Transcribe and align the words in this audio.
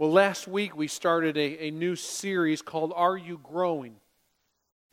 Well, 0.00 0.12
last 0.12 0.48
week 0.48 0.74
we 0.74 0.88
started 0.88 1.36
a, 1.36 1.66
a 1.66 1.70
new 1.70 1.94
series 1.94 2.62
called 2.62 2.94
Are 2.96 3.18
You 3.18 3.38
Growing? 3.42 3.96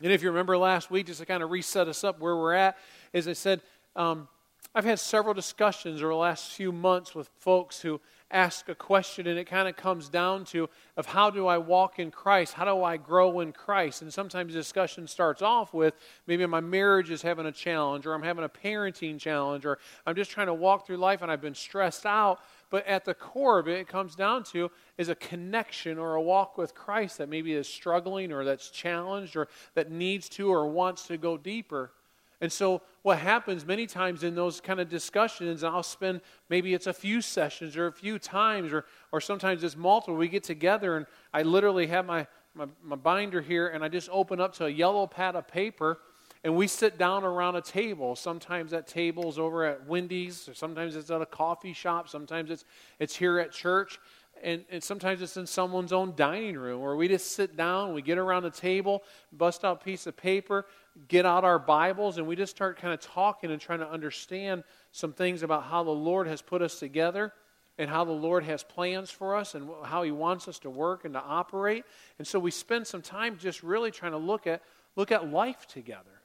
And 0.02 0.12
if 0.12 0.22
you 0.22 0.28
remember 0.28 0.58
last 0.58 0.90
week, 0.90 1.06
just 1.06 1.20
to 1.20 1.24
kind 1.24 1.42
of 1.42 1.50
reset 1.50 1.88
us 1.88 2.04
up 2.04 2.20
where 2.20 2.36
we're 2.36 2.52
at, 2.52 2.76
as 3.14 3.26
I 3.26 3.32
said, 3.32 3.62
um, 3.96 4.28
I've 4.74 4.84
had 4.84 4.98
several 4.98 5.32
discussions 5.32 6.02
over 6.02 6.12
the 6.12 6.16
last 6.18 6.52
few 6.52 6.72
months 6.72 7.14
with 7.14 7.30
folks 7.38 7.80
who 7.80 8.02
ask 8.30 8.68
a 8.68 8.74
question, 8.74 9.26
and 9.26 9.38
it 9.38 9.46
kind 9.46 9.66
of 9.66 9.76
comes 9.76 10.10
down 10.10 10.44
to 10.44 10.68
of 10.98 11.06
how 11.06 11.30
do 11.30 11.46
I 11.46 11.56
walk 11.56 11.98
in 11.98 12.10
Christ? 12.10 12.52
How 12.52 12.66
do 12.66 12.84
I 12.84 12.98
grow 12.98 13.40
in 13.40 13.52
Christ? 13.52 14.02
And 14.02 14.12
sometimes 14.12 14.52
the 14.52 14.60
discussion 14.60 15.06
starts 15.06 15.40
off 15.40 15.72
with 15.72 15.94
maybe 16.26 16.44
my 16.44 16.60
marriage 16.60 17.10
is 17.10 17.22
having 17.22 17.46
a 17.46 17.52
challenge, 17.52 18.06
or 18.06 18.12
I'm 18.12 18.22
having 18.22 18.44
a 18.44 18.48
parenting 18.50 19.18
challenge, 19.18 19.64
or 19.64 19.78
I'm 20.06 20.14
just 20.14 20.30
trying 20.30 20.48
to 20.48 20.54
walk 20.54 20.86
through 20.86 20.98
life 20.98 21.22
and 21.22 21.32
I've 21.32 21.40
been 21.40 21.54
stressed 21.54 22.04
out. 22.04 22.40
But 22.70 22.86
at 22.86 23.04
the 23.04 23.14
core 23.14 23.58
of 23.58 23.68
it, 23.68 23.78
it 23.78 23.88
comes 23.88 24.14
down 24.14 24.44
to 24.44 24.70
is 24.98 25.08
a 25.08 25.14
connection 25.14 25.98
or 25.98 26.14
a 26.14 26.22
walk 26.22 26.58
with 26.58 26.74
Christ 26.74 27.18
that 27.18 27.28
maybe 27.28 27.54
is 27.54 27.68
struggling 27.68 28.32
or 28.32 28.44
that's 28.44 28.70
challenged 28.70 29.36
or 29.36 29.48
that 29.74 29.90
needs 29.90 30.28
to 30.30 30.50
or 30.50 30.66
wants 30.66 31.06
to 31.06 31.16
go 31.16 31.36
deeper. 31.36 31.92
And 32.40 32.52
so, 32.52 32.82
what 33.02 33.18
happens 33.18 33.64
many 33.64 33.86
times 33.86 34.22
in 34.22 34.34
those 34.34 34.60
kind 34.60 34.80
of 34.80 34.88
discussions, 34.88 35.64
I'll 35.64 35.82
spend 35.82 36.20
maybe 36.48 36.74
it's 36.74 36.86
a 36.86 36.92
few 36.92 37.20
sessions 37.20 37.76
or 37.76 37.86
a 37.86 37.92
few 37.92 38.18
times, 38.18 38.72
or, 38.72 38.84
or 39.10 39.20
sometimes 39.20 39.64
it's 39.64 39.76
multiple. 39.76 40.14
We 40.14 40.28
get 40.28 40.44
together, 40.44 40.96
and 40.96 41.06
I 41.32 41.42
literally 41.42 41.86
have 41.88 42.06
my, 42.06 42.26
my, 42.54 42.66
my 42.82 42.96
binder 42.96 43.40
here, 43.40 43.68
and 43.68 43.82
I 43.82 43.88
just 43.88 44.08
open 44.12 44.40
up 44.40 44.54
to 44.54 44.66
a 44.66 44.68
yellow 44.68 45.06
pad 45.06 45.34
of 45.34 45.48
paper, 45.48 45.98
and 46.44 46.56
we 46.56 46.66
sit 46.66 46.98
down 46.98 47.24
around 47.24 47.56
a 47.56 47.60
table. 47.60 48.14
Sometimes 48.16 48.70
that 48.70 48.86
table's 48.86 49.38
over 49.38 49.64
at 49.64 49.86
Wendy's, 49.86 50.48
or 50.48 50.54
sometimes 50.54 50.96
it's 50.96 51.10
at 51.10 51.20
a 51.20 51.26
coffee 51.26 51.72
shop, 51.72 52.08
sometimes 52.08 52.50
it's, 52.50 52.64
it's 52.98 53.16
here 53.16 53.38
at 53.38 53.52
church, 53.52 53.98
and, 54.42 54.64
and 54.70 54.82
sometimes 54.82 55.20
it's 55.20 55.36
in 55.36 55.46
someone's 55.46 55.92
own 55.92 56.14
dining 56.14 56.56
room 56.56 56.80
where 56.80 56.96
we 56.96 57.08
just 57.08 57.32
sit 57.32 57.56
down, 57.56 57.92
we 57.92 58.02
get 58.02 58.18
around 58.18 58.44
the 58.44 58.50
table, 58.50 59.02
bust 59.32 59.64
out 59.64 59.80
a 59.80 59.84
piece 59.84 60.06
of 60.06 60.16
paper, 60.16 60.66
get 61.08 61.26
out 61.26 61.44
our 61.44 61.58
Bibles, 61.58 62.18
and 62.18 62.26
we 62.26 62.36
just 62.36 62.54
start 62.54 62.78
kind 62.78 62.94
of 62.94 63.00
talking 63.00 63.50
and 63.50 63.60
trying 63.60 63.80
to 63.80 63.88
understand 63.88 64.64
some 64.92 65.12
things 65.12 65.42
about 65.42 65.64
how 65.64 65.82
the 65.82 65.90
Lord 65.90 66.26
has 66.26 66.42
put 66.42 66.62
us 66.62 66.78
together 66.78 67.32
and 67.78 67.88
how 67.88 68.04
the 68.04 68.12
Lord 68.12 68.44
has 68.44 68.62
plans 68.62 69.10
for 69.10 69.36
us 69.36 69.54
and 69.54 69.68
how 69.84 70.02
He 70.02 70.10
wants 70.10 70.48
us 70.48 70.58
to 70.60 70.70
work 70.70 71.04
and 71.04 71.14
to 71.14 71.20
operate. 71.20 71.84
And 72.18 72.26
so 72.26 72.38
we 72.38 72.50
spend 72.50 72.86
some 72.86 73.02
time 73.02 73.38
just 73.38 73.62
really 73.62 73.90
trying 73.90 74.12
to 74.12 74.18
look 74.18 74.46
at, 74.46 74.62
look 74.96 75.12
at 75.12 75.30
life 75.30 75.66
together. 75.66 76.17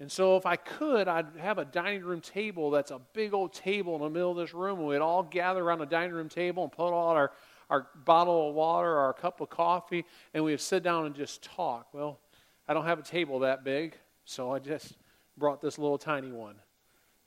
And 0.00 0.10
so, 0.10 0.38
if 0.38 0.46
I 0.46 0.56
could, 0.56 1.08
I'd 1.08 1.26
have 1.38 1.58
a 1.58 1.64
dining 1.66 2.02
room 2.02 2.22
table 2.22 2.70
that's 2.70 2.90
a 2.90 2.98
big 3.12 3.34
old 3.34 3.52
table 3.52 3.96
in 3.96 4.00
the 4.00 4.08
middle 4.08 4.30
of 4.30 4.38
this 4.38 4.54
room, 4.54 4.78
and 4.78 4.88
we'd 4.88 4.96
all 4.96 5.22
gather 5.22 5.62
around 5.62 5.80
the 5.80 5.86
dining 5.86 6.14
room 6.14 6.30
table 6.30 6.62
and 6.62 6.72
put 6.72 6.90
all 6.90 7.08
our, 7.08 7.32
our 7.68 7.86
bottle 8.06 8.48
of 8.48 8.54
water 8.54 8.96
our 8.96 9.12
cup 9.12 9.42
of 9.42 9.50
coffee, 9.50 10.06
and 10.32 10.42
we'd 10.42 10.58
sit 10.58 10.82
down 10.82 11.04
and 11.04 11.14
just 11.14 11.42
talk. 11.42 11.88
Well, 11.92 12.18
I 12.66 12.72
don't 12.72 12.86
have 12.86 12.98
a 12.98 13.02
table 13.02 13.40
that 13.40 13.62
big, 13.62 13.94
so 14.24 14.50
I 14.50 14.58
just 14.58 14.96
brought 15.36 15.60
this 15.60 15.76
little 15.76 15.98
tiny 15.98 16.32
one, 16.32 16.54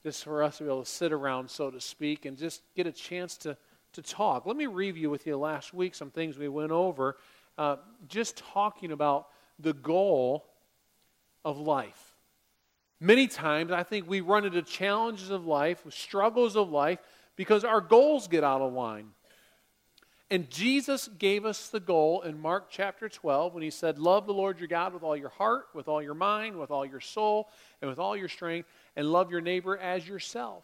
just 0.01 0.23
for 0.23 0.41
us 0.41 0.57
to 0.57 0.63
be 0.63 0.69
able 0.69 0.83
to 0.83 0.89
sit 0.89 1.13
around, 1.13 1.51
so 1.51 1.69
to 1.69 1.79
speak, 1.79 2.25
and 2.25 2.35
just 2.35 2.63
get 2.75 2.87
a 2.87 2.91
chance 2.91 3.37
to, 3.37 3.55
to 3.91 4.01
talk. 4.01 4.47
Let 4.47 4.57
me 4.57 4.65
review 4.65 5.11
with 5.11 5.27
you 5.27 5.37
last 5.37 5.75
week 5.75 5.93
some 5.93 6.09
things 6.09 6.39
we 6.39 6.47
went 6.49 6.71
over, 6.71 7.17
uh, 7.55 7.75
just 8.07 8.37
talking 8.37 8.91
about 8.91 9.27
the 9.59 9.73
goal 9.73 10.47
of 11.45 11.59
life 11.59 12.12
Many 13.03 13.27
times, 13.27 13.69
I 13.69 13.83
think 13.83 14.07
we 14.07 14.21
run 14.21 14.45
into 14.45 14.61
challenges 14.61 15.29
of 15.29 15.45
life, 15.45 15.83
struggles 15.89 16.55
of 16.55 16.69
life, 16.69 16.99
because 17.35 17.65
our 17.65 17.81
goals 17.81 18.29
get 18.29 18.45
out 18.45 18.61
of 18.61 18.71
line. 18.71 19.09
And 20.31 20.49
Jesus 20.49 21.09
gave 21.19 21.43
us 21.43 21.67
the 21.67 21.81
goal 21.81 22.21
in 22.21 22.39
Mark 22.39 22.67
chapter 22.69 23.09
12 23.09 23.53
when 23.53 23.61
he 23.61 23.71
said, 23.71 23.99
Love 23.99 24.25
the 24.25 24.33
Lord 24.33 24.57
your 24.57 24.69
God 24.69 24.93
with 24.93 25.03
all 25.03 25.17
your 25.17 25.27
heart, 25.27 25.65
with 25.73 25.89
all 25.89 26.01
your 26.01 26.13
mind, 26.13 26.57
with 26.57 26.71
all 26.71 26.85
your 26.85 27.01
soul, 27.01 27.49
and 27.81 27.89
with 27.89 27.99
all 27.99 28.15
your 28.15 28.29
strength, 28.29 28.69
and 28.95 29.11
love 29.11 29.29
your 29.29 29.41
neighbor 29.41 29.77
as 29.77 30.07
yourself. 30.07 30.63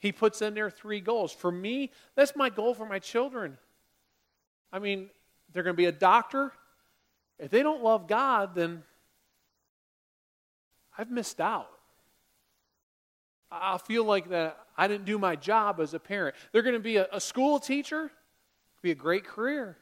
He 0.00 0.10
puts 0.10 0.42
in 0.42 0.54
there 0.54 0.70
three 0.70 0.98
goals. 0.98 1.30
For 1.30 1.52
me, 1.52 1.92
that's 2.16 2.34
my 2.34 2.50
goal 2.50 2.74
for 2.74 2.84
my 2.84 2.98
children. 2.98 3.58
I 4.72 4.80
mean, 4.80 5.08
they're 5.52 5.62
going 5.62 5.76
to 5.76 5.80
be 5.80 5.86
a 5.86 5.92
doctor. 5.92 6.50
If 7.38 7.52
they 7.52 7.62
don't 7.62 7.84
love 7.84 8.08
God, 8.08 8.56
then 8.56 8.82
I've 10.96 11.10
missed 11.10 11.40
out. 11.40 11.70
I 13.50 13.78
feel 13.78 14.04
like 14.04 14.30
that 14.30 14.58
I 14.76 14.88
didn't 14.88 15.04
do 15.04 15.18
my 15.18 15.36
job 15.36 15.80
as 15.80 15.94
a 15.94 16.00
parent. 16.00 16.34
They're 16.52 16.62
going 16.62 16.74
to 16.74 16.80
be 16.80 16.96
a, 16.96 17.06
a 17.12 17.20
school 17.20 17.60
teacher, 17.60 18.10
be 18.82 18.90
a 18.90 18.96
great 18.96 19.24
career. 19.24 19.76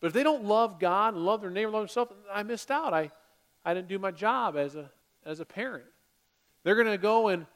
But 0.00 0.08
if 0.08 0.12
they 0.12 0.22
don't 0.22 0.44
love 0.44 0.80
God 0.80 1.14
and 1.14 1.24
love 1.24 1.42
their 1.42 1.50
neighbor, 1.50 1.70
love 1.70 1.82
themselves, 1.82 2.12
I 2.32 2.42
missed 2.42 2.70
out. 2.70 2.94
I, 2.94 3.10
I 3.64 3.74
didn't 3.74 3.88
do 3.88 3.98
my 3.98 4.10
job 4.10 4.56
as 4.56 4.74
a, 4.74 4.90
as 5.26 5.40
a 5.40 5.44
parent. 5.44 5.84
They're 6.64 6.74
going 6.74 6.86
to 6.86 6.98
go 6.98 7.28
and 7.28 7.46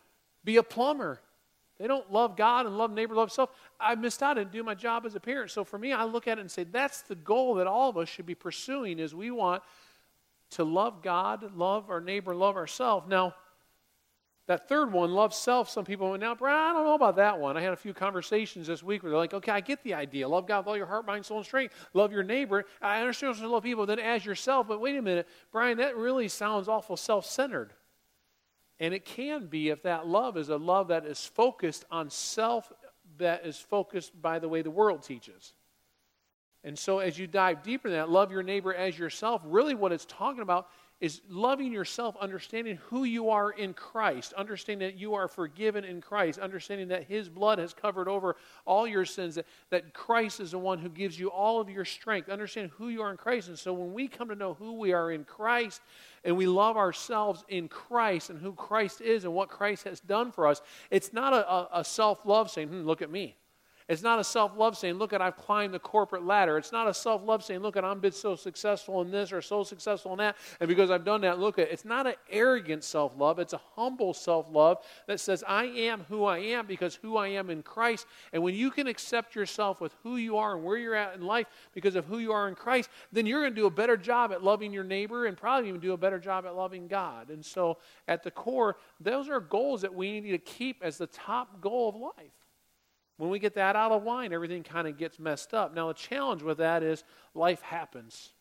be 0.44 0.59
a 0.59 0.62
plumber. 0.62 1.20
They 1.78 1.87
don't 1.87 2.12
love 2.12 2.37
God 2.37 2.66
and 2.66 2.78
love 2.78 2.93
neighbor, 2.93 3.14
love 3.14 3.32
self. 3.32 3.50
I 3.81 3.94
missed 3.94 4.22
out. 4.22 4.38
and 4.38 4.50
do 4.50 4.62
my 4.62 4.75
job 4.75 5.06
as 5.06 5.14
a 5.14 5.20
parent. 5.20 5.50
So 5.50 5.64
for 5.64 5.78
me, 5.78 5.93
I 5.93 6.04
look 6.04 6.28
at 6.28 6.38
it 6.38 6.43
and 6.43 6.50
say 6.50 6.64
that's 6.64 7.03
the 7.03 7.14
goal 7.14 7.54
that 7.54 7.66
all 7.66 7.88
of 7.88 7.97
us 7.97 8.09
should 8.09 8.26
be 8.26 8.34
pursuing 8.34 8.98
is 8.98 9.14
we 9.14 9.31
want 9.31 9.62
to 10.54 10.65
love 10.65 11.03
God, 11.03 11.56
love 11.56 11.91
our 11.91 12.00
neighbor, 12.00 12.34
love 12.34 12.56
ourselves. 12.56 13.09
Now, 13.09 13.34
that 14.47 14.69
third 14.69 14.92
one, 14.92 15.10
love 15.12 15.32
self, 15.32 15.70
some 15.70 15.87
people 15.87 16.10
went, 16.10 16.20
now, 16.20 16.34
Brian, 16.34 16.70
I 16.70 16.72
don't 16.75 16.84
know 16.84 16.94
about 16.94 17.16
that 17.16 17.38
one. 17.38 17.56
I 17.56 17.62
had 17.62 17.72
a 17.72 17.76
few 17.76 17.94
conversations 17.94 18.66
this 18.66 18.82
week 18.82 19.03
where 19.03 19.10
they're 19.10 19.19
like, 19.19 19.32
okay, 19.32 19.53
I 19.53 19.60
get 19.60 19.82
the 19.82 19.94
idea. 19.94 20.28
Love 20.28 20.47
God 20.47 20.59
with 20.59 20.66
all 20.69 20.76
your 20.76 20.87
heart, 20.87 21.06
mind, 21.06 21.25
soul, 21.25 21.38
and 21.38 21.47
strength. 21.47 21.75
Love 21.94 22.12
your 22.12 22.22
neighbor. 22.22 22.66
I 22.82 23.00
understand 23.00 23.37
to 23.37 23.48
love 23.48 23.62
people, 23.62 23.87
then 23.87 23.98
as 23.98 24.25
yourself. 24.25 24.69
But 24.69 24.82
wait 24.82 24.97
a 24.97 25.03
minute, 25.03 25.26
Brian, 25.50 25.78
that 25.78 25.97
really 25.97 26.28
sounds 26.28 26.69
awful 26.69 26.97
self 26.97 27.25
centered. 27.25 27.72
And 28.78 28.93
it 28.93 29.06
can 29.06 29.47
be 29.47 29.70
if 29.70 29.82
that 29.84 30.06
love 30.06 30.37
is 30.37 30.50
a 30.50 30.56
love 30.56 30.88
that 30.88 31.06
is 31.06 31.25
focused 31.25 31.87
on 31.91 32.10
self, 32.10 32.70
that 33.16 33.47
is 33.47 33.59
focused 33.59 34.20
by 34.20 34.38
the 34.41 34.48
way 34.48 34.60
the 34.60 34.70
world 34.70 35.03
teaches. 35.03 35.54
And 36.64 36.78
so, 36.78 36.98
as 36.98 37.19
you 37.19 37.26
dive 37.26 37.62
deeper 37.62 37.88
in 37.88 37.94
that, 37.94 38.08
love 38.08 38.32
your 38.32 38.42
neighbor 38.42 38.75
as 38.75 38.98
yourself, 38.98 39.42
really 39.44 39.75
what 39.75 39.92
it's 39.92 40.06
talking 40.06 40.42
about 40.42 40.69
is 41.00 41.20
loving 41.28 41.70
yourself, 41.70 42.16
understanding 42.19 42.78
who 42.86 43.04
you 43.04 43.28
are 43.28 43.50
in 43.50 43.75
Christ, 43.75 44.32
understanding 44.34 44.88
that 44.88 44.97
you 44.97 45.12
are 45.12 45.28
forgiven 45.28 45.84
in 45.84 46.00
Christ, 46.00 46.38
understanding 46.38 46.88
that 46.88 47.04
His 47.04 47.28
blood 47.28 47.58
has 47.58 47.75
covered 47.75 48.08
over 48.08 48.36
all 48.64 48.86
your 48.86 49.04
sins, 49.04 49.34
that, 49.34 49.44
that 49.69 49.92
Christ 49.92 50.41
is 50.41 50.52
the 50.52 50.58
one 50.58 50.78
who 50.78 50.88
gives 50.88 51.19
you 51.19 51.28
all 51.28 51.60
of 51.60 51.69
your 51.69 51.84
strength, 51.84 52.30
understand 52.30 52.70
who 52.78 52.88
you 52.88 53.02
are 53.02 53.10
in 53.10 53.19
Christ. 53.19 53.48
And 53.48 53.58
so, 53.58 53.75
when 53.75 53.92
we 53.92 54.08
come 54.08 54.28
to 54.31 54.34
know 54.34 54.54
who 54.54 54.78
we 54.78 54.94
are 54.94 55.10
in 55.10 55.25
Christ 55.25 55.82
and 56.25 56.34
we 56.36 56.46
love 56.46 56.78
ourselves 56.78 57.44
in 57.48 57.69
Christ 57.69 58.31
and 58.31 58.41
who 58.41 58.54
Christ 58.54 59.02
is 59.02 59.25
and 59.25 59.34
what 59.34 59.50
Christ 59.50 59.84
has 59.84 60.00
done 60.00 60.32
for 60.32 60.46
us, 60.46 60.62
it's 60.91 61.12
not 61.12 61.34
a, 61.34 61.81
a, 61.81 61.84
self 61.84 62.25
love 62.25 62.50
saying, 62.50 62.69
hmm, 62.69 62.86
look 62.86 63.02
at 63.02 63.10
me. 63.10 63.36
It's 63.86 64.02
not 64.02 64.18
a 64.18 64.24
self 64.24 64.56
love 64.56 64.78
saying, 64.78 64.94
look 64.94 65.12
at 65.12 65.20
I've 65.20 65.36
climbed 65.36 65.74
the 65.74 65.78
corporate 65.78 66.24
ladder. 66.24 66.56
It's 66.56 66.72
not 66.72 66.88
a 66.88 66.94
self 66.94 67.22
love 67.22 67.44
saying, 67.44 67.60
look 67.60 67.76
at 67.76 67.84
I've 67.84 68.00
been 68.00 68.12
so 68.12 68.34
successful 68.34 69.02
in 69.02 69.10
this 69.10 69.30
or 69.30 69.42
so 69.42 69.62
successful 69.62 70.12
in 70.12 70.18
that. 70.18 70.36
And 70.58 70.68
because 70.68 70.90
I've 70.90 71.04
done 71.04 71.20
that, 71.20 71.38
look 71.38 71.58
at 71.58 71.70
it's 71.70 71.84
not 71.84 72.06
an 72.06 72.14
arrogant 72.30 72.82
self 72.82 73.12
love. 73.18 73.38
It's 73.38 73.52
a 73.52 73.60
humble 73.74 74.14
self 74.14 74.46
love 74.50 74.78
that 75.06 75.20
says, 75.20 75.44
I 75.46 75.64
am 75.66 76.06
who 76.08 76.24
I 76.24 76.38
am 76.38 76.66
because 76.66 76.94
who 76.94 77.18
I 77.18 77.28
am 77.28 77.50
in 77.50 77.62
Christ. 77.62 78.06
And 78.32 78.42
when 78.42 78.54
you 78.54 78.70
can 78.70 78.86
accept 78.86 79.34
yourself 79.34 79.82
with 79.82 79.94
who 80.02 80.16
you 80.16 80.38
are 80.38 80.54
and 80.56 80.64
where 80.64 80.78
you're 80.78 80.94
at 80.94 81.14
in 81.14 81.20
life 81.20 81.46
because 81.74 81.94
of 81.94 82.06
who 82.06 82.20
you 82.20 82.32
are 82.32 82.48
in 82.48 82.54
Christ, 82.54 82.88
then 83.12 83.26
you're 83.26 83.42
going 83.42 83.52
to 83.52 83.60
do 83.60 83.66
a 83.66 83.70
better 83.70 83.98
job 83.98 84.32
at 84.32 84.42
loving 84.42 84.72
your 84.72 84.84
neighbor 84.84 85.26
and 85.26 85.36
probably 85.36 85.68
even 85.68 85.80
do 85.82 85.92
a 85.92 85.98
better 85.98 86.18
job 86.18 86.46
at 86.46 86.56
loving 86.56 86.88
God. 86.88 87.28
And 87.28 87.44
so 87.44 87.76
at 88.08 88.22
the 88.22 88.30
core, 88.30 88.78
those 88.98 89.28
are 89.28 89.40
goals 89.40 89.82
that 89.82 89.94
we 89.94 90.22
need 90.22 90.30
to 90.30 90.38
keep 90.38 90.78
as 90.82 90.96
the 90.96 91.06
top 91.08 91.60
goal 91.60 91.90
of 91.90 91.96
life. 91.96 92.32
When 93.16 93.30
we 93.30 93.38
get 93.38 93.54
that 93.54 93.76
out 93.76 93.92
of 93.92 94.04
line, 94.04 94.32
everything 94.32 94.62
kind 94.62 94.88
of 94.88 94.98
gets 94.98 95.19
messed 95.19 95.54
up. 95.54 95.75
Now, 95.75 95.88
the 95.88 95.94
challenge 95.94 96.42
with 96.42 96.58
that 96.58 96.82
is 96.82 97.05
life 97.34 97.62
happens. 97.62 98.32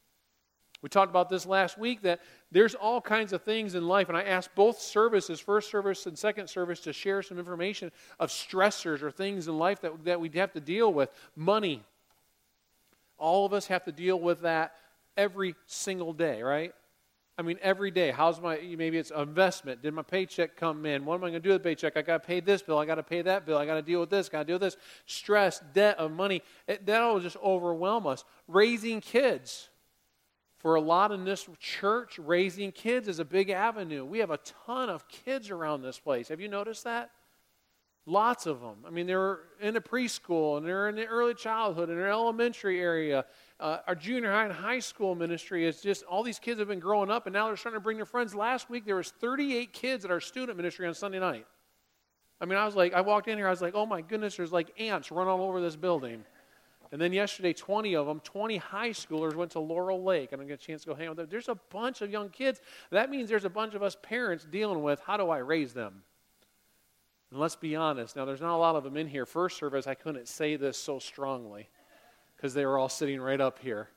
We 0.82 0.90
talked 0.90 1.10
about 1.10 1.30
this 1.30 1.46
last 1.46 1.78
week 1.78 2.02
that 2.02 2.20
there's 2.52 2.76
all 2.76 3.00
kinds 3.00 3.32
of 3.32 3.42
things 3.44 3.74
in 3.74 3.88
life, 3.88 4.10
and 4.10 4.18
I 4.18 4.24
asked 4.24 4.54
both 4.54 4.80
services, 4.80 5.40
first 5.40 5.72
service 5.72 6.06
and 6.08 6.18
second 6.18 6.50
service, 6.50 6.82
to 6.82 6.92
share 6.92 7.22
some 7.22 7.40
information 7.40 7.90
of 8.20 8.30
stressors 8.30 9.02
or 9.02 9.10
things 9.10 9.48
in 9.48 9.58
life 9.58 9.80
that, 9.82 10.04
that 10.04 10.20
we 10.20 10.30
have 10.36 10.52
to 10.54 10.60
deal 10.60 10.92
with. 10.92 11.10
Money. 11.38 11.84
All 13.18 13.46
of 13.46 13.54
us 13.54 13.68
have 13.68 13.86
to 13.86 13.94
deal 13.94 14.20
with 14.20 14.42
that 14.42 14.74
every 15.16 15.56
single 15.68 16.12
day, 16.12 16.42
right? 16.42 16.74
I 17.38 17.42
mean, 17.42 17.58
every 17.62 17.90
day. 17.90 18.12
How's 18.12 18.40
my, 18.40 18.60
maybe 18.78 18.98
it's 18.98 19.12
investment. 19.12 19.82
Did 19.82 19.94
my 19.94 20.04
paycheck 20.04 20.56
come 20.56 20.86
in? 20.86 21.04
What 21.04 21.16
am 21.16 21.24
I 21.24 21.30
going 21.30 21.34
to 21.34 21.40
do 21.40 21.50
with 21.50 21.64
the 21.64 21.70
paycheck? 21.70 21.98
I 21.98 22.04
got 22.04 22.22
to 22.22 22.28
pay 22.28 22.40
this 22.40 22.62
bill. 22.62 22.78
I 22.78 22.86
got 22.86 22.96
to 22.96 23.04
pay 23.04 23.24
that 23.24 23.46
bill. 23.46 23.58
I 23.58 23.66
got 23.66 23.76
to 23.76 23.82
deal 23.82 24.00
with 24.00 24.12
this. 24.12 24.30
Got 24.30 24.40
to 24.40 24.46
deal 24.46 24.56
with 24.56 24.62
this. 24.62 24.78
Stress, 25.08 25.62
debt 25.74 25.98
of 25.98 26.12
money. 26.12 26.44
It, 26.68 26.86
that'll 26.86 27.20
just 27.20 27.38
overwhelm 27.38 28.06
us. 28.06 28.24
Raising 28.48 29.02
kids. 29.02 29.70
For 30.60 30.76
a 30.76 30.82
lot 30.82 31.12
in 31.12 31.26
this 31.26 31.50
church, 31.60 32.18
raising 32.20 32.72
kids 32.72 33.10
is 33.10 33.20
a 33.20 33.26
big 33.26 33.50
avenue. 33.50 34.06
We 34.06 34.20
have 34.20 34.32
a 34.32 34.40
ton 34.66 34.90
of 34.90 35.08
kids 35.10 35.50
around 35.50 35.82
this 35.82 36.00
place. 36.00 36.30
Have 36.30 36.40
you 36.40 36.48
noticed 36.48 36.86
that? 36.86 37.10
Lots 38.06 38.46
of 38.46 38.62
them. 38.62 38.78
I 38.86 38.90
mean, 38.90 39.08
they're 39.08 39.40
in 39.62 39.76
a 39.76 39.82
preschool 39.82 40.58
and 40.58 40.66
they're 40.66 40.88
in 40.90 40.96
the 40.96 41.06
early 41.06 41.34
childhood 41.34 41.90
and 41.90 41.98
they're 41.98 42.10
elementary 42.10 42.80
area. 42.80 43.26
Uh, 43.60 43.78
our 43.88 43.96
junior 43.96 44.32
high 44.32 44.46
and 44.46 44.54
high 44.54 44.80
school 44.80 45.16
ministry 45.16 45.66
is 45.66 45.82
just 45.82 46.04
all 46.04 46.24
these 46.24 46.40
kids 46.40 46.60
have 46.60 46.68
been 46.68 46.80
growing 46.80 47.10
up 47.10 47.28
and 47.28 47.34
now 47.34 47.48
they're 47.48 47.56
starting 47.56 47.80
to 47.80 47.84
bring 47.84 47.98
their 47.98 48.06
friends. 48.06 48.34
Last 48.34 48.70
week 48.70 48.86
there 48.86 48.96
was 48.96 49.12
38 49.12 49.72
kids 49.72 50.04
at 50.06 50.12
our 50.12 50.20
student 50.20 50.58
ministry 50.58 50.88
on 50.88 50.94
Sunday 50.94 51.20
night. 51.20 51.46
I 52.42 52.46
mean, 52.46 52.58
I 52.58 52.66
was 52.66 52.76
like, 52.76 52.94
I 52.94 53.02
walked 53.02 53.28
in 53.28 53.38
here, 53.38 53.48
I 53.48 53.52
was 53.52 53.62
like, 53.62 53.76
oh 53.76 53.86
my 53.86 54.02
goodness, 54.02 54.36
there's 54.36 54.52
like 54.52 54.72
ants 54.80 55.12
run 55.12 55.28
all 55.28 55.42
over 55.42 55.62
this 55.62 55.76
building. 55.76 56.26
And 56.92 57.02
then 57.02 57.14
yesterday, 57.14 57.54
20 57.54 57.96
of 57.96 58.06
them, 58.06 58.20
20 58.20 58.58
high 58.58 58.90
schoolers 58.90 59.34
went 59.34 59.52
to 59.52 59.60
Laurel 59.60 60.04
Lake. 60.04 60.32
and 60.32 60.42
I 60.42 60.46
get 60.46 60.62
a 60.62 60.64
chance 60.64 60.84
to 60.84 60.90
go 60.90 60.96
hang 60.96 61.10
with 61.10 61.18
them. 61.18 61.28
There's 61.30 61.50
a 61.50 61.58
bunch 61.72 62.02
of 62.02 62.12
young 62.12 62.30
kids. 62.30 62.62
That 62.92 63.10
means 63.10 63.30
there's 63.30 63.46
a 63.46 63.50
bunch 63.50 63.74
of 63.74 63.82
us 63.82 63.98
parents 64.04 64.46
dealing 64.46 64.84
with 64.84 65.00
how 65.00 65.18
do 65.18 65.30
I 65.30 65.40
raise 65.40 65.74
them? 65.74 66.04
And 67.32 67.40
let's 67.40 67.56
be 67.56 67.76
honest. 67.76 68.16
Now, 68.16 68.26
there's 68.26 68.42
not 68.42 68.56
a 68.56 68.58
lot 68.58 68.76
of 68.76 68.84
them 68.84 68.96
in 68.96 69.08
here. 69.08 69.26
First 69.26 69.58
service, 69.58 69.88
I 69.88 69.96
couldn't 69.96 70.28
say 70.28 70.56
this 70.56 70.78
so 70.78 71.00
strongly 71.00 71.70
because 72.44 72.54
they 72.54 72.66
were 72.66 72.78
all 72.78 72.90
sitting 72.90 73.22
right 73.22 73.40
up 73.40 73.58
here. 73.60 73.88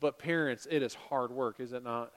But 0.00 0.18
parents, 0.18 0.66
it 0.68 0.82
is 0.82 0.94
hard 0.94 1.30
work, 1.30 1.60
is 1.60 1.72
it 1.72 1.84
not? 1.84 2.10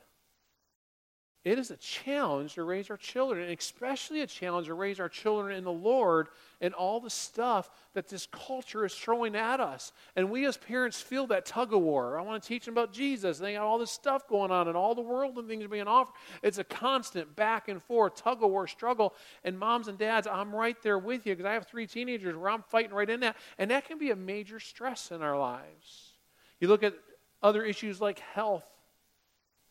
It 1.45 1.59
is 1.59 1.69
a 1.69 1.77
challenge 1.77 2.55
to 2.55 2.63
raise 2.63 2.89
our 2.89 2.97
children, 2.97 3.43
and 3.43 3.55
especially 3.55 4.21
a 4.21 4.27
challenge 4.27 4.65
to 4.65 4.73
raise 4.73 4.99
our 4.99 5.07
children 5.07 5.55
in 5.55 5.63
the 5.63 5.71
Lord 5.71 6.29
and 6.59 6.73
all 6.73 6.99
the 6.99 7.11
stuff 7.11 7.69
that 7.93 8.09
this 8.09 8.27
culture 8.31 8.83
is 8.83 8.95
throwing 8.95 9.35
at 9.35 9.59
us. 9.59 9.91
And 10.15 10.31
we 10.31 10.47
as 10.47 10.57
parents 10.57 10.99
feel 10.99 11.27
that 11.27 11.45
tug 11.45 11.71
of 11.71 11.83
war. 11.83 12.17
I 12.17 12.23
want 12.23 12.41
to 12.41 12.47
teach 12.47 12.65
them 12.65 12.73
about 12.73 12.91
Jesus. 12.91 13.37
They 13.37 13.53
got 13.53 13.61
all 13.61 13.77
this 13.77 13.91
stuff 13.91 14.27
going 14.27 14.49
on 14.49 14.67
and 14.67 14.75
all 14.75 14.95
the 14.95 15.03
world 15.03 15.37
and 15.37 15.47
things 15.47 15.67
being 15.67 15.87
offered. 15.87 16.15
It's 16.41 16.57
a 16.57 16.63
constant 16.63 17.35
back 17.35 17.67
and 17.67 17.79
forth 17.83 18.15
tug 18.15 18.41
of 18.41 18.49
war 18.49 18.65
struggle. 18.65 19.13
And 19.43 19.59
moms 19.59 19.87
and 19.87 19.99
dads, 19.99 20.25
I'm 20.25 20.53
right 20.53 20.81
there 20.81 20.97
with 20.97 21.27
you 21.27 21.35
because 21.35 21.47
I 21.47 21.53
have 21.53 21.67
three 21.67 21.85
teenagers 21.85 22.35
where 22.35 22.49
I'm 22.49 22.63
fighting 22.63 22.95
right 22.95 23.09
in 23.09 23.19
that. 23.19 23.35
And 23.59 23.69
that 23.69 23.85
can 23.85 23.99
be 23.99 24.09
a 24.09 24.15
major 24.15 24.59
stress 24.59 25.11
in 25.11 25.21
our 25.21 25.37
lives. 25.37 26.13
You 26.59 26.69
look 26.69 26.81
at 26.81 26.95
other 27.43 27.63
issues 27.63 28.01
like 28.01 28.17
health 28.17 28.67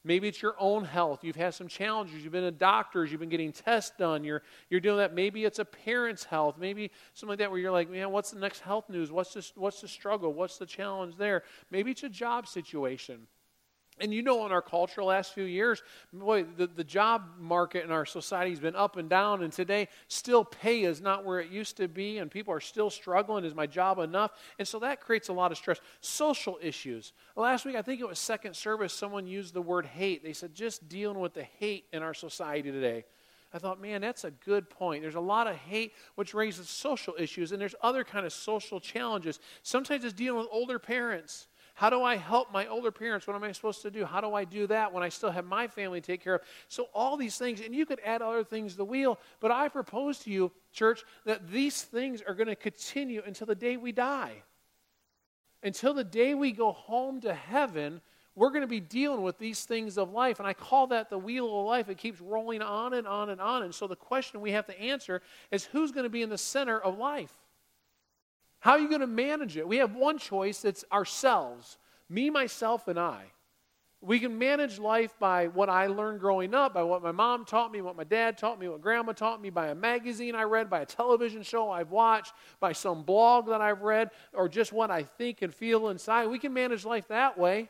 Maybe 0.06 0.28
it's 0.28 0.42
your 0.42 0.54
own 0.58 0.84
health. 0.84 1.24
You've 1.24 1.34
had 1.34 1.54
some 1.54 1.66
challenges. 1.66 2.22
You've 2.22 2.32
been 2.32 2.42
to 2.42 2.50
doctors. 2.50 3.10
You've 3.10 3.20
been 3.20 3.30
getting 3.30 3.52
tests 3.52 3.92
done. 3.98 4.22
You're, 4.22 4.42
you're 4.68 4.80
doing 4.80 4.98
that. 4.98 5.14
Maybe 5.14 5.44
it's 5.44 5.58
a 5.58 5.64
parent's 5.64 6.24
health. 6.24 6.56
Maybe 6.58 6.90
something 7.14 7.30
like 7.30 7.38
that 7.38 7.50
where 7.50 7.58
you're 7.58 7.72
like, 7.72 7.88
man, 7.90 8.10
what's 8.10 8.30
the 8.30 8.38
next 8.38 8.60
health 8.60 8.90
news? 8.90 9.10
What's 9.10 9.32
the, 9.32 9.50
what's 9.54 9.80
the 9.80 9.88
struggle? 9.88 10.34
What's 10.34 10.58
the 10.58 10.66
challenge 10.66 11.16
there? 11.16 11.42
Maybe 11.70 11.90
it's 11.90 12.02
a 12.02 12.10
job 12.10 12.46
situation. 12.46 13.26
And 14.00 14.12
you 14.12 14.22
know, 14.22 14.44
in 14.44 14.50
our 14.50 14.62
culture, 14.62 15.04
last 15.04 15.34
few 15.34 15.44
years, 15.44 15.80
boy, 16.12 16.44
the, 16.56 16.66
the 16.66 16.82
job 16.82 17.22
market 17.38 17.84
in 17.84 17.92
our 17.92 18.04
society 18.04 18.50
has 18.50 18.58
been 18.58 18.74
up 18.74 18.96
and 18.96 19.08
down, 19.08 19.44
and 19.44 19.52
today, 19.52 19.88
still 20.08 20.44
pay 20.44 20.82
is 20.82 21.00
not 21.00 21.24
where 21.24 21.38
it 21.38 21.48
used 21.48 21.76
to 21.76 21.86
be, 21.86 22.18
and 22.18 22.28
people 22.28 22.52
are 22.52 22.60
still 22.60 22.90
struggling. 22.90 23.44
Is 23.44 23.54
my 23.54 23.68
job 23.68 24.00
enough? 24.00 24.32
And 24.58 24.66
so 24.66 24.80
that 24.80 25.00
creates 25.00 25.28
a 25.28 25.32
lot 25.32 25.52
of 25.52 25.58
stress. 25.58 25.80
Social 26.00 26.58
issues. 26.60 27.12
Last 27.36 27.64
week, 27.64 27.76
I 27.76 27.82
think 27.82 28.00
it 28.00 28.08
was 28.08 28.18
second 28.18 28.56
service, 28.56 28.92
someone 28.92 29.28
used 29.28 29.54
the 29.54 29.62
word 29.62 29.86
hate. 29.86 30.24
They 30.24 30.32
said, 30.32 30.54
just 30.54 30.88
dealing 30.88 31.20
with 31.20 31.34
the 31.34 31.44
hate 31.44 31.84
in 31.92 32.02
our 32.02 32.14
society 32.14 32.72
today. 32.72 33.04
I 33.52 33.58
thought, 33.58 33.80
man, 33.80 34.00
that's 34.00 34.24
a 34.24 34.32
good 34.32 34.68
point. 34.68 35.02
There's 35.02 35.14
a 35.14 35.20
lot 35.20 35.46
of 35.46 35.54
hate, 35.54 35.92
which 36.16 36.34
raises 36.34 36.68
social 36.68 37.14
issues, 37.16 37.52
and 37.52 37.60
there's 37.60 37.76
other 37.80 38.02
kind 38.02 38.26
of 38.26 38.32
social 38.32 38.80
challenges. 38.80 39.38
Sometimes 39.62 40.04
it's 40.04 40.12
dealing 40.12 40.40
with 40.40 40.48
older 40.50 40.80
parents 40.80 41.46
how 41.74 41.90
do 41.90 42.02
I 42.02 42.16
help 42.16 42.52
my 42.52 42.68
older 42.68 42.92
parents? 42.92 43.26
What 43.26 43.34
am 43.34 43.42
I 43.42 43.50
supposed 43.50 43.82
to 43.82 43.90
do? 43.90 44.04
How 44.04 44.20
do 44.20 44.32
I 44.32 44.44
do 44.44 44.68
that 44.68 44.92
when 44.92 45.02
I 45.02 45.08
still 45.08 45.30
have 45.30 45.44
my 45.44 45.66
family 45.66 46.00
to 46.00 46.06
take 46.06 46.22
care 46.22 46.36
of? 46.36 46.42
So, 46.68 46.86
all 46.94 47.16
these 47.16 47.36
things, 47.36 47.60
and 47.60 47.74
you 47.74 47.84
could 47.84 48.00
add 48.04 48.22
other 48.22 48.44
things 48.44 48.72
to 48.72 48.78
the 48.78 48.84
wheel, 48.84 49.18
but 49.40 49.50
I 49.50 49.68
propose 49.68 50.20
to 50.20 50.30
you, 50.30 50.52
church, 50.72 51.02
that 51.26 51.50
these 51.50 51.82
things 51.82 52.22
are 52.22 52.34
going 52.34 52.46
to 52.46 52.54
continue 52.54 53.22
until 53.26 53.48
the 53.48 53.56
day 53.56 53.76
we 53.76 53.90
die. 53.90 54.42
Until 55.64 55.94
the 55.94 56.04
day 56.04 56.34
we 56.34 56.52
go 56.52 56.70
home 56.70 57.20
to 57.22 57.34
heaven, 57.34 58.00
we're 58.36 58.50
going 58.50 58.60
to 58.60 58.68
be 58.68 58.80
dealing 58.80 59.22
with 59.22 59.38
these 59.38 59.64
things 59.64 59.98
of 59.98 60.12
life. 60.12 60.38
And 60.38 60.46
I 60.46 60.52
call 60.52 60.86
that 60.88 61.10
the 61.10 61.18
wheel 61.18 61.46
of 61.46 61.66
life. 61.66 61.88
It 61.88 61.98
keeps 61.98 62.20
rolling 62.20 62.62
on 62.62 62.94
and 62.94 63.06
on 63.06 63.30
and 63.30 63.40
on. 63.40 63.64
And 63.64 63.74
so 63.74 63.88
the 63.88 63.96
question 63.96 64.40
we 64.40 64.52
have 64.52 64.66
to 64.66 64.80
answer 64.80 65.22
is 65.50 65.64
who's 65.64 65.90
going 65.90 66.04
to 66.04 66.10
be 66.10 66.22
in 66.22 66.30
the 66.30 66.38
center 66.38 66.78
of 66.78 66.98
life? 66.98 67.32
How 68.64 68.70
are 68.70 68.78
you 68.78 68.88
going 68.88 69.02
to 69.02 69.06
manage 69.06 69.58
it? 69.58 69.68
We 69.68 69.76
have 69.76 69.94
one 69.94 70.16
choice 70.16 70.64
it's 70.64 70.86
ourselves 70.90 71.76
me, 72.08 72.30
myself, 72.30 72.88
and 72.88 72.98
I. 72.98 73.24
We 74.00 74.18
can 74.18 74.38
manage 74.38 74.78
life 74.78 75.14
by 75.18 75.48
what 75.48 75.68
I 75.68 75.86
learned 75.88 76.20
growing 76.20 76.54
up, 76.54 76.72
by 76.72 76.82
what 76.82 77.02
my 77.02 77.12
mom 77.12 77.44
taught 77.44 77.70
me, 77.70 77.82
what 77.82 77.94
my 77.94 78.04
dad 78.04 78.38
taught 78.38 78.58
me, 78.58 78.66
what 78.66 78.80
grandma 78.80 79.12
taught 79.12 79.42
me, 79.42 79.50
by 79.50 79.68
a 79.68 79.74
magazine 79.74 80.34
I 80.34 80.44
read, 80.44 80.70
by 80.70 80.80
a 80.80 80.86
television 80.86 81.42
show 81.42 81.70
I've 81.70 81.90
watched, 81.90 82.32
by 82.58 82.72
some 82.72 83.02
blog 83.02 83.48
that 83.48 83.60
I've 83.60 83.82
read, 83.82 84.12
or 84.32 84.48
just 84.48 84.72
what 84.72 84.90
I 84.90 85.02
think 85.02 85.42
and 85.42 85.54
feel 85.54 85.90
inside. 85.90 86.28
We 86.28 86.38
can 86.38 86.54
manage 86.54 86.86
life 86.86 87.08
that 87.08 87.36
way. 87.36 87.68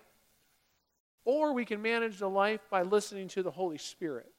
Or 1.25 1.55
we 1.55 1.65
can 1.65 1.83
manage 1.83 2.21
the 2.21 2.31
life 2.31 2.61
by 2.71 2.83
listening 2.83 3.27
to 3.29 3.43
the 3.43 3.51
Holy 3.51 3.79
Spirit. 3.79 4.31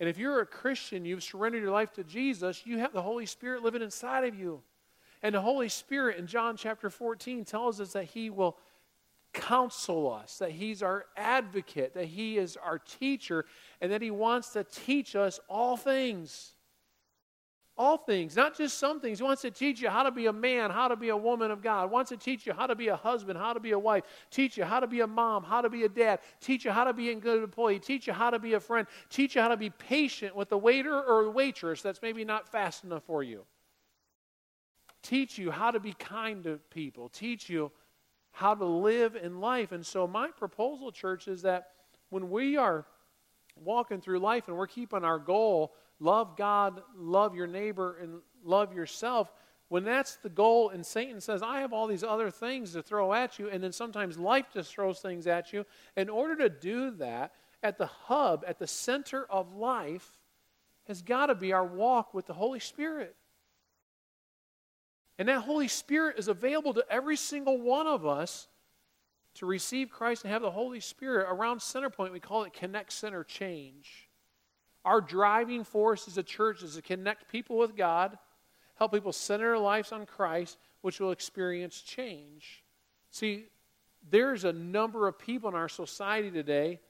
And 0.00 0.08
if 0.08 0.18
you're 0.18 0.40
a 0.40 0.46
Christian, 0.46 1.04
you've 1.04 1.22
surrendered 1.22 1.62
your 1.62 1.70
life 1.70 1.92
to 1.92 2.02
Jesus, 2.02 2.66
you 2.66 2.78
have 2.78 2.92
the 2.92 3.02
Holy 3.02 3.26
Spirit 3.26 3.62
living 3.62 3.82
inside 3.82 4.24
of 4.24 4.34
you. 4.34 4.62
And 5.22 5.34
the 5.34 5.40
Holy 5.40 5.68
Spirit 5.68 6.18
in 6.18 6.26
John 6.26 6.56
chapter 6.56 6.90
14 6.90 7.44
tells 7.44 7.80
us 7.80 7.92
that 7.92 8.04
He 8.04 8.28
will 8.28 8.58
counsel 9.32 10.12
us, 10.12 10.38
that 10.38 10.50
He's 10.50 10.82
our 10.82 11.06
advocate, 11.16 11.94
that 11.94 12.06
He 12.06 12.38
is 12.38 12.56
our 12.56 12.78
teacher, 12.78 13.44
and 13.80 13.92
that 13.92 14.02
He 14.02 14.10
wants 14.10 14.50
to 14.50 14.64
teach 14.64 15.14
us 15.14 15.38
all 15.48 15.76
things. 15.76 16.52
All 17.78 17.96
things, 17.96 18.36
not 18.36 18.54
just 18.54 18.76
some 18.76 19.00
things. 19.00 19.18
He 19.18 19.24
wants 19.24 19.40
to 19.42 19.50
teach 19.50 19.80
you 19.80 19.88
how 19.88 20.02
to 20.02 20.10
be 20.10 20.26
a 20.26 20.32
man, 20.32 20.70
how 20.70 20.88
to 20.88 20.96
be 20.96 21.08
a 21.08 21.16
woman 21.16 21.50
of 21.50 21.62
God. 21.62 21.88
He 21.88 21.92
wants 21.92 22.10
to 22.10 22.18
teach 22.18 22.46
you 22.46 22.52
how 22.52 22.66
to 22.66 22.74
be 22.74 22.88
a 22.88 22.96
husband, 22.96 23.38
how 23.38 23.54
to 23.54 23.60
be 23.60 23.70
a 23.70 23.78
wife. 23.78 24.04
Teach 24.30 24.58
you 24.58 24.64
how 24.64 24.78
to 24.78 24.86
be 24.86 25.00
a 25.00 25.06
mom, 25.06 25.42
how 25.42 25.62
to 25.62 25.70
be 25.70 25.84
a 25.84 25.88
dad. 25.88 26.20
Teach 26.40 26.66
you 26.66 26.70
how 26.70 26.84
to 26.84 26.92
be 26.92 27.10
a 27.10 27.14
good 27.14 27.42
employee. 27.42 27.78
Teach 27.78 28.06
you 28.06 28.12
how 28.12 28.28
to 28.28 28.38
be 28.38 28.52
a 28.52 28.60
friend. 28.60 28.86
Teach 29.08 29.36
you 29.36 29.40
how 29.40 29.48
to 29.48 29.56
be 29.56 29.70
patient 29.70 30.36
with 30.36 30.50
the 30.50 30.58
waiter 30.58 31.02
or 31.02 31.24
the 31.24 31.30
waitress 31.30 31.80
that's 31.80 32.02
maybe 32.02 32.26
not 32.26 32.46
fast 32.46 32.84
enough 32.84 33.04
for 33.04 33.22
you 33.22 33.46
teach 35.02 35.38
you 35.38 35.50
how 35.50 35.70
to 35.70 35.80
be 35.80 35.92
kind 35.92 36.44
to 36.44 36.58
people, 36.70 37.08
teach 37.08 37.48
you 37.48 37.70
how 38.32 38.54
to 38.54 38.64
live 38.64 39.16
in 39.16 39.40
life. 39.40 39.72
And 39.72 39.84
so, 39.84 40.06
my 40.06 40.28
proposal, 40.28 40.92
church, 40.92 41.28
is 41.28 41.42
that 41.42 41.68
when 42.10 42.30
we 42.30 42.56
are 42.56 42.86
walking 43.56 44.00
through 44.00 44.18
life 44.18 44.48
and 44.48 44.56
we're 44.56 44.66
keeping 44.66 45.04
our 45.04 45.18
goal 45.18 45.72
love 46.00 46.36
God, 46.36 46.82
love 46.96 47.36
your 47.36 47.46
neighbor, 47.46 47.96
and 48.00 48.22
love 48.42 48.74
yourself 48.74 49.32
when 49.72 49.84
that's 49.84 50.16
the 50.16 50.28
goal 50.28 50.68
and 50.68 50.84
Satan 50.84 51.18
says, 51.18 51.42
I 51.42 51.60
have 51.60 51.72
all 51.72 51.86
these 51.86 52.04
other 52.04 52.30
things 52.30 52.74
to 52.74 52.82
throw 52.82 53.14
at 53.14 53.38
you, 53.38 53.48
and 53.48 53.64
then 53.64 53.72
sometimes 53.72 54.18
life 54.18 54.44
just 54.52 54.74
throws 54.74 54.98
things 55.00 55.26
at 55.26 55.54
you, 55.54 55.64
in 55.96 56.10
order 56.10 56.36
to 56.36 56.50
do 56.50 56.90
that, 56.96 57.32
at 57.62 57.78
the 57.78 57.86
hub, 57.86 58.44
at 58.46 58.58
the 58.58 58.66
center 58.66 59.24
of 59.30 59.54
life, 59.54 60.18
has 60.88 61.00
got 61.00 61.26
to 61.26 61.34
be 61.34 61.54
our 61.54 61.64
walk 61.64 62.12
with 62.12 62.26
the 62.26 62.34
Holy 62.34 62.60
Spirit. 62.60 63.16
And 65.18 65.28
that 65.28 65.40
Holy 65.40 65.68
Spirit 65.68 66.18
is 66.18 66.28
available 66.28 66.74
to 66.74 66.84
every 66.90 67.16
single 67.16 67.60
one 67.60 67.86
of 67.86 68.06
us 68.06 68.48
to 69.34 69.46
receive 69.46 69.90
Christ 69.90 70.24
and 70.24 70.32
have 70.32 70.42
the 70.42 70.50
Holy 70.50 70.80
Spirit. 70.80 71.26
Around 71.30 71.60
center 71.60 71.90
point. 71.90 72.12
we 72.12 72.20
call 72.20 72.44
it 72.44 72.52
Connect 72.52 72.92
Center 72.92 73.24
Change. 73.24 74.08
Our 74.84 75.00
driving 75.00 75.64
force 75.64 76.08
as 76.08 76.18
a 76.18 76.22
church 76.22 76.62
is 76.62 76.74
to 76.74 76.82
connect 76.82 77.30
people 77.30 77.56
with 77.56 77.76
God, 77.76 78.18
help 78.74 78.92
people 78.92 79.12
center 79.12 79.50
their 79.50 79.58
lives 79.58 79.92
on 79.92 80.06
Christ, 80.06 80.58
which 80.80 80.98
will 80.98 81.12
experience 81.12 81.80
change. 81.80 82.64
See, 83.10 83.46
there's 84.10 84.44
a 84.44 84.52
number 84.52 85.06
of 85.06 85.18
people 85.18 85.48
in 85.48 85.54
our 85.54 85.68
society 85.68 86.30
today 86.30 86.80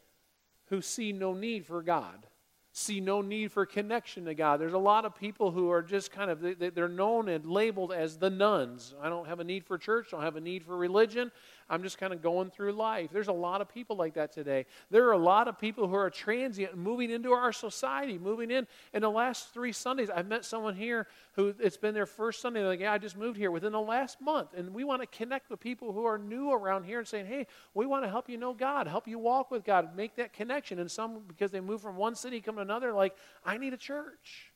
who 0.66 0.80
see 0.80 1.12
no 1.12 1.34
need 1.34 1.66
for 1.66 1.82
God 1.82 2.26
see 2.72 3.00
no 3.00 3.20
need 3.20 3.52
for 3.52 3.66
connection 3.66 4.24
to 4.24 4.34
God. 4.34 4.58
There's 4.58 4.72
a 4.72 4.78
lot 4.78 5.04
of 5.04 5.14
people 5.14 5.50
who 5.50 5.70
are 5.70 5.82
just 5.82 6.10
kind 6.10 6.30
of, 6.30 6.74
they're 6.74 6.88
known 6.88 7.28
and 7.28 7.44
labeled 7.44 7.92
as 7.92 8.16
the 8.16 8.30
nones. 8.30 8.94
I 9.00 9.10
don't 9.10 9.28
have 9.28 9.40
a 9.40 9.44
need 9.44 9.66
for 9.66 9.76
church, 9.76 10.08
I 10.08 10.16
don't 10.16 10.24
have 10.24 10.36
a 10.36 10.40
need 10.40 10.64
for 10.64 10.76
religion. 10.76 11.30
I'm 11.72 11.82
just 11.82 11.96
kind 11.96 12.12
of 12.12 12.20
going 12.20 12.50
through 12.50 12.72
life. 12.72 13.08
There's 13.10 13.28
a 13.28 13.32
lot 13.32 13.62
of 13.62 13.68
people 13.68 13.96
like 13.96 14.12
that 14.14 14.30
today. 14.30 14.66
There 14.90 15.08
are 15.08 15.12
a 15.12 15.18
lot 15.18 15.48
of 15.48 15.58
people 15.58 15.88
who 15.88 15.94
are 15.94 16.10
transient 16.10 16.76
moving 16.76 17.10
into 17.10 17.32
our 17.32 17.50
society, 17.50 18.18
moving 18.18 18.50
in. 18.50 18.66
In 18.92 19.00
the 19.00 19.10
last 19.10 19.54
three 19.54 19.72
Sundays, 19.72 20.10
I've 20.10 20.28
met 20.28 20.44
someone 20.44 20.76
here 20.76 21.06
who 21.32 21.54
it's 21.58 21.78
been 21.78 21.94
their 21.94 22.04
first 22.04 22.42
Sunday. 22.42 22.60
They're 22.60 22.68
like, 22.68 22.80
yeah, 22.80 22.92
I 22.92 22.98
just 22.98 23.16
moved 23.16 23.38
here 23.38 23.50
within 23.50 23.72
the 23.72 23.80
last 23.80 24.20
month. 24.20 24.52
And 24.54 24.74
we 24.74 24.84
want 24.84 25.00
to 25.00 25.06
connect 25.06 25.48
with 25.48 25.60
people 25.60 25.94
who 25.94 26.04
are 26.04 26.18
new 26.18 26.52
around 26.52 26.84
here 26.84 26.98
and 26.98 27.08
saying, 27.08 27.24
hey, 27.24 27.46
we 27.72 27.86
want 27.86 28.04
to 28.04 28.10
help 28.10 28.28
you 28.28 28.36
know 28.36 28.52
God, 28.52 28.86
help 28.86 29.08
you 29.08 29.18
walk 29.18 29.50
with 29.50 29.64
God, 29.64 29.96
make 29.96 30.16
that 30.16 30.34
connection. 30.34 30.78
And 30.78 30.90
some, 30.90 31.22
because 31.26 31.50
they 31.52 31.60
move 31.60 31.80
from 31.80 31.96
one 31.96 32.14
city, 32.14 32.42
come 32.42 32.56
to 32.56 32.60
another, 32.60 32.92
like, 32.92 33.16
I 33.46 33.56
need 33.56 33.72
a 33.72 33.78
church. 33.78 34.52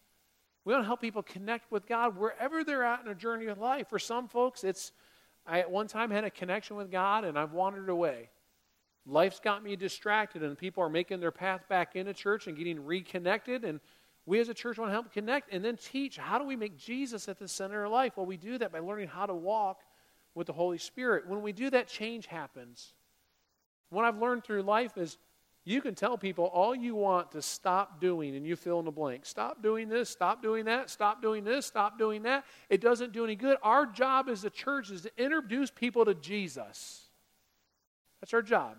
We 0.66 0.75
want 0.75 0.82
to 0.82 0.87
help 0.87 1.00
people 1.00 1.23
connect 1.23 1.73
with 1.73 1.87
God 1.87 2.18
wherever 2.18 2.62
they're 2.62 2.85
at 2.85 3.00
in 3.02 3.08
a 3.08 3.14
journey 3.14 3.46
of 3.46 3.56
life. 3.56 3.88
For 3.88 3.99
some 3.99 4.28
folks, 4.28 4.64
it's 4.64 4.92
I 5.46 5.60
at 5.60 5.70
one 5.70 5.86
time 5.86 6.10
had 6.10 6.24
a 6.24 6.30
connection 6.30 6.76
with 6.76 6.90
God 6.90 7.24
and 7.24 7.38
I've 7.38 7.52
wandered 7.52 7.88
away. 7.88 8.30
Life's 9.08 9.38
got 9.38 9.62
me 9.62 9.76
distracted, 9.76 10.42
and 10.42 10.58
people 10.58 10.82
are 10.82 10.88
making 10.88 11.20
their 11.20 11.30
path 11.30 11.68
back 11.68 11.94
into 11.94 12.12
church 12.12 12.48
and 12.48 12.56
getting 12.58 12.84
reconnected. 12.84 13.64
And 13.64 13.78
We 14.26 14.40
as 14.40 14.48
a 14.48 14.54
church 14.54 14.76
want 14.76 14.88
to 14.88 14.92
help 14.92 15.12
connect 15.12 15.52
and 15.52 15.64
then 15.64 15.76
teach 15.76 16.16
how 16.16 16.38
do 16.38 16.44
we 16.44 16.56
make 16.56 16.76
Jesus 16.76 17.28
at 17.28 17.38
the 17.38 17.46
center 17.46 17.84
of 17.84 17.92
life? 17.92 18.16
Well, 18.16 18.26
we 18.26 18.36
do 18.36 18.58
that 18.58 18.72
by 18.72 18.80
learning 18.80 19.06
how 19.08 19.26
to 19.26 19.34
walk 19.34 19.82
with 20.34 20.48
the 20.48 20.52
Holy 20.52 20.78
Spirit. 20.78 21.28
When 21.28 21.42
we 21.42 21.52
do 21.52 21.70
that, 21.70 21.86
change 21.86 22.26
happens. 22.26 22.92
What 23.88 24.04
I've 24.04 24.18
learned 24.18 24.42
through 24.42 24.62
life 24.62 24.98
is 24.98 25.16
you 25.68 25.82
can 25.82 25.96
tell 25.96 26.16
people 26.16 26.44
all 26.44 26.76
you 26.76 26.94
want 26.94 27.32
to 27.32 27.42
stop 27.42 28.00
doing, 28.00 28.37
and 28.37 28.46
you 28.46 28.54
fill 28.54 28.78
in 28.78 28.85
the 28.85 28.92
blank. 28.92 29.26
Stop 29.26 29.64
doing 29.64 29.88
this, 29.88 30.08
stop 30.08 30.40
doing 30.40 30.66
that, 30.66 30.88
stop 30.90 31.20
doing 31.20 31.42
this, 31.42 31.66
stop 31.66 31.99
doing 31.99 32.23
that. 32.23 32.44
It 32.70 32.80
doesn't 32.80 33.12
do 33.12 33.25
any 33.25 33.35
good. 33.35 33.58
Our 33.64 33.85
job 33.85 34.28
as 34.28 34.44
a 34.44 34.50
church 34.50 34.92
is 34.92 35.02
to 35.02 35.11
introduce 35.18 35.73
people 35.73 36.04
to 36.04 36.14
Jesus. 36.14 37.08
That's 38.20 38.32
our 38.32 38.42
job. 38.42 38.76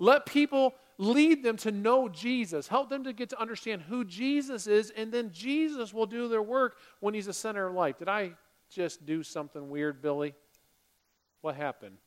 Let 0.00 0.26
people 0.26 0.74
lead 0.98 1.44
them 1.44 1.56
to 1.58 1.70
know 1.70 2.08
Jesus. 2.08 2.66
Help 2.66 2.90
them 2.90 3.04
to 3.04 3.12
get 3.12 3.28
to 3.30 3.40
understand 3.40 3.82
who 3.82 4.04
Jesus 4.04 4.66
is, 4.66 4.90
and 4.90 5.12
then 5.12 5.30
Jesus 5.32 5.94
will 5.94 6.06
do 6.06 6.26
their 6.26 6.42
work 6.42 6.78
when 6.98 7.14
He's 7.14 7.26
the 7.26 7.32
center 7.32 7.68
of 7.68 7.74
life. 7.74 8.00
Did 8.00 8.08
I 8.08 8.32
just 8.70 9.06
do 9.06 9.22
something 9.22 9.70
weird, 9.70 10.02
Billy? 10.02 10.34
What 11.42 11.54
happened? 11.54 11.98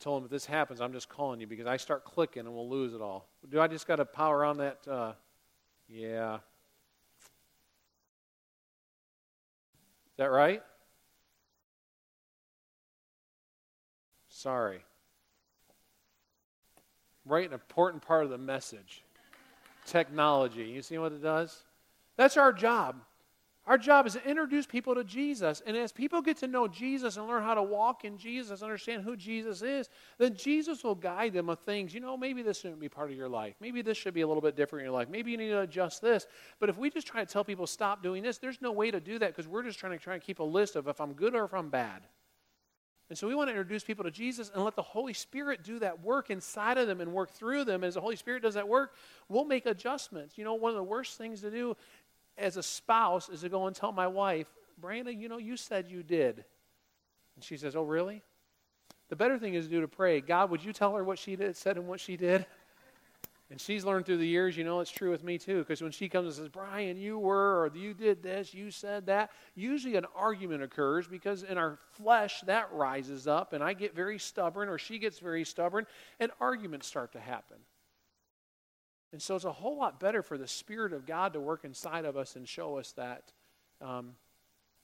Told 0.00 0.22
him 0.22 0.24
if 0.24 0.30
this 0.30 0.46
happens, 0.46 0.80
I'm 0.80 0.92
just 0.92 1.08
calling 1.08 1.40
you 1.40 1.46
because 1.46 1.66
I 1.66 1.76
start 1.76 2.04
clicking 2.04 2.46
and 2.46 2.54
we'll 2.54 2.68
lose 2.68 2.94
it 2.94 3.00
all. 3.00 3.28
Do 3.48 3.60
I 3.60 3.68
just 3.68 3.86
got 3.86 3.96
to 3.96 4.04
power 4.04 4.44
on 4.44 4.58
that? 4.58 4.78
Uh, 4.88 5.12
yeah. 5.88 6.36
Is 6.36 6.40
that 10.16 10.30
right? 10.30 10.62
Sorry. 14.28 14.80
Right, 17.26 17.46
an 17.46 17.52
important 17.52 18.02
part 18.02 18.24
of 18.24 18.30
the 18.30 18.38
message. 18.38 19.02
Technology. 19.86 20.64
You 20.64 20.82
see 20.82 20.98
what 20.98 21.12
it 21.12 21.22
does? 21.22 21.62
That's 22.16 22.36
our 22.36 22.52
job. 22.52 22.96
Our 23.70 23.78
job 23.78 24.04
is 24.04 24.14
to 24.14 24.28
introduce 24.28 24.66
people 24.66 24.96
to 24.96 25.04
Jesus. 25.04 25.62
And 25.64 25.76
as 25.76 25.92
people 25.92 26.22
get 26.22 26.38
to 26.38 26.48
know 26.48 26.66
Jesus 26.66 27.16
and 27.16 27.28
learn 27.28 27.44
how 27.44 27.54
to 27.54 27.62
walk 27.62 28.04
in 28.04 28.18
Jesus, 28.18 28.64
understand 28.64 29.04
who 29.04 29.14
Jesus 29.14 29.62
is, 29.62 29.88
then 30.18 30.34
Jesus 30.34 30.82
will 30.82 30.96
guide 30.96 31.34
them 31.34 31.46
with 31.46 31.60
things. 31.60 31.94
You 31.94 32.00
know, 32.00 32.16
maybe 32.16 32.42
this 32.42 32.58
shouldn't 32.58 32.80
be 32.80 32.88
part 32.88 33.12
of 33.12 33.16
your 33.16 33.28
life. 33.28 33.54
Maybe 33.60 33.80
this 33.80 33.96
should 33.96 34.12
be 34.12 34.22
a 34.22 34.26
little 34.26 34.40
bit 34.40 34.56
different 34.56 34.80
in 34.80 34.86
your 34.86 34.98
life. 34.98 35.08
Maybe 35.08 35.30
you 35.30 35.36
need 35.36 35.50
to 35.50 35.60
adjust 35.60 36.02
this. 36.02 36.26
But 36.58 36.68
if 36.68 36.78
we 36.78 36.90
just 36.90 37.06
try 37.06 37.24
to 37.24 37.32
tell 37.32 37.44
people 37.44 37.64
stop 37.64 38.02
doing 38.02 38.24
this, 38.24 38.38
there's 38.38 38.60
no 38.60 38.72
way 38.72 38.90
to 38.90 38.98
do 38.98 39.20
that 39.20 39.28
because 39.28 39.46
we're 39.46 39.62
just 39.62 39.78
trying 39.78 39.96
to 39.96 40.02
try 40.02 40.14
and 40.14 40.22
keep 40.22 40.40
a 40.40 40.42
list 40.42 40.74
of 40.74 40.88
if 40.88 41.00
I'm 41.00 41.12
good 41.12 41.36
or 41.36 41.44
if 41.44 41.54
I'm 41.54 41.70
bad. 41.70 42.02
And 43.10 43.18
so 43.18 43.26
we 43.26 43.34
want 43.34 43.48
to 43.48 43.50
introduce 43.50 43.82
people 43.82 44.04
to 44.04 44.10
Jesus 44.12 44.52
and 44.54 44.64
let 44.64 44.76
the 44.76 44.82
Holy 44.82 45.12
Spirit 45.12 45.64
do 45.64 45.80
that 45.80 46.00
work 46.00 46.30
inside 46.30 46.78
of 46.78 46.86
them 46.86 47.00
and 47.00 47.12
work 47.12 47.32
through 47.32 47.64
them. 47.64 47.82
As 47.82 47.94
the 47.94 48.00
Holy 48.00 48.14
Spirit 48.14 48.40
does 48.40 48.54
that 48.54 48.68
work, 48.68 48.94
we'll 49.28 49.44
make 49.44 49.66
adjustments. 49.66 50.38
You 50.38 50.44
know, 50.44 50.54
one 50.54 50.70
of 50.70 50.76
the 50.76 50.84
worst 50.84 51.18
things 51.18 51.40
to 51.40 51.50
do 51.50 51.76
as 52.40 52.56
a 52.56 52.62
spouse 52.62 53.28
is 53.28 53.42
to 53.42 53.48
go 53.48 53.66
and 53.66 53.76
tell 53.76 53.92
my 53.92 54.06
wife, 54.06 54.46
Brandon, 54.78 55.20
you 55.20 55.28
know, 55.28 55.38
you 55.38 55.56
said 55.56 55.88
you 55.88 56.02
did. 56.02 56.44
And 57.36 57.44
she 57.44 57.56
says, 57.56 57.76
Oh, 57.76 57.82
really? 57.82 58.22
The 59.08 59.16
better 59.16 59.38
thing 59.38 59.54
is 59.54 59.66
to 59.66 59.70
do 59.70 59.80
to 59.80 59.88
pray, 59.88 60.20
God, 60.20 60.50
would 60.50 60.64
you 60.64 60.72
tell 60.72 60.94
her 60.94 61.02
what 61.02 61.18
she 61.18 61.36
did, 61.36 61.56
said 61.56 61.76
and 61.76 61.88
what 61.88 62.00
she 62.00 62.16
did? 62.16 62.46
And 63.50 63.60
she's 63.60 63.84
learned 63.84 64.06
through 64.06 64.18
the 64.18 64.26
years, 64.26 64.56
you 64.56 64.62
know, 64.62 64.78
it's 64.78 64.92
true 64.92 65.10
with 65.10 65.24
me 65.24 65.36
too. 65.36 65.58
Because 65.58 65.82
when 65.82 65.90
she 65.90 66.08
comes 66.08 66.26
and 66.26 66.34
says, 66.36 66.48
Brian, 66.48 66.96
you 66.96 67.18
were, 67.18 67.64
or 67.64 67.72
you 67.74 67.94
did 67.94 68.22
this, 68.22 68.54
you 68.54 68.70
said 68.70 69.06
that, 69.06 69.30
usually 69.56 69.96
an 69.96 70.06
argument 70.14 70.62
occurs 70.62 71.08
because 71.08 71.42
in 71.42 71.58
our 71.58 71.80
flesh 71.90 72.42
that 72.42 72.72
rises 72.72 73.26
up, 73.26 73.52
and 73.52 73.62
I 73.62 73.72
get 73.72 73.92
very 73.92 74.20
stubborn, 74.20 74.68
or 74.68 74.78
she 74.78 75.00
gets 75.00 75.18
very 75.18 75.44
stubborn, 75.44 75.86
and 76.20 76.30
arguments 76.40 76.86
start 76.86 77.10
to 77.12 77.20
happen. 77.20 77.56
And 79.12 79.20
so 79.20 79.34
it's 79.34 79.44
a 79.44 79.52
whole 79.52 79.76
lot 79.76 79.98
better 79.98 80.22
for 80.22 80.38
the 80.38 80.46
Spirit 80.46 80.92
of 80.92 81.04
God 81.06 81.32
to 81.32 81.40
work 81.40 81.64
inside 81.64 82.04
of 82.04 82.16
us 82.16 82.36
and 82.36 82.48
show 82.48 82.78
us 82.78 82.92
that. 82.92 83.32
Um, 83.80 84.14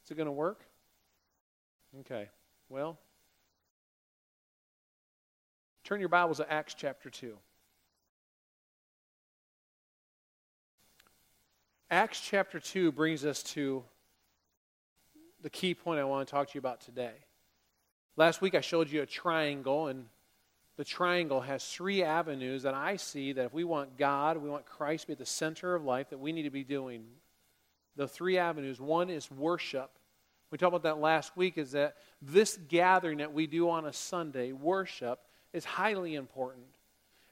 is 0.05 0.11
it 0.11 0.17
going 0.17 0.27
to 0.27 0.33
work? 0.33 0.61
Okay. 2.01 2.29
Well, 2.69 2.99
turn 5.85 6.01
your 6.01 6.09
Bibles 6.09 6.39
to 6.39 6.53
Acts 6.53 6.75
chapter 6.75 7.09
2. 7.09 7.37
Acts 11.89 12.21
chapter 12.21 12.59
2 12.59 12.91
brings 12.91 13.25
us 13.25 13.45
to 13.45 13.85
the 15.43 15.51
key 15.51 15.73
point 15.73 16.01
I 16.01 16.05
want 16.05 16.27
to 16.27 16.31
talk 16.31 16.49
to 16.49 16.55
you 16.55 16.59
about 16.59 16.81
today. 16.81 17.15
Last 18.17 18.41
week 18.41 18.57
I 18.57 18.61
showed 18.61 18.91
you 18.91 19.03
a 19.03 19.07
triangle, 19.07 19.87
and 19.87 20.07
the 20.77 20.85
triangle 20.85 21.41
has 21.41 21.65
three 21.65 22.03
avenues 22.03 22.63
that 22.65 22.75
I 22.75 22.97
see 22.97 23.33
that 23.33 23.47
if 23.47 23.55
we 23.55 23.65
want 23.65 23.97
God, 23.97 24.37
we 24.37 24.51
want 24.51 24.67
Christ 24.67 25.03
to 25.03 25.07
be 25.09 25.13
at 25.13 25.19
the 25.19 25.27
center 25.27 25.75
of 25.75 25.85
life, 25.85 26.11
that 26.11 26.19
we 26.19 26.33
need 26.33 26.43
to 26.43 26.51
be 26.51 26.65
doing. 26.65 27.05
The 27.97 28.07
three 28.07 28.37
avenues 28.37 28.81
one 28.81 29.09
is 29.09 29.31
worship. 29.31 29.91
We 30.51 30.59
talked 30.59 30.75
about 30.75 30.83
that 30.83 31.01
last 31.01 31.37
week, 31.37 31.59
is 31.59 31.73
that 31.73 31.97
this 32.21 32.59
gathering 32.69 33.19
that 33.19 33.33
we 33.33 33.47
do 33.47 33.71
on 33.71 33.87
a 33.87 33.93
Sunday, 33.93 34.53
worship, 34.53 35.21
is 35.53 35.65
highly 35.65 36.15
important. 36.15 36.67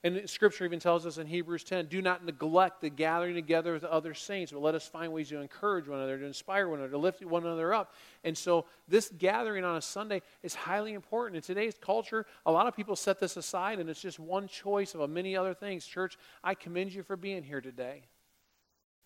And 0.05 0.29
Scripture 0.29 0.67
even 0.67 0.81
tells 0.81 1.07
us 1.07 1.17
in 1.17 1.27
Hebrews 1.27 1.65
10 1.65 1.87
do 1.87 2.03
not 2.03 2.27
neglect 2.27 2.83
the 2.83 2.91
gathering 2.91 3.35
together 3.35 3.73
with 3.73 3.85
other 3.85 4.13
saints, 4.13 4.53
but 4.53 4.61
let 4.61 4.75
us 4.75 4.87
find 4.87 5.11
ways 5.15 5.31
to 5.31 5.41
encourage 5.41 5.89
one 5.89 5.99
another, 5.99 6.19
to 6.19 6.27
inspire 6.27 6.69
one 6.69 6.79
another, 6.79 6.93
to 6.93 6.99
lift 6.99 7.25
one 7.25 7.47
another 7.47 7.73
up. 7.73 7.95
And 8.23 8.37
so, 8.37 8.67
this 8.87 9.11
gathering 9.17 9.65
on 9.65 9.77
a 9.77 9.81
Sunday 9.81 10.21
is 10.43 10.55
highly 10.55 10.93
important. 10.93 11.37
In 11.37 11.43
today's 11.43 11.77
culture, 11.81 12.27
a 12.45 12.53
lot 12.53 12.67
of 12.67 12.77
people 12.77 12.97
set 12.97 13.19
this 13.19 13.39
aside, 13.39 13.79
and 13.79 13.89
it's 13.89 14.01
just 14.01 14.19
one 14.19 14.47
choice 14.47 14.95
of 14.95 15.09
many 15.09 15.39
other 15.39 15.55
things. 15.55 15.87
Church, 15.87 16.19
I 16.45 16.55
commend 16.55 16.93
you 16.93 17.03
for 17.03 17.17
being 17.17 17.43
here 17.43 17.63
today. 17.63 18.03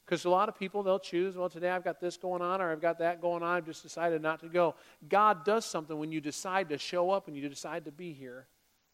Because 0.04 0.24
a 0.24 0.30
lot 0.30 0.48
of 0.48 0.58
people, 0.58 0.82
they'll 0.82 0.98
choose, 0.98 1.36
well, 1.36 1.50
today 1.50 1.70
I've 1.70 1.84
got 1.84 2.00
this 2.00 2.16
going 2.16 2.42
on 2.42 2.60
or 2.60 2.72
I've 2.72 2.80
got 2.80 2.98
that 3.00 3.20
going 3.20 3.42
on. 3.42 3.56
I've 3.56 3.66
just 3.66 3.82
decided 3.82 4.22
not 4.22 4.40
to 4.40 4.48
go. 4.48 4.74
God 5.06 5.44
does 5.44 5.66
something 5.66 5.96
when 5.96 6.10
you 6.10 6.20
decide 6.22 6.70
to 6.70 6.78
show 6.78 7.10
up 7.10 7.28
and 7.28 7.36
you 7.36 7.46
decide 7.46 7.84
to 7.84 7.92
be 7.92 8.14
here. 8.14 8.46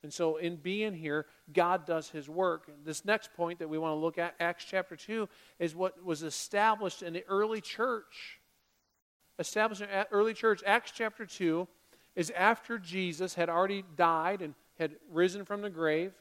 And 0.04 0.12
so, 0.12 0.36
in 0.36 0.56
being 0.56 0.92
here, 0.92 1.24
God 1.50 1.86
does 1.86 2.10
his 2.10 2.28
work. 2.28 2.70
This 2.84 3.06
next 3.06 3.32
point 3.32 3.58
that 3.60 3.70
we 3.70 3.78
want 3.78 3.92
to 3.92 3.96
look 3.96 4.18
at, 4.18 4.34
Acts 4.38 4.66
chapter 4.68 4.96
2, 4.96 5.26
is 5.58 5.74
what 5.74 6.04
was 6.04 6.22
established 6.22 7.02
in 7.02 7.14
the 7.14 7.24
early 7.26 7.62
church. 7.62 8.38
Established 9.38 9.80
in 9.80 9.88
the 9.88 10.06
early 10.10 10.34
church, 10.34 10.62
Acts 10.66 10.92
chapter 10.94 11.24
2 11.24 11.66
is 12.16 12.30
after 12.36 12.78
Jesus 12.78 13.32
had 13.32 13.48
already 13.48 13.82
died 13.96 14.42
and 14.42 14.54
had 14.78 14.96
risen 15.10 15.46
from 15.46 15.62
the 15.62 15.70
grave, 15.70 16.12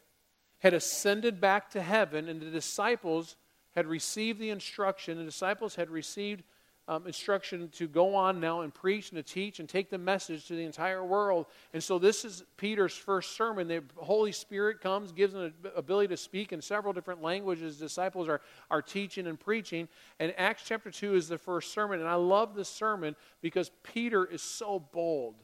had 0.59 0.73
ascended 0.73 1.41
back 1.41 1.69
to 1.71 1.81
heaven, 1.81 2.29
and 2.29 2.41
the 2.41 2.49
disciples 2.49 3.35
had 3.75 3.85
received 3.85 4.39
the 4.39 4.49
instruction, 4.49 5.17
the 5.17 5.25
disciples 5.25 5.75
had 5.75 5.89
received 5.89 6.43
um, 6.87 7.07
instruction 7.07 7.69
to 7.69 7.87
go 7.87 8.13
on 8.15 8.39
now 8.39 8.61
and 8.61 8.73
preach 8.73 9.11
and 9.11 9.17
to 9.17 9.23
teach 9.23 9.59
and 9.59 9.69
take 9.69 9.89
the 9.89 9.97
message 9.97 10.47
to 10.47 10.55
the 10.55 10.63
entire 10.63 11.03
world. 11.03 11.45
And 11.73 11.81
so 11.81 11.97
this 11.97 12.25
is 12.25 12.43
Peter's 12.57 12.95
first 12.95 13.37
sermon. 13.37 13.67
The 13.67 13.83
Holy 13.95 14.33
Spirit 14.33 14.81
comes, 14.81 15.11
gives 15.11 15.33
him 15.33 15.53
the 15.61 15.75
ability 15.75 16.09
to 16.09 16.17
speak 16.17 16.51
in 16.51 16.61
several 16.61 16.91
different 16.91 17.21
languages. 17.21 17.77
Disciples 17.77 18.27
are, 18.27 18.41
are 18.69 18.81
teaching 18.81 19.27
and 19.27 19.39
preaching. 19.39 19.87
And 20.19 20.33
Acts 20.37 20.63
chapter 20.65 20.91
2 20.91 21.15
is 21.15 21.29
the 21.29 21.37
first 21.37 21.73
sermon. 21.73 22.01
And 22.01 22.09
I 22.09 22.15
love 22.15 22.53
this 22.53 22.69
sermon 22.69 23.15
because 23.41 23.71
Peter 23.83 24.25
is 24.25 24.41
so 24.41 24.79
bold. 24.79 25.35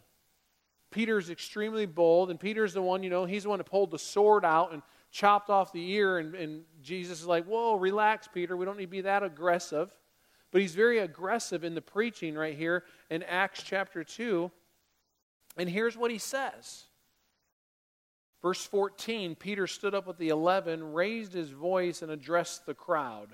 Peter 0.91 1.19
is 1.19 1.29
extremely 1.29 1.85
bold, 1.85 2.31
and 2.31 2.39
Peter's 2.39 2.73
the 2.73 2.81
one, 2.81 3.03
you 3.03 3.11
know, 3.11 3.25
he's 3.25 3.43
the 3.43 3.49
one 3.49 3.59
that 3.59 3.65
pulled 3.65 3.91
the 3.91 3.99
sword 3.99 4.43
out 4.43 4.73
and 4.73 4.81
chopped 5.11 5.51
off 5.51 5.71
the 5.71 5.91
ear. 5.91 6.17
And, 6.17 6.33
and 6.33 6.63
Jesus 6.81 7.21
is 7.21 7.27
like, 7.27 7.45
Whoa, 7.45 7.75
relax, 7.75 8.27
Peter. 8.27 8.57
We 8.57 8.65
don't 8.65 8.77
need 8.77 8.85
to 8.85 8.91
be 8.91 9.01
that 9.01 9.23
aggressive. 9.23 9.91
But 10.51 10.61
he's 10.61 10.75
very 10.75 10.99
aggressive 10.99 11.63
in 11.63 11.75
the 11.75 11.81
preaching 11.81 12.35
right 12.35 12.55
here 12.55 12.83
in 13.09 13.23
Acts 13.23 13.63
chapter 13.63 14.03
2. 14.03 14.51
And 15.57 15.69
here's 15.69 15.97
what 15.97 16.11
he 16.11 16.17
says. 16.17 16.85
Verse 18.41 18.65
14 18.65 19.35
Peter 19.35 19.67
stood 19.67 19.93
up 19.93 20.07
with 20.07 20.17
the 20.17 20.29
eleven, 20.29 20.93
raised 20.93 21.33
his 21.33 21.49
voice, 21.49 22.01
and 22.01 22.11
addressed 22.11 22.65
the 22.65 22.73
crowd. 22.73 23.29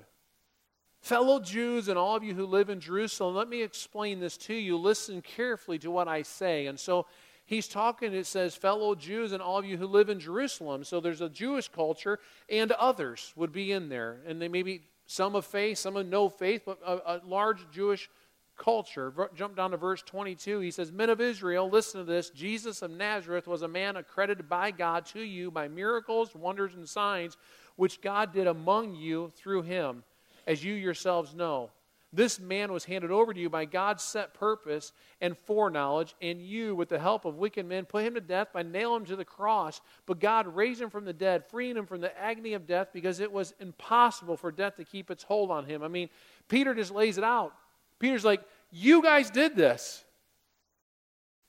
Fellow 1.00 1.38
Jews 1.38 1.88
and 1.88 1.98
all 1.98 2.16
of 2.16 2.24
you 2.24 2.34
who 2.34 2.46
live 2.46 2.68
in 2.68 2.80
Jerusalem, 2.80 3.36
let 3.36 3.48
me 3.48 3.62
explain 3.62 4.18
this 4.18 4.36
to 4.38 4.54
you. 4.54 4.76
Listen 4.76 5.22
carefully 5.22 5.78
to 5.78 5.90
what 5.90 6.08
I 6.08 6.22
say. 6.22 6.66
And 6.66 6.80
so 6.80 7.06
he's 7.44 7.68
talking, 7.68 8.12
it 8.12 8.26
says, 8.26 8.56
fellow 8.56 8.94
Jews 8.96 9.30
and 9.30 9.40
all 9.40 9.58
of 9.58 9.64
you 9.64 9.76
who 9.76 9.86
live 9.86 10.08
in 10.08 10.18
Jerusalem. 10.18 10.82
So 10.82 11.00
there's 11.00 11.20
a 11.20 11.28
Jewish 11.28 11.68
culture, 11.68 12.18
and 12.48 12.72
others 12.72 13.32
would 13.36 13.52
be 13.52 13.70
in 13.70 13.88
there. 13.88 14.20
And 14.26 14.42
they 14.42 14.48
maybe 14.48 14.82
some 15.06 15.34
of 15.34 15.44
faith, 15.44 15.78
some 15.78 15.96
of 15.96 16.06
no 16.06 16.28
faith, 16.28 16.62
but 16.66 16.78
a, 16.84 17.16
a 17.16 17.20
large 17.24 17.68
Jewish 17.70 18.10
culture. 18.56 19.12
Jump 19.34 19.56
down 19.56 19.70
to 19.70 19.76
verse 19.76 20.02
22. 20.02 20.60
He 20.60 20.70
says, 20.70 20.90
Men 20.90 21.10
of 21.10 21.20
Israel, 21.20 21.68
listen 21.68 22.00
to 22.00 22.10
this. 22.10 22.30
Jesus 22.30 22.82
of 22.82 22.90
Nazareth 22.90 23.46
was 23.46 23.62
a 23.62 23.68
man 23.68 23.96
accredited 23.96 24.48
by 24.48 24.70
God 24.70 25.06
to 25.06 25.20
you 25.20 25.50
by 25.50 25.68
miracles, 25.68 26.34
wonders, 26.34 26.74
and 26.74 26.88
signs, 26.88 27.36
which 27.76 28.00
God 28.00 28.32
did 28.32 28.46
among 28.46 28.94
you 28.94 29.30
through 29.36 29.62
him, 29.62 30.02
as 30.46 30.64
you 30.64 30.74
yourselves 30.74 31.34
know. 31.34 31.70
This 32.12 32.38
man 32.38 32.72
was 32.72 32.84
handed 32.84 33.10
over 33.10 33.34
to 33.34 33.40
you 33.40 33.50
by 33.50 33.64
God's 33.64 34.02
set 34.02 34.32
purpose 34.32 34.92
and 35.20 35.36
foreknowledge, 35.36 36.14
and 36.22 36.40
you, 36.40 36.74
with 36.74 36.88
the 36.88 36.98
help 36.98 37.24
of 37.24 37.36
wicked 37.36 37.66
men, 37.66 37.84
put 37.84 38.04
him 38.04 38.14
to 38.14 38.20
death 38.20 38.48
by 38.52 38.62
nailing 38.62 39.02
him 39.02 39.06
to 39.06 39.16
the 39.16 39.24
cross. 39.24 39.80
But 40.06 40.20
God 40.20 40.46
raised 40.46 40.80
him 40.80 40.88
from 40.88 41.04
the 41.04 41.12
dead, 41.12 41.44
freeing 41.44 41.76
him 41.76 41.84
from 41.84 42.00
the 42.00 42.16
agony 42.18 42.54
of 42.54 42.66
death 42.66 42.88
because 42.92 43.20
it 43.20 43.30
was 43.30 43.54
impossible 43.60 44.36
for 44.36 44.52
death 44.52 44.76
to 44.76 44.84
keep 44.84 45.10
its 45.10 45.24
hold 45.24 45.50
on 45.50 45.64
him. 45.64 45.82
I 45.82 45.88
mean, 45.88 46.08
Peter 46.48 46.74
just 46.74 46.92
lays 46.92 47.18
it 47.18 47.24
out. 47.24 47.54
Peter's 47.98 48.24
like, 48.24 48.42
You 48.70 49.02
guys 49.02 49.30
did 49.30 49.56
this. 49.56 50.04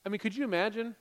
I 0.05 0.09
mean, 0.09 0.19
could 0.19 0.35
you 0.35 0.43
imagine? 0.43 0.95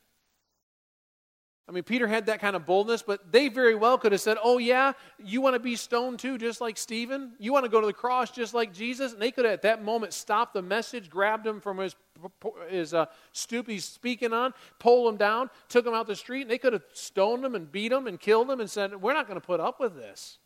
I 1.69 1.73
mean, 1.73 1.83
Peter 1.83 2.07
had 2.07 2.27
that 2.27 2.41
kind 2.41 2.55
of 2.55 2.65
boldness, 2.65 3.03
but 3.03 3.33
they 3.33 3.49
very 3.49 3.75
well 3.75 3.99
could 3.99 4.13
have 4.13 4.21
said, 4.21 4.39
Oh, 4.43 4.59
yeah, 4.59 4.93
you 5.19 5.41
want 5.41 5.55
to 5.55 5.61
be 5.61 5.75
stoned 5.75 6.21
too, 6.21 6.39
just 6.39 6.61
like 6.61 6.79
Stephen? 6.79 7.33
You 7.41 7.53
want 7.53 7.65
to 7.65 7.71
go 7.71 7.81
to 7.81 7.87
the 7.89 7.93
cross 7.93 8.31
just 8.31 8.55
like 8.55 8.73
Jesus? 8.73 9.13
And 9.13 9.21
they 9.21 9.33
could 9.33 9.45
have 9.45 9.55
at 9.55 9.63
that 9.63 9.83
moment 9.83 10.13
stopped 10.13 10.55
the 10.55 10.63
message, 10.63 11.11
grabbed 11.11 11.45
him 11.45 11.61
from 11.61 11.79
his, 11.79 11.97
his 12.69 12.95
uh, 12.95 13.07
stoop 13.33 13.67
he's 13.67 13.85
speaking 13.85 14.33
on, 14.33 14.55
pulled 14.79 15.13
him 15.13 15.17
down, 15.17 15.51
took 15.69 15.85
him 15.85 15.93
out 15.93 16.07
the 16.07 16.15
street, 16.15 16.43
and 16.43 16.51
they 16.51 16.59
could 16.59 16.73
have 16.73 16.85
stoned 16.93 17.45
him 17.45 17.57
and 17.57 17.73
beat 17.73 17.91
him 17.91 18.07
and 18.07 18.21
killed 18.21 18.49
him 18.49 18.61
and 18.61 18.71
said, 18.71 18.95
We're 19.03 19.15
not 19.15 19.27
going 19.27 19.41
to 19.41 19.47
put 19.47 19.59
up 19.59 19.81
with 19.81 19.97
this. 19.97 20.39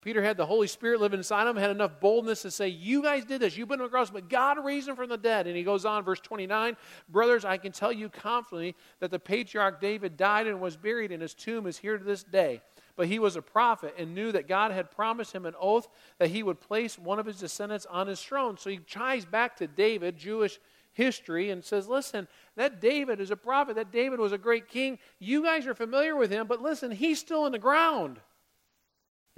Peter 0.00 0.22
had 0.22 0.36
the 0.36 0.46
Holy 0.46 0.68
Spirit 0.68 1.00
living 1.00 1.18
inside 1.18 1.48
him, 1.48 1.56
had 1.56 1.70
enough 1.70 1.98
boldness 2.00 2.42
to 2.42 2.52
say, 2.52 2.68
You 2.68 3.02
guys 3.02 3.24
did 3.24 3.40
this. 3.40 3.56
You 3.56 3.66
put 3.66 3.80
him 3.80 3.86
across, 3.86 4.10
but 4.10 4.28
God 4.28 4.64
raised 4.64 4.88
him 4.88 4.94
from 4.94 5.08
the 5.08 5.18
dead. 5.18 5.48
And 5.48 5.56
he 5.56 5.64
goes 5.64 5.84
on, 5.84 6.04
verse 6.04 6.20
29 6.20 6.76
Brothers, 7.08 7.44
I 7.44 7.56
can 7.56 7.72
tell 7.72 7.92
you 7.92 8.08
confidently 8.08 8.76
that 9.00 9.10
the 9.10 9.18
patriarch 9.18 9.80
David 9.80 10.16
died 10.16 10.46
and 10.46 10.60
was 10.60 10.76
buried, 10.76 11.10
and 11.10 11.20
his 11.20 11.34
tomb 11.34 11.66
is 11.66 11.78
here 11.78 11.98
to 11.98 12.04
this 12.04 12.22
day. 12.22 12.62
But 12.94 13.08
he 13.08 13.18
was 13.18 13.34
a 13.34 13.42
prophet 13.42 13.94
and 13.98 14.14
knew 14.14 14.30
that 14.32 14.48
God 14.48 14.70
had 14.70 14.90
promised 14.90 15.32
him 15.32 15.46
an 15.46 15.54
oath 15.60 15.88
that 16.18 16.30
he 16.30 16.42
would 16.42 16.60
place 16.60 16.98
one 16.98 17.18
of 17.18 17.26
his 17.26 17.38
descendants 17.38 17.86
on 17.86 18.06
his 18.06 18.22
throne. 18.22 18.56
So 18.56 18.70
he 18.70 18.78
ties 18.78 19.24
back 19.24 19.56
to 19.56 19.66
David, 19.66 20.16
Jewish 20.16 20.60
history, 20.92 21.50
and 21.50 21.64
says, 21.64 21.88
Listen, 21.88 22.28
that 22.54 22.80
David 22.80 23.20
is 23.20 23.32
a 23.32 23.36
prophet. 23.36 23.74
That 23.74 23.90
David 23.90 24.20
was 24.20 24.32
a 24.32 24.38
great 24.38 24.68
king. 24.68 24.98
You 25.18 25.42
guys 25.42 25.66
are 25.66 25.74
familiar 25.74 26.14
with 26.14 26.30
him, 26.30 26.46
but 26.46 26.62
listen, 26.62 26.92
he's 26.92 27.18
still 27.18 27.46
in 27.46 27.52
the 27.52 27.58
ground. 27.58 28.20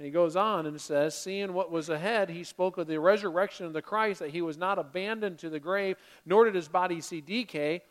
And 0.01 0.05
he 0.07 0.11
goes 0.11 0.35
on 0.35 0.65
and 0.65 0.81
says, 0.81 1.15
Seeing 1.15 1.53
what 1.53 1.69
was 1.69 1.89
ahead, 1.89 2.31
he 2.31 2.43
spoke 2.43 2.79
of 2.79 2.87
the 2.87 2.99
resurrection 2.99 3.67
of 3.67 3.73
the 3.73 3.83
Christ, 3.83 4.19
that 4.21 4.31
he 4.31 4.41
was 4.41 4.57
not 4.57 4.79
abandoned 4.79 5.37
to 5.37 5.49
the 5.51 5.59
grave, 5.59 5.95
nor 6.25 6.45
did 6.45 6.55
his 6.55 6.67
body 6.67 7.01
see 7.01 7.21
decay. 7.21 7.83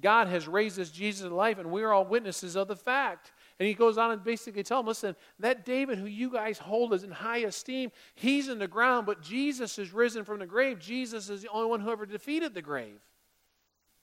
God 0.00 0.26
has 0.26 0.48
raised 0.48 0.76
this 0.76 0.90
Jesus 0.90 1.28
to 1.28 1.32
life, 1.32 1.58
and 1.58 1.70
we 1.70 1.84
are 1.84 1.92
all 1.92 2.04
witnesses 2.04 2.56
of 2.56 2.66
the 2.66 2.74
fact. 2.74 3.30
And 3.60 3.68
he 3.68 3.74
goes 3.74 3.96
on 3.96 4.10
and 4.10 4.24
basically 4.24 4.64
tells 4.64 4.80
them, 4.80 4.88
listen, 4.88 5.16
that 5.38 5.64
David 5.64 5.98
who 5.98 6.06
you 6.06 6.32
guys 6.32 6.58
hold 6.58 6.94
as 6.94 7.04
in 7.04 7.12
high 7.12 7.44
esteem, 7.44 7.92
he's 8.16 8.48
in 8.48 8.58
the 8.58 8.66
ground, 8.66 9.06
but 9.06 9.22
Jesus 9.22 9.78
is 9.78 9.92
risen 9.92 10.24
from 10.24 10.40
the 10.40 10.46
grave. 10.46 10.80
Jesus 10.80 11.30
is 11.30 11.42
the 11.42 11.50
only 11.50 11.68
one 11.68 11.78
who 11.78 11.92
ever 11.92 12.06
defeated 12.06 12.54
the 12.54 12.62
grave. 12.62 12.98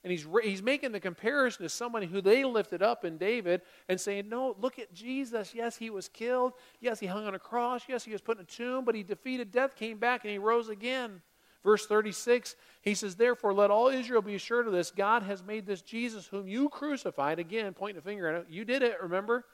And 0.03 0.11
he's, 0.11 0.25
he's 0.43 0.63
making 0.63 0.93
the 0.93 0.99
comparison 0.99 1.63
to 1.63 1.69
somebody 1.69 2.07
who 2.07 2.21
they 2.21 2.45
lifted 2.45 2.81
up 2.81 3.03
in 3.03 3.17
David 3.17 3.61
and 3.89 3.99
saying, 3.99 4.29
No, 4.29 4.55
look 4.59 4.79
at 4.79 4.93
Jesus. 4.93 5.53
Yes, 5.53 5.75
he 5.75 5.89
was 5.89 6.07
killed. 6.07 6.53
Yes, 6.79 6.99
he 6.99 7.05
hung 7.05 7.25
on 7.25 7.35
a 7.35 7.39
cross. 7.39 7.83
Yes, 7.87 8.05
he 8.05 8.11
was 8.11 8.21
put 8.21 8.37
in 8.37 8.43
a 8.43 8.45
tomb, 8.45 8.85
but 8.85 8.95
he 8.95 9.03
defeated 9.03 9.51
death, 9.51 9.75
came 9.75 9.97
back, 9.97 10.23
and 10.23 10.31
he 10.31 10.37
rose 10.37 10.69
again. 10.69 11.21
Verse 11.63 11.85
36, 11.85 12.55
he 12.81 12.95
says, 12.95 13.15
Therefore, 13.15 13.53
let 13.53 13.71
all 13.71 13.89
Israel 13.89 14.21
be 14.21 14.35
assured 14.35 14.67
of 14.67 14.71
this 14.71 14.91
God 14.91 15.23
has 15.23 15.43
made 15.43 15.65
this 15.65 15.81
Jesus, 15.81 16.25
whom 16.25 16.47
you 16.47 16.69
crucified, 16.69 17.39
again, 17.39 17.73
pointing 17.73 17.99
a 17.99 18.01
finger 18.01 18.29
at 18.29 18.41
it, 18.41 18.47
you 18.49 18.63
did 18.63 18.81
it, 18.81 19.01
remember? 19.01 19.45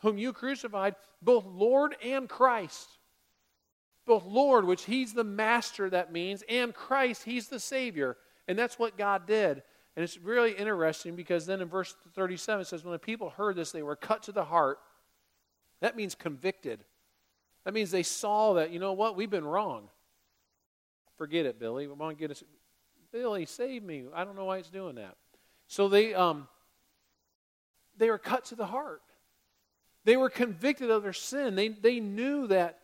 Whom 0.00 0.18
you 0.18 0.34
crucified, 0.34 0.96
both 1.22 1.46
Lord 1.46 1.96
and 2.04 2.28
Christ. 2.28 2.98
Both 4.06 4.26
Lord, 4.26 4.66
which 4.66 4.84
he's 4.84 5.14
the 5.14 5.24
master, 5.24 5.88
that 5.88 6.12
means, 6.12 6.42
and 6.46 6.74
Christ, 6.74 7.22
he's 7.22 7.48
the 7.48 7.60
Savior. 7.60 8.18
And 8.46 8.58
that's 8.58 8.78
what 8.78 8.98
God 8.98 9.26
did. 9.26 9.62
And 9.96 10.02
it's 10.02 10.18
really 10.18 10.52
interesting 10.52 11.14
because 11.14 11.46
then 11.46 11.60
in 11.60 11.68
verse 11.68 11.94
37 12.14 12.62
it 12.62 12.66
says, 12.66 12.84
When 12.84 12.92
the 12.92 12.98
people 12.98 13.30
heard 13.30 13.56
this, 13.56 13.70
they 13.70 13.82
were 13.82 13.96
cut 13.96 14.24
to 14.24 14.32
the 14.32 14.44
heart. 14.44 14.78
That 15.80 15.96
means 15.96 16.14
convicted. 16.14 16.80
That 17.64 17.74
means 17.74 17.90
they 17.90 18.02
saw 18.02 18.54
that, 18.54 18.70
you 18.70 18.78
know 18.78 18.92
what, 18.92 19.16
we've 19.16 19.30
been 19.30 19.44
wrong. 19.44 19.88
Forget 21.16 21.46
it, 21.46 21.58
Billy. 21.58 21.86
Want 21.86 22.16
to 22.16 22.20
get 22.20 22.30
us. 22.30 22.42
Billy, 23.12 23.46
save 23.46 23.82
me. 23.82 24.04
I 24.14 24.24
don't 24.24 24.34
know 24.34 24.46
why 24.46 24.58
it's 24.58 24.70
doing 24.70 24.96
that. 24.96 25.16
So 25.68 25.88
they, 25.88 26.12
um, 26.12 26.48
they 27.96 28.10
were 28.10 28.18
cut 28.18 28.46
to 28.46 28.56
the 28.56 28.66
heart. 28.66 29.02
They 30.04 30.16
were 30.16 30.28
convicted 30.28 30.90
of 30.90 31.02
their 31.02 31.12
sin. 31.12 31.54
They, 31.54 31.68
they 31.68 32.00
knew 32.00 32.48
that 32.48 32.80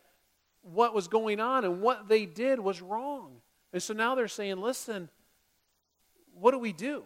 what 0.63 0.93
was 0.93 1.07
going 1.07 1.39
on 1.39 1.65
and 1.65 1.81
what 1.81 2.07
they 2.07 2.25
did 2.25 2.59
was 2.59 2.81
wrong. 2.81 3.41
And 3.73 3.81
so 3.83 3.93
now 3.93 4.15
they're 4.15 4.27
saying, 4.27 4.57
listen, 4.57 5.09
what 6.33 6.51
do 6.51 6.59
we 6.59 6.73
do? 6.73 7.03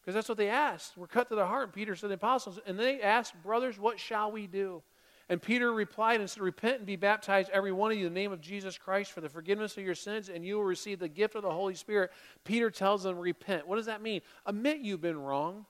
Because 0.00 0.14
that's 0.14 0.28
what 0.28 0.38
they 0.38 0.48
asked. 0.48 0.96
We're 0.96 1.06
cut 1.06 1.28
to 1.30 1.34
the 1.34 1.46
heart. 1.46 1.72
Peter 1.74 1.96
said, 1.96 2.10
the 2.10 2.14
apostles, 2.14 2.60
and 2.66 2.78
they 2.78 3.00
asked, 3.00 3.34
brothers, 3.42 3.78
what 3.78 3.98
shall 3.98 4.30
we 4.30 4.46
do? 4.46 4.82
And 5.28 5.40
Peter 5.40 5.72
replied 5.72 6.20
and 6.20 6.28
said, 6.28 6.42
Repent 6.42 6.78
and 6.78 6.86
be 6.86 6.96
baptized, 6.96 7.48
every 7.50 7.72
one 7.72 7.90
of 7.90 7.96
you, 7.96 8.06
in 8.06 8.12
the 8.12 8.20
name 8.20 8.32
of 8.32 8.42
Jesus 8.42 8.76
Christ, 8.76 9.12
for 9.12 9.22
the 9.22 9.28
forgiveness 9.28 9.76
of 9.78 9.82
your 9.82 9.94
sins, 9.94 10.28
and 10.28 10.44
you 10.44 10.56
will 10.56 10.64
receive 10.64 10.98
the 10.98 11.08
gift 11.08 11.34
of 11.34 11.42
the 11.42 11.50
Holy 11.50 11.74
Spirit. 11.74 12.10
Peter 12.44 12.70
tells 12.70 13.04
them, 13.04 13.18
Repent. 13.18 13.66
What 13.66 13.76
does 13.76 13.86
that 13.86 14.02
mean? 14.02 14.20
Admit 14.44 14.80
you've 14.80 15.00
been 15.00 15.18
wrong. 15.18 15.64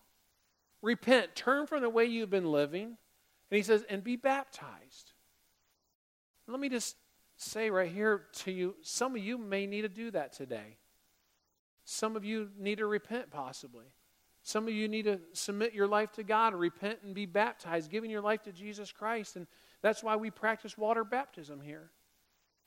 Repent. 0.82 1.36
Turn 1.36 1.66
from 1.66 1.82
the 1.82 1.88
way 1.88 2.04
you've 2.04 2.30
been 2.30 2.50
living. 2.50 2.84
And 2.84 3.56
he 3.56 3.62
says, 3.62 3.84
And 3.88 4.02
be 4.02 4.16
baptized. 4.16 5.12
Let 6.48 6.58
me 6.58 6.68
just 6.68 6.96
say 7.36 7.70
right 7.70 7.90
here 7.90 8.26
to 8.32 8.52
you 8.52 8.74
some 8.82 9.16
of 9.16 9.22
you 9.22 9.38
may 9.38 9.66
need 9.66 9.82
to 9.82 9.88
do 9.88 10.10
that 10.10 10.32
today. 10.32 10.78
Some 11.84 12.16
of 12.16 12.24
you 12.24 12.50
need 12.58 12.78
to 12.78 12.86
repent, 12.86 13.30
possibly. 13.30 13.86
Some 14.42 14.68
of 14.68 14.74
you 14.74 14.88
need 14.88 15.04
to 15.04 15.20
submit 15.32 15.72
your 15.72 15.86
life 15.86 16.12
to 16.12 16.22
God, 16.22 16.54
repent 16.54 16.98
and 17.02 17.14
be 17.14 17.24
baptized, 17.24 17.90
giving 17.90 18.10
your 18.10 18.20
life 18.20 18.42
to 18.42 18.52
Jesus 18.52 18.92
Christ. 18.92 19.36
And 19.36 19.46
that's 19.80 20.02
why 20.02 20.16
we 20.16 20.30
practice 20.30 20.76
water 20.76 21.02
baptism 21.02 21.60
here. 21.60 21.90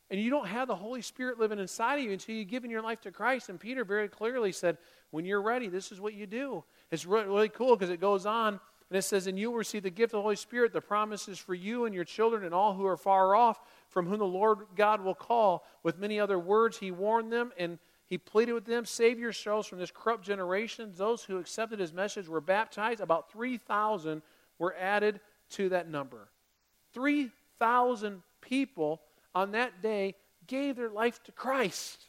And 0.09 0.19
you 0.19 0.29
don't 0.29 0.47
have 0.47 0.67
the 0.67 0.75
Holy 0.75 1.01
Spirit 1.01 1.37
living 1.37 1.59
inside 1.59 1.99
of 1.99 2.05
you 2.05 2.11
until 2.11 2.35
you've 2.35 2.47
given 2.47 2.71
your 2.71 2.81
life 2.81 3.01
to 3.01 3.11
Christ. 3.11 3.49
And 3.49 3.59
Peter 3.59 3.83
very 3.83 4.07
clearly 4.07 4.51
said, 4.51 4.77
when 5.11 5.25
you're 5.25 5.41
ready, 5.41 5.67
this 5.67 5.91
is 5.91 5.99
what 5.99 6.13
you 6.13 6.25
do. 6.25 6.63
It's 6.91 7.05
really, 7.05 7.49
cool 7.49 7.75
because 7.75 7.89
it 7.89 8.01
goes 8.01 8.25
on 8.25 8.59
and 8.89 8.97
it 8.97 9.01
says, 9.03 9.27
And 9.27 9.37
you 9.37 9.51
will 9.51 9.57
receive 9.57 9.83
the 9.83 9.89
gift 9.89 10.13
of 10.13 10.19
the 10.19 10.21
Holy 10.21 10.35
Spirit. 10.35 10.73
The 10.73 10.81
promise 10.81 11.27
is 11.27 11.37
for 11.37 11.53
you 11.53 11.85
and 11.85 11.93
your 11.93 12.05
children 12.05 12.45
and 12.45 12.53
all 12.53 12.73
who 12.73 12.85
are 12.85 12.97
far 12.97 13.35
off, 13.35 13.59
from 13.89 14.07
whom 14.07 14.19
the 14.19 14.25
Lord 14.25 14.59
God 14.75 15.01
will 15.01 15.15
call. 15.15 15.65
With 15.83 15.99
many 15.99 16.19
other 16.19 16.39
words, 16.39 16.77
he 16.77 16.91
warned 16.91 17.31
them 17.31 17.51
and 17.57 17.77
he 18.07 18.17
pleaded 18.17 18.53
with 18.53 18.65
them, 18.65 18.85
Save 18.85 19.19
yourselves 19.19 19.67
from 19.67 19.79
this 19.79 19.91
corrupt 19.91 20.23
generation. 20.23 20.93
Those 20.95 21.23
who 21.23 21.37
accepted 21.37 21.79
his 21.79 21.93
message 21.93 22.27
were 22.27 22.41
baptized. 22.41 23.01
About 23.01 23.31
3,000 23.31 24.21
were 24.57 24.75
added 24.79 25.19
to 25.51 25.69
that 25.69 25.89
number. 25.89 26.29
3,000 26.93 28.23
people 28.41 29.01
on 29.35 29.51
that 29.51 29.81
day 29.81 30.15
gave 30.47 30.77
their 30.77 30.89
life 30.89 31.21
to 31.23 31.31
Christ. 31.33 32.05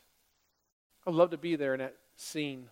I'd 1.06 1.14
love 1.14 1.30
to 1.30 1.36
be 1.38 1.56
there 1.56 1.74
in 1.74 1.80
that 1.80 1.96
scene. 2.16 2.68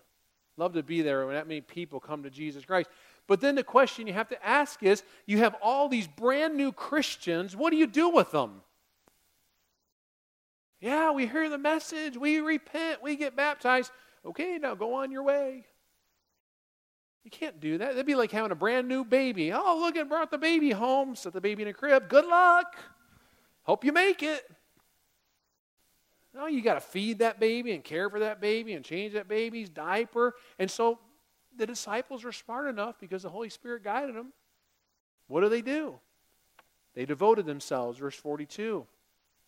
Love 0.55 0.73
to 0.73 0.83
be 0.83 1.01
there 1.01 1.25
when 1.25 1.35
that 1.35 1.47
many 1.47 1.61
people 1.61 1.99
come 1.99 2.23
to 2.23 2.29
Jesus 2.29 2.63
Christ. 2.65 2.89
But 3.27 3.41
then 3.41 3.55
the 3.55 3.63
question 3.63 4.07
you 4.07 4.13
have 4.13 4.29
to 4.29 4.45
ask 4.45 4.81
is 4.81 5.03
you 5.25 5.39
have 5.39 5.55
all 5.61 5.89
these 5.89 6.07
brand 6.07 6.55
new 6.55 6.71
Christians, 6.71 7.55
what 7.55 7.71
do 7.71 7.77
you 7.77 7.87
do 7.87 8.09
with 8.09 8.31
them? 8.31 8.61
Yeah, 10.79 11.11
we 11.11 11.25
hear 11.25 11.49
the 11.49 11.57
message, 11.57 12.17
we 12.17 12.39
repent, 12.39 13.01
we 13.01 13.15
get 13.15 13.35
baptized. 13.35 13.91
Okay, 14.25 14.57
now 14.57 14.75
go 14.75 14.95
on 14.95 15.11
your 15.11 15.23
way. 15.23 15.65
You 17.23 17.31
can't 17.31 17.59
do 17.59 17.77
that. 17.79 17.89
That'd 17.89 18.05
be 18.05 18.15
like 18.15 18.31
having 18.31 18.51
a 18.51 18.55
brand 18.55 18.87
new 18.87 19.03
baby. 19.03 19.51
Oh, 19.51 19.79
look, 19.81 19.95
it 19.95 20.07
brought 20.07 20.31
the 20.31 20.37
baby 20.37 20.71
home, 20.71 21.15
set 21.15 21.33
the 21.33 21.41
baby 21.41 21.63
in 21.63 21.67
a 21.67 21.73
crib. 21.73 22.07
Good 22.07 22.25
luck. 22.25 22.75
Hope 23.63 23.83
you 23.83 23.91
make 23.91 24.23
it. 24.23 24.49
No, 26.33 26.45
you 26.45 26.61
got 26.61 26.75
to 26.75 26.79
feed 26.79 27.19
that 27.19 27.39
baby 27.39 27.73
and 27.73 27.83
care 27.83 28.09
for 28.09 28.19
that 28.19 28.39
baby 28.39 28.73
and 28.73 28.85
change 28.85 29.13
that 29.13 29.27
baby's 29.27 29.69
diaper. 29.69 30.35
And 30.59 30.69
so 30.69 30.99
the 31.57 31.65
disciples 31.65 32.23
are 32.23 32.31
smart 32.31 32.67
enough 32.67 32.99
because 32.99 33.23
the 33.23 33.29
Holy 33.29 33.49
Spirit 33.49 33.83
guided 33.83 34.15
them. 34.15 34.31
What 35.27 35.41
do 35.41 35.49
they 35.49 35.61
do? 35.61 35.95
They 36.93 37.05
devoted 37.05 37.45
themselves, 37.45 37.97
verse 37.97 38.15
42 38.15 38.85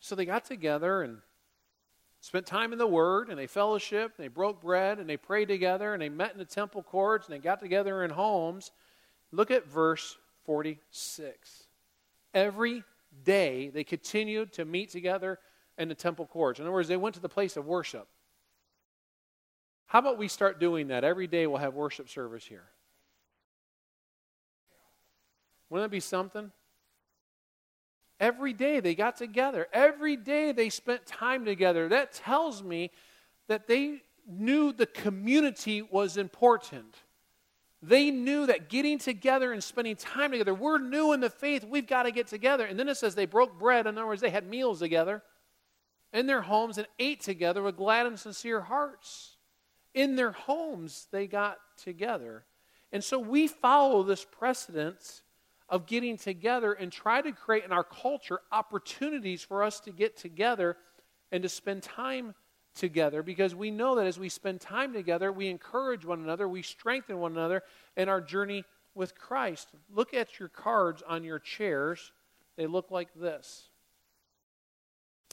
So 0.00 0.14
they 0.14 0.24
got 0.24 0.44
together 0.44 1.02
and 1.02 1.18
spent 2.20 2.46
time 2.46 2.72
in 2.72 2.78
the 2.78 2.86
Word, 2.86 3.28
and 3.28 3.38
they 3.38 3.46
fellowshiped, 3.46 4.16
and 4.16 4.24
they 4.24 4.28
broke 4.28 4.60
bread, 4.60 4.98
and 4.98 5.08
they 5.08 5.16
prayed 5.16 5.48
together, 5.48 5.92
and 5.92 6.02
they 6.02 6.08
met 6.08 6.32
in 6.32 6.38
the 6.38 6.44
temple 6.44 6.82
courts, 6.82 7.26
and 7.26 7.34
they 7.34 7.38
got 7.38 7.60
together 7.60 8.02
in 8.02 8.10
homes. 8.10 8.72
Look 9.30 9.50
at 9.50 9.66
verse 9.66 10.16
46. 10.44 11.66
Every 12.34 12.82
day 13.24 13.68
they 13.68 13.84
continued 13.84 14.52
to 14.54 14.64
meet 14.64 14.90
together 14.90 15.38
in 15.78 15.88
the 15.88 15.94
temple 15.94 16.26
courts. 16.26 16.58
In 16.58 16.64
other 16.64 16.72
words, 16.72 16.88
they 16.88 16.96
went 16.96 17.14
to 17.14 17.20
the 17.20 17.28
place 17.28 17.56
of 17.56 17.66
worship. 17.66 18.08
How 19.86 19.98
about 19.98 20.18
we 20.18 20.28
start 20.28 20.60
doing 20.60 20.88
that? 20.88 21.04
Every 21.04 21.26
day 21.26 21.46
we'll 21.46 21.58
have 21.58 21.74
worship 21.74 22.08
service 22.08 22.44
here. 22.44 22.66
Wouldn't 25.68 25.90
that 25.90 25.94
be 25.94 26.00
something? 26.00 26.52
Every 28.20 28.52
day 28.52 28.80
they 28.80 28.94
got 28.94 29.16
together. 29.16 29.66
Every 29.72 30.14
day 30.14 30.52
they 30.52 30.68
spent 30.68 31.06
time 31.06 31.44
together. 31.44 31.88
That 31.88 32.12
tells 32.12 32.62
me 32.62 32.90
that 33.48 33.66
they 33.66 34.02
knew 34.28 34.72
the 34.72 34.86
community 34.86 35.82
was 35.82 36.18
important. 36.18 36.94
They 37.82 38.10
knew 38.10 38.46
that 38.46 38.68
getting 38.68 38.98
together 38.98 39.52
and 39.52 39.64
spending 39.64 39.96
time 39.96 40.32
together, 40.32 40.52
we're 40.52 40.78
new 40.78 41.12
in 41.12 41.20
the 41.20 41.30
faith, 41.30 41.64
we've 41.64 41.86
got 41.86 42.02
to 42.02 42.12
get 42.12 42.26
together. 42.26 42.66
And 42.66 42.78
then 42.78 42.90
it 42.90 42.98
says 42.98 43.14
they 43.14 43.24
broke 43.24 43.58
bread. 43.58 43.86
In 43.86 43.96
other 43.96 44.06
words, 44.06 44.20
they 44.20 44.28
had 44.30 44.46
meals 44.46 44.80
together 44.80 45.22
in 46.12 46.26
their 46.26 46.42
homes 46.42 46.76
and 46.76 46.86
ate 46.98 47.22
together 47.22 47.62
with 47.62 47.76
glad 47.76 48.06
and 48.06 48.20
sincere 48.20 48.60
hearts. 48.60 49.36
In 49.94 50.14
their 50.14 50.32
homes, 50.32 51.08
they 51.10 51.26
got 51.26 51.58
together. 51.82 52.44
And 52.92 53.02
so 53.02 53.18
we 53.18 53.46
follow 53.48 54.02
this 54.02 54.24
precedence 54.24 55.22
of 55.70 55.86
getting 55.86 56.16
together 56.16 56.72
and 56.72 56.92
try 56.92 57.22
to 57.22 57.32
create 57.32 57.64
in 57.64 57.72
our 57.72 57.84
culture 57.84 58.40
opportunities 58.50 59.42
for 59.42 59.62
us 59.62 59.80
to 59.80 59.92
get 59.92 60.16
together 60.16 60.76
and 61.30 61.42
to 61.44 61.48
spend 61.48 61.82
time 61.82 62.34
together 62.74 63.22
because 63.22 63.54
we 63.54 63.70
know 63.70 63.94
that 63.94 64.06
as 64.06 64.18
we 64.18 64.28
spend 64.28 64.60
time 64.60 64.92
together, 64.92 65.32
we 65.32 65.46
encourage 65.48 66.04
one 66.04 66.20
another, 66.20 66.48
we 66.48 66.62
strengthen 66.62 67.18
one 67.18 67.32
another 67.32 67.62
in 67.96 68.08
our 68.08 68.20
journey 68.20 68.64
with 68.94 69.16
Christ. 69.16 69.68
Look 69.94 70.12
at 70.12 70.40
your 70.40 70.48
cards 70.48 71.02
on 71.06 71.22
your 71.22 71.38
chairs. 71.38 72.12
They 72.56 72.66
look 72.66 72.90
like 72.90 73.08
this. 73.14 73.68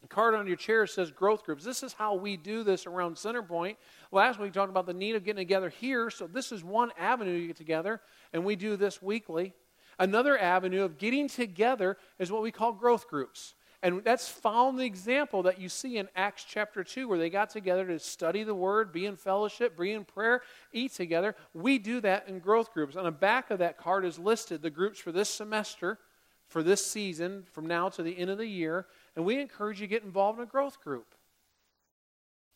The 0.03 0.07
card 0.07 0.35
on 0.35 0.45
your 0.45 0.55
chair 0.55 0.85
says 0.85 1.09
growth 1.09 1.43
groups. 1.43 1.63
This 1.63 1.81
is 1.81 1.93
how 1.93 2.13
we 2.13 2.37
do 2.37 2.63
this 2.63 2.85
around 2.85 3.15
Centerpoint. 3.15 3.77
Last 4.11 4.37
week 4.37 4.49
we 4.49 4.51
talked 4.51 4.69
about 4.69 4.85
the 4.85 4.93
need 4.93 5.15
of 5.15 5.23
getting 5.23 5.41
together 5.41 5.69
here, 5.69 6.11
so 6.11 6.27
this 6.27 6.51
is 6.51 6.63
one 6.63 6.91
avenue 6.99 7.41
to 7.41 7.47
get 7.47 7.55
together, 7.55 8.01
and 8.31 8.45
we 8.45 8.55
do 8.55 8.77
this 8.77 9.01
weekly. 9.01 9.55
Another 9.99 10.37
avenue 10.37 10.83
of 10.83 10.97
getting 10.97 11.27
together 11.27 11.97
is 12.19 12.31
what 12.31 12.43
we 12.43 12.51
call 12.51 12.71
growth 12.71 13.07
groups. 13.07 13.55
And 13.83 14.03
that's 14.03 14.27
following 14.27 14.77
the 14.77 14.85
example 14.85 15.43
that 15.43 15.59
you 15.59 15.69
see 15.69 15.97
in 15.97 16.09
Acts 16.15 16.43
chapter 16.43 16.83
2, 16.83 17.07
where 17.07 17.19
they 17.19 17.29
got 17.29 17.51
together 17.51 17.85
to 17.85 17.99
study 17.99 18.43
the 18.43 18.55
word, 18.55 18.91
be 18.91 19.05
in 19.05 19.15
fellowship, 19.15 19.77
be 19.77 19.91
in 19.91 20.03
prayer, 20.03 20.41
eat 20.73 20.93
together. 20.93 21.35
We 21.53 21.77
do 21.77 22.01
that 22.01 22.27
in 22.27 22.39
growth 22.39 22.73
groups. 22.73 22.95
On 22.95 23.03
the 23.03 23.11
back 23.11 23.51
of 23.51 23.59
that 23.59 23.77
card 23.77 24.03
is 24.03 24.17
listed 24.17 24.61
the 24.61 24.71
groups 24.71 24.99
for 24.99 25.11
this 25.11 25.29
semester, 25.29 25.99
for 26.47 26.63
this 26.63 26.85
season, 26.85 27.43
from 27.51 27.67
now 27.67 27.89
to 27.89 28.01
the 28.01 28.17
end 28.17 28.31
of 28.31 28.39
the 28.39 28.47
year. 28.47 28.87
And 29.15 29.25
we 29.25 29.39
encourage 29.39 29.79
you 29.79 29.87
to 29.87 29.91
get 29.91 30.03
involved 30.03 30.39
in 30.39 30.43
a 30.43 30.47
growth 30.47 30.81
group. 30.81 31.13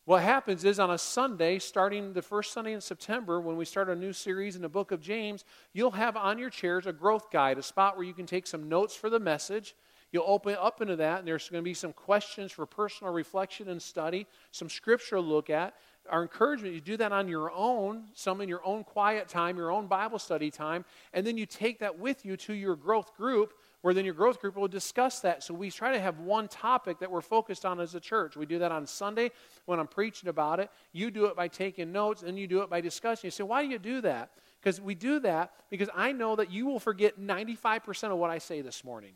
What 0.04 0.24
happens 0.24 0.64
is 0.64 0.80
on 0.80 0.90
a 0.90 0.98
Sunday, 0.98 1.60
starting 1.60 2.12
the 2.12 2.22
first 2.22 2.52
Sunday 2.52 2.72
in 2.72 2.80
September, 2.80 3.40
when 3.40 3.56
we 3.56 3.64
start 3.64 3.88
a 3.88 3.94
new 3.94 4.12
series 4.12 4.56
in 4.56 4.62
the 4.62 4.68
book 4.68 4.90
of 4.90 5.00
James, 5.00 5.44
you'll 5.72 5.92
have 5.92 6.16
on 6.16 6.38
your 6.38 6.50
chairs 6.50 6.86
a 6.86 6.92
growth 6.92 7.30
guide, 7.30 7.56
a 7.56 7.62
spot 7.62 7.96
where 7.96 8.04
you 8.04 8.12
can 8.12 8.26
take 8.26 8.48
some 8.48 8.68
notes 8.68 8.96
for 8.96 9.08
the 9.08 9.20
message. 9.20 9.76
You'll 10.10 10.24
open 10.26 10.56
up 10.60 10.82
into 10.82 10.96
that, 10.96 11.20
and 11.20 11.28
there's 11.28 11.48
going 11.48 11.62
to 11.62 11.64
be 11.64 11.72
some 11.72 11.92
questions 11.92 12.50
for 12.50 12.66
personal 12.66 13.12
reflection 13.12 13.68
and 13.68 13.80
study, 13.80 14.26
some 14.50 14.68
scripture 14.68 15.16
to 15.16 15.20
look 15.20 15.50
at. 15.50 15.74
Our 16.10 16.22
encouragement, 16.22 16.74
you 16.74 16.80
do 16.80 16.96
that 16.96 17.12
on 17.12 17.28
your 17.28 17.52
own, 17.52 18.06
some 18.12 18.40
in 18.40 18.48
your 18.48 18.66
own 18.66 18.82
quiet 18.82 19.28
time, 19.28 19.56
your 19.56 19.70
own 19.70 19.86
Bible 19.86 20.18
study 20.18 20.50
time, 20.50 20.84
and 21.12 21.24
then 21.24 21.38
you 21.38 21.46
take 21.46 21.78
that 21.78 21.96
with 21.96 22.26
you 22.26 22.36
to 22.38 22.54
your 22.54 22.74
growth 22.74 23.16
group 23.16 23.54
where 23.82 23.92
then 23.92 24.04
your 24.04 24.14
growth 24.14 24.40
group 24.40 24.56
will 24.56 24.68
discuss 24.68 25.20
that. 25.20 25.42
So 25.42 25.52
we 25.52 25.70
try 25.70 25.92
to 25.92 26.00
have 26.00 26.20
one 26.20 26.48
topic 26.48 27.00
that 27.00 27.10
we're 27.10 27.20
focused 27.20 27.66
on 27.66 27.80
as 27.80 27.94
a 27.94 28.00
church. 28.00 28.36
We 28.36 28.46
do 28.46 28.60
that 28.60 28.72
on 28.72 28.86
Sunday 28.86 29.32
when 29.66 29.78
I'm 29.78 29.88
preaching 29.88 30.28
about 30.28 30.60
it. 30.60 30.70
You 30.92 31.10
do 31.10 31.26
it 31.26 31.36
by 31.36 31.48
taking 31.48 31.92
notes, 31.92 32.22
and 32.22 32.38
you 32.38 32.46
do 32.46 32.62
it 32.62 32.70
by 32.70 32.80
discussing. 32.80 33.26
You 33.26 33.32
say, 33.32 33.42
why 33.44 33.62
do 33.62 33.68
you 33.68 33.78
do 33.78 34.00
that? 34.02 34.30
Because 34.60 34.80
we 34.80 34.94
do 34.94 35.18
that 35.20 35.52
because 35.68 35.90
I 35.94 36.12
know 36.12 36.36
that 36.36 36.50
you 36.50 36.66
will 36.66 36.78
forget 36.78 37.20
95% 37.20 38.12
of 38.12 38.18
what 38.18 38.30
I 38.30 38.38
say 38.38 38.60
this 38.60 38.84
morning. 38.84 39.14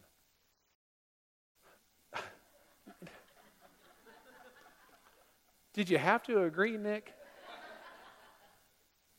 Did 5.73 5.89
you 5.89 5.99
have 5.99 6.25
to 6.25 6.43
agree, 6.43 6.77
Nick? 6.77 7.15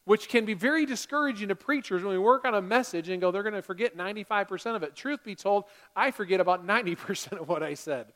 Which 0.07 0.29
can 0.29 0.45
be 0.45 0.53
very 0.53 0.85
discouraging 0.85 1.49
to 1.49 1.55
preachers 1.55 2.01
when 2.01 2.13
we 2.13 2.17
work 2.17 2.45
on 2.45 2.55
a 2.55 2.61
message 2.61 3.09
and 3.09 3.19
go, 3.19 3.29
they're 3.29 3.43
going 3.43 3.53
to 3.53 3.61
forget 3.61 3.97
95% 3.97 4.77
of 4.77 4.81
it. 4.81 4.95
Truth 4.95 5.21
be 5.25 5.35
told, 5.35 5.65
I 5.97 6.11
forget 6.11 6.39
about 6.39 6.65
90% 6.65 7.33
of 7.41 7.49
what 7.49 7.61
I 7.61 7.73
said. 7.73 8.13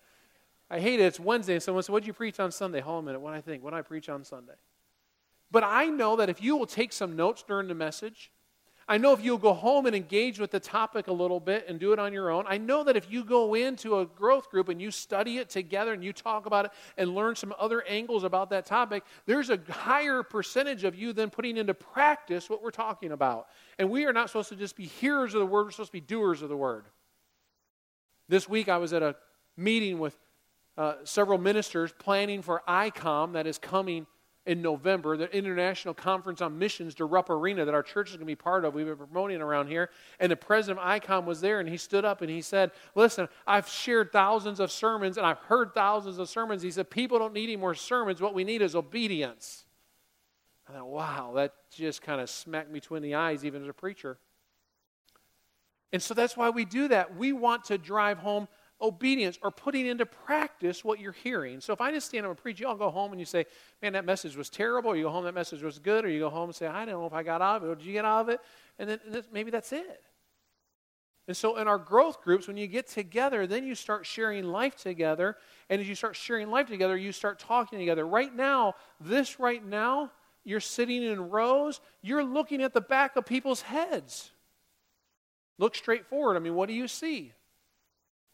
I 0.70 0.80
hate 0.80 1.02
it. 1.02 1.04
It's 1.04 1.20
Wednesday, 1.20 1.56
and 1.56 1.62
someone 1.62 1.84
said, 1.84 1.92
What'd 1.92 2.08
you 2.08 2.14
preach 2.14 2.40
on 2.40 2.50
Sunday? 2.50 2.80
Hold 2.80 3.00
on 3.00 3.04
a 3.04 3.06
minute. 3.08 3.20
What 3.20 3.32
do 3.32 3.38
I 3.38 3.42
think? 3.42 3.62
What 3.62 3.74
I 3.74 3.82
preach 3.82 4.08
on 4.08 4.24
Sunday? 4.24 4.54
But 5.52 5.66
I 5.66 5.88
know 5.88 6.16
that 6.16 6.30
if 6.30 6.42
you 6.42 6.56
will 6.56 6.66
take 6.66 6.94
some 6.94 7.18
notes 7.18 7.44
during 7.46 7.68
the 7.68 7.76
message, 7.76 8.32
I 8.92 8.98
know 8.98 9.14
if 9.14 9.24
you'll 9.24 9.38
go 9.38 9.54
home 9.54 9.86
and 9.86 9.96
engage 9.96 10.38
with 10.38 10.52
the 10.52 10.60
topic 10.60 11.08
a 11.08 11.14
little 11.14 11.40
bit 11.40 11.64
and 11.70 11.80
do 11.80 11.94
it 11.94 12.00
on 12.00 12.12
your 12.12 12.30
own, 12.30 12.44
I 12.46 12.58
know 12.58 12.84
that 12.84 12.98
if 12.98 13.10
you 13.10 13.24
go 13.24 13.54
into 13.54 14.00
a 14.00 14.06
growth 14.06 14.50
group 14.50 14.68
and 14.68 14.82
you 14.82 14.92
study 14.92 15.38
it 15.38 15.50
together 15.50 15.94
and 15.94 16.04
you 16.04 16.12
talk 16.12 16.46
about 16.46 16.66
it 16.66 16.72
and 16.98 17.16
learn 17.16 17.38
some 17.38 17.54
other 17.58 17.84
angles 17.88 18.26
about 18.26 18.50
that 18.50 18.66
topic, 18.66 19.06
there's 19.26 19.50
a 19.50 19.58
higher 19.70 20.24
percentage 20.24 20.84
of 20.84 20.94
you 20.94 21.14
than 21.14 21.30
putting 21.30 21.56
into 21.56 21.74
practice 21.74 22.50
what 22.50 22.62
we're 22.62 22.70
talking 22.70 23.14
about. 23.14 23.48
And 23.80 23.90
we 23.90 24.04
are 24.04 24.12
not 24.12 24.28
supposed 24.28 24.50
to 24.50 24.58
just 24.58 24.76
be 24.76 24.88
hearers 24.88 25.34
of 25.36 25.40
the 25.40 25.46
word, 25.46 25.64
we're 25.68 25.72
supposed 25.72 25.92
to 25.92 25.94
be 25.94 26.02
doers 26.02 26.42
of 26.42 26.50
the 26.50 26.58
word. 26.58 26.84
This 28.28 28.50
week 28.50 28.68
I 28.68 28.76
was 28.76 28.92
at 28.92 29.02
a 29.02 29.16
meeting 29.56 30.00
with 30.00 30.18
uh, 30.78 30.96
several 31.06 31.38
ministers 31.38 31.94
planning 31.98 32.42
for 32.42 32.62
ICOM 32.68 33.32
that 33.34 33.48
is 33.48 33.58
coming 33.58 34.06
in 34.46 34.62
November, 34.62 35.18
the 35.18 35.36
International 35.36 35.94
Conference 35.94 36.42
on 36.42 36.58
Missions 36.58 36.96
to 36.96 37.06
Rupp 37.06 37.30
Arena 37.30 37.64
that 37.64 37.76
our 37.76 37.84
church 37.84 38.10
is 38.10 38.16
going 38.16 38.26
to 38.26 38.32
be 38.32 38.36
part 38.36 38.66
of. 38.66 38.74
We've 38.74 38.88
been 38.88 38.96
promoting 38.96 39.40
around 39.40 39.68
here. 39.68 39.92
And 40.20 40.32
the 40.32 40.36
president 40.36 40.80
of 40.80 41.02
ICOM 41.02 41.26
was 41.26 41.42
there 41.42 41.60
and 41.60 41.70
he 41.70 41.78
stood 41.78 42.06
up 42.06 42.22
and 42.22 42.30
he 42.30 42.42
said, 42.42 42.72
Listen, 42.96 43.30
I've 43.46 43.68
shared 43.68 44.12
thousands 44.12 44.60
of 44.60 44.72
sermons 44.72 45.18
and 45.18 45.28
I've 45.28 45.38
heard 45.40 45.74
thousands 45.76 46.18
of 46.18 46.28
sermons. 46.28 46.64
He 46.64 46.72
said, 46.72 46.90
People 46.90 47.20
don't 47.20 47.34
need 47.34 47.44
any 47.44 47.56
more 47.56 47.76
sermons. 47.76 48.20
What 48.20 48.34
we 48.34 48.44
need 48.44 48.64
is 48.64 48.76
obedience. 48.76 49.66
I 50.68 50.74
thought, 50.74 50.88
wow, 50.88 51.34
that 51.36 51.54
just 51.72 52.02
kind 52.02 52.22
of 52.22 52.30
smacked 52.30 52.70
me 52.70 52.80
between 52.80 53.02
the 53.02 53.16
eyes, 53.16 53.44
even 53.44 53.62
as 53.62 53.68
a 53.68 53.74
preacher. 53.74 54.18
And 55.92 56.02
so 56.02 56.14
that's 56.14 56.38
why 56.38 56.50
we 56.50 56.66
do 56.66 56.88
that. 56.88 57.18
We 57.18 57.34
want 57.34 57.66
to 57.66 57.78
drive 57.78 58.20
home 58.20 58.48
obedience 58.82 59.38
or 59.42 59.52
putting 59.52 59.86
into 59.86 60.06
practice 60.06 60.84
what 60.84 61.00
you're 61.00 61.12
hearing. 61.12 61.62
So 61.62 61.74
if 61.74 61.82
I 61.82 61.92
just 61.92 62.08
stand 62.08 62.26
up 62.26 62.32
and 62.32 62.38
preach, 62.38 62.60
you 62.60 62.68
all 62.68 62.76
go 62.76 62.90
home 62.90 63.12
and 63.12 63.20
you 63.20 63.26
say, 63.26 63.46
man, 63.82 63.94
that 63.94 64.06
message 64.06 64.36
was 64.36 64.50
terrible, 64.50 64.92
or 64.92 64.96
you 64.96 65.04
go 65.04 65.10
home, 65.10 65.26
that 65.26 65.36
message 65.36 65.62
was 65.62 65.80
good, 65.80 66.06
or 66.06 66.10
you 66.10 66.20
go 66.20 66.30
home 66.30 66.50
and 66.50 66.56
say, 66.56 66.68
I 66.68 66.86
don't 66.86 67.00
know 67.00 67.06
if 67.06 67.14
I 67.14 67.24
got 67.24 67.42
out 67.42 67.58
of 67.58 67.64
it, 67.64 67.68
or 67.68 67.76
did 67.76 67.86
you 67.86 67.94
get 67.94 68.06
out 68.06 68.22
of 68.22 68.30
it? 68.30 68.40
And 68.80 68.90
then 68.90 69.00
and 69.06 69.24
maybe 69.32 69.52
that's 69.52 69.72
it. 69.72 70.02
And 71.28 71.38
so 71.38 71.58
in 71.58 71.68
our 71.68 71.78
growth 71.78 72.22
groups, 72.24 72.48
when 72.48 72.58
you 72.58 72.68
get 72.68 72.88
together, 72.88 73.46
then 73.46 73.66
you 73.66 73.76
start 73.76 74.06
sharing 74.06 74.46
life 74.46 74.76
together. 74.76 75.38
And 75.70 75.80
as 75.80 75.88
you 75.88 75.96
start 75.96 76.16
sharing 76.16 76.50
life 76.50 76.68
together, 76.68 76.98
you 76.98 77.12
start 77.12 77.40
talking 77.40 77.80
together. 77.80 78.06
Right 78.06 78.36
now, 78.36 78.74
this 79.00 79.40
right 79.40 79.64
now, 79.64 80.12
you're 80.44 80.60
sitting 80.60 81.04
in 81.04 81.30
rows, 81.30 81.80
you're 82.02 82.24
looking 82.24 82.64
at 82.64 82.74
the 82.74 82.82
back 82.82 83.16
of 83.16 83.26
people's 83.26 83.62
heads. 83.62 84.32
Look 85.60 85.76
straight 85.76 86.08
forward. 86.08 86.36
I 86.36 86.40
mean, 86.40 86.56
what 86.56 86.68
do 86.68 86.74
you 86.74 86.88
see? 86.88 87.34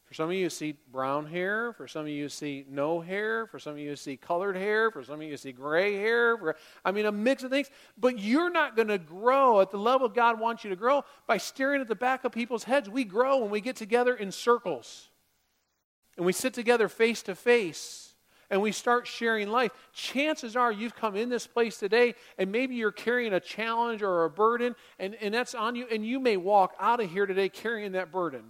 For 0.08 0.14
some 0.14 0.30
of 0.30 0.36
you, 0.36 0.50
see 0.50 0.78
brown 0.90 1.26
hair. 1.26 1.74
For 1.74 1.86
some 1.86 2.04
of 2.04 2.08
you, 2.08 2.30
see 2.30 2.66
no 2.70 3.02
hair. 3.02 3.46
For 3.46 3.60
some 3.60 3.74
of 3.74 3.80
you, 3.80 3.94
see 3.98 4.16
colored 4.16 4.56
hair. 4.56 4.90
For 4.90 5.04
some 5.04 5.16
of 5.16 5.22
you, 5.24 5.32
you 5.32 5.38
see 5.38 5.52
gray 5.52 5.96
hair. 5.96 6.38
For, 6.38 6.56
I 6.86 6.92
mean, 6.94 7.06
a 7.06 7.12
mix 7.12 7.44
of 7.44 7.52
things. 7.52 7.70
But 7.98 8.18
you're 8.18 8.50
not 8.50 8.78
going 8.78 8.88
to 8.88 8.98
grow 8.98 9.60
at 9.60 9.70
the 9.70 9.78
level 9.78 10.08
God 10.08 10.40
wants 10.40 10.64
you 10.64 10.70
to 10.70 10.78
grow 10.78 11.04
by 11.28 11.38
staring 11.38 11.82
at 11.82 11.90
the 11.90 11.96
back 11.96 12.24
of 12.24 12.32
people's 12.32 12.64
heads. 12.64 12.90
We 12.90 13.04
grow 13.04 13.40
when 13.40 13.50
we 13.50 13.60
get 13.60 13.76
together 13.76 14.16
in 14.16 14.32
circles 14.32 15.10
and 16.16 16.26
we 16.26 16.32
sit 16.32 16.54
together 16.54 16.88
face 16.88 17.22
to 17.24 17.36
face 17.36 18.14
and 18.50 18.62
we 18.62 18.72
start 18.72 19.08
sharing 19.08 19.50
life. 19.50 19.72
Chances 19.92 20.56
are 20.56 20.72
you've 20.72 20.96
come 20.96 21.18
in 21.18 21.28
this 21.28 21.46
place 21.46 21.78
today 21.78 22.16
and 22.38 22.50
maybe 22.50 22.76
you're 22.76 22.94
carrying 22.94 23.34
a 23.34 23.42
challenge 23.42 24.02
or 24.02 24.24
a 24.24 24.30
burden 24.30 24.74
and, 25.00 25.16
and 25.16 25.34
that's 25.34 25.54
on 25.54 25.76
you, 25.76 25.86
and 25.92 26.06
you 26.06 26.22
may 26.22 26.38
walk 26.38 26.76
out 26.80 27.02
of 27.02 27.12
here 27.12 27.26
today 27.26 27.50
carrying 27.50 27.92
that 27.92 28.10
burden. 28.10 28.44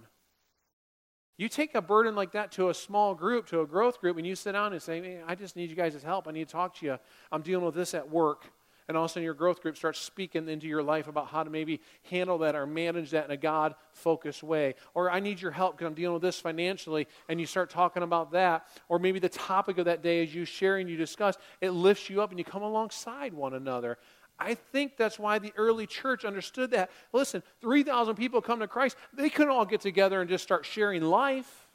You 1.38 1.48
take 1.48 1.76
a 1.76 1.80
burden 1.80 2.16
like 2.16 2.32
that 2.32 2.50
to 2.52 2.68
a 2.68 2.74
small 2.74 3.14
group, 3.14 3.46
to 3.46 3.60
a 3.60 3.66
growth 3.66 4.00
group, 4.00 4.16
and 4.18 4.26
you 4.26 4.34
sit 4.34 4.52
down 4.52 4.72
and 4.72 4.82
say, 4.82 5.20
I 5.24 5.36
just 5.36 5.54
need 5.54 5.70
you 5.70 5.76
guys' 5.76 6.02
help. 6.02 6.26
I 6.26 6.32
need 6.32 6.48
to 6.48 6.52
talk 6.52 6.74
to 6.78 6.86
you. 6.86 6.98
I'm 7.30 7.42
dealing 7.42 7.64
with 7.64 7.76
this 7.76 7.94
at 7.94 8.10
work. 8.10 8.50
and 8.88 8.96
all 8.96 9.04
of 9.04 9.10
a 9.10 9.12
sudden 9.12 9.22
your 9.24 9.34
growth 9.34 9.60
group 9.60 9.76
starts 9.76 10.00
speaking 10.00 10.48
into 10.48 10.66
your 10.66 10.82
life 10.82 11.08
about 11.08 11.28
how 11.28 11.42
to 11.42 11.50
maybe 11.50 11.80
handle 12.10 12.38
that 12.38 12.56
or 12.56 12.66
manage 12.66 13.10
that 13.10 13.26
in 13.26 13.30
a 13.30 13.36
God 13.36 13.74
focused 13.92 14.42
way. 14.42 14.74
Or 14.94 15.10
I 15.10 15.20
need 15.20 15.40
your 15.40 15.50
help 15.50 15.76
because 15.76 15.86
I'm 15.86 15.94
dealing 15.94 16.14
with 16.14 16.22
this 16.22 16.40
financially, 16.40 17.06
and 17.28 17.38
you 17.38 17.46
start 17.46 17.68
talking 17.68 18.02
about 18.02 18.32
that. 18.32 18.66
Or 18.88 18.98
maybe 18.98 19.18
the 19.18 19.28
topic 19.28 19.76
of 19.76 19.84
that 19.84 20.02
day 20.02 20.22
is 20.22 20.34
you 20.34 20.46
sharing, 20.46 20.88
you 20.88 20.96
discuss, 20.96 21.36
it 21.60 21.70
lifts 21.70 22.08
you 22.08 22.22
up 22.22 22.30
and 22.30 22.38
you 22.38 22.44
come 22.44 22.62
alongside 22.62 23.34
one 23.34 23.52
another. 23.52 23.98
I 24.38 24.54
think 24.54 24.96
that's 24.96 25.18
why 25.18 25.38
the 25.38 25.52
early 25.56 25.86
church 25.86 26.24
understood 26.24 26.70
that. 26.70 26.90
Listen, 27.12 27.42
3,000 27.60 28.14
people 28.14 28.40
come 28.40 28.60
to 28.60 28.68
Christ. 28.68 28.96
They 29.12 29.30
couldn't 29.30 29.52
all 29.52 29.64
get 29.64 29.80
together 29.80 30.20
and 30.20 30.30
just 30.30 30.44
start 30.44 30.64
sharing 30.64 31.02
life. 31.02 31.68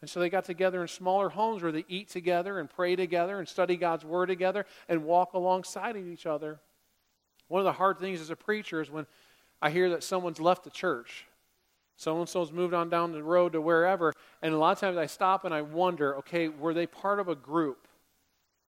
And 0.00 0.08
so 0.08 0.20
they 0.20 0.28
got 0.28 0.44
together 0.44 0.82
in 0.82 0.88
smaller 0.88 1.30
homes 1.30 1.62
where 1.62 1.72
they 1.72 1.84
eat 1.88 2.10
together 2.10 2.60
and 2.60 2.70
pray 2.70 2.94
together 2.94 3.38
and 3.38 3.48
study 3.48 3.76
God's 3.76 4.04
Word 4.04 4.26
together 4.26 4.66
and 4.88 5.04
walk 5.04 5.32
alongside 5.32 5.96
of 5.96 6.06
each 6.06 6.26
other. 6.26 6.60
One 7.48 7.60
of 7.60 7.64
the 7.64 7.72
hard 7.72 7.98
things 7.98 8.20
as 8.20 8.30
a 8.30 8.36
preacher 8.36 8.80
is 8.80 8.90
when 8.90 9.06
I 9.60 9.70
hear 9.70 9.90
that 9.90 10.04
someone's 10.04 10.40
left 10.40 10.64
the 10.64 10.70
church. 10.70 11.26
So 11.96 12.18
and 12.18 12.28
so's 12.28 12.52
moved 12.52 12.74
on 12.74 12.88
down 12.88 13.12
the 13.12 13.22
road 13.22 13.52
to 13.52 13.60
wherever. 13.60 14.12
And 14.42 14.52
a 14.52 14.58
lot 14.58 14.72
of 14.72 14.78
times 14.78 14.96
I 14.96 15.06
stop 15.06 15.44
and 15.44 15.54
I 15.54 15.62
wonder 15.62 16.16
okay, 16.18 16.48
were 16.48 16.74
they 16.74 16.86
part 16.86 17.18
of 17.18 17.28
a 17.28 17.34
group? 17.34 17.88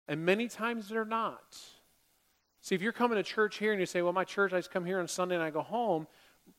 And 0.08 0.24
many 0.24 0.48
times 0.48 0.88
they're 0.88 1.04
not. 1.04 1.58
See, 2.66 2.74
if 2.74 2.82
you're 2.82 2.90
coming 2.90 3.14
to 3.14 3.22
church 3.22 3.58
here 3.58 3.70
and 3.70 3.78
you 3.78 3.86
say, 3.86 4.02
well, 4.02 4.12
my 4.12 4.24
church, 4.24 4.52
I 4.52 4.56
just 4.56 4.72
come 4.72 4.84
here 4.84 4.98
on 4.98 5.06
Sunday 5.06 5.36
and 5.36 5.44
I 5.44 5.50
go 5.50 5.62
home, 5.62 6.08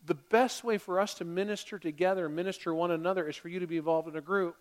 the 0.06 0.16
best 0.16 0.64
way 0.64 0.78
for 0.78 1.02
us 1.02 1.16
to 1.16 1.26
minister 1.26 1.78
together, 1.78 2.30
minister 2.30 2.74
one 2.74 2.92
another, 2.92 3.28
is 3.28 3.36
for 3.36 3.50
you 3.50 3.60
to 3.60 3.68
be 3.68 3.76
involved 3.76 4.08
in 4.08 4.16
a 4.16 4.22
group. 4.22 4.56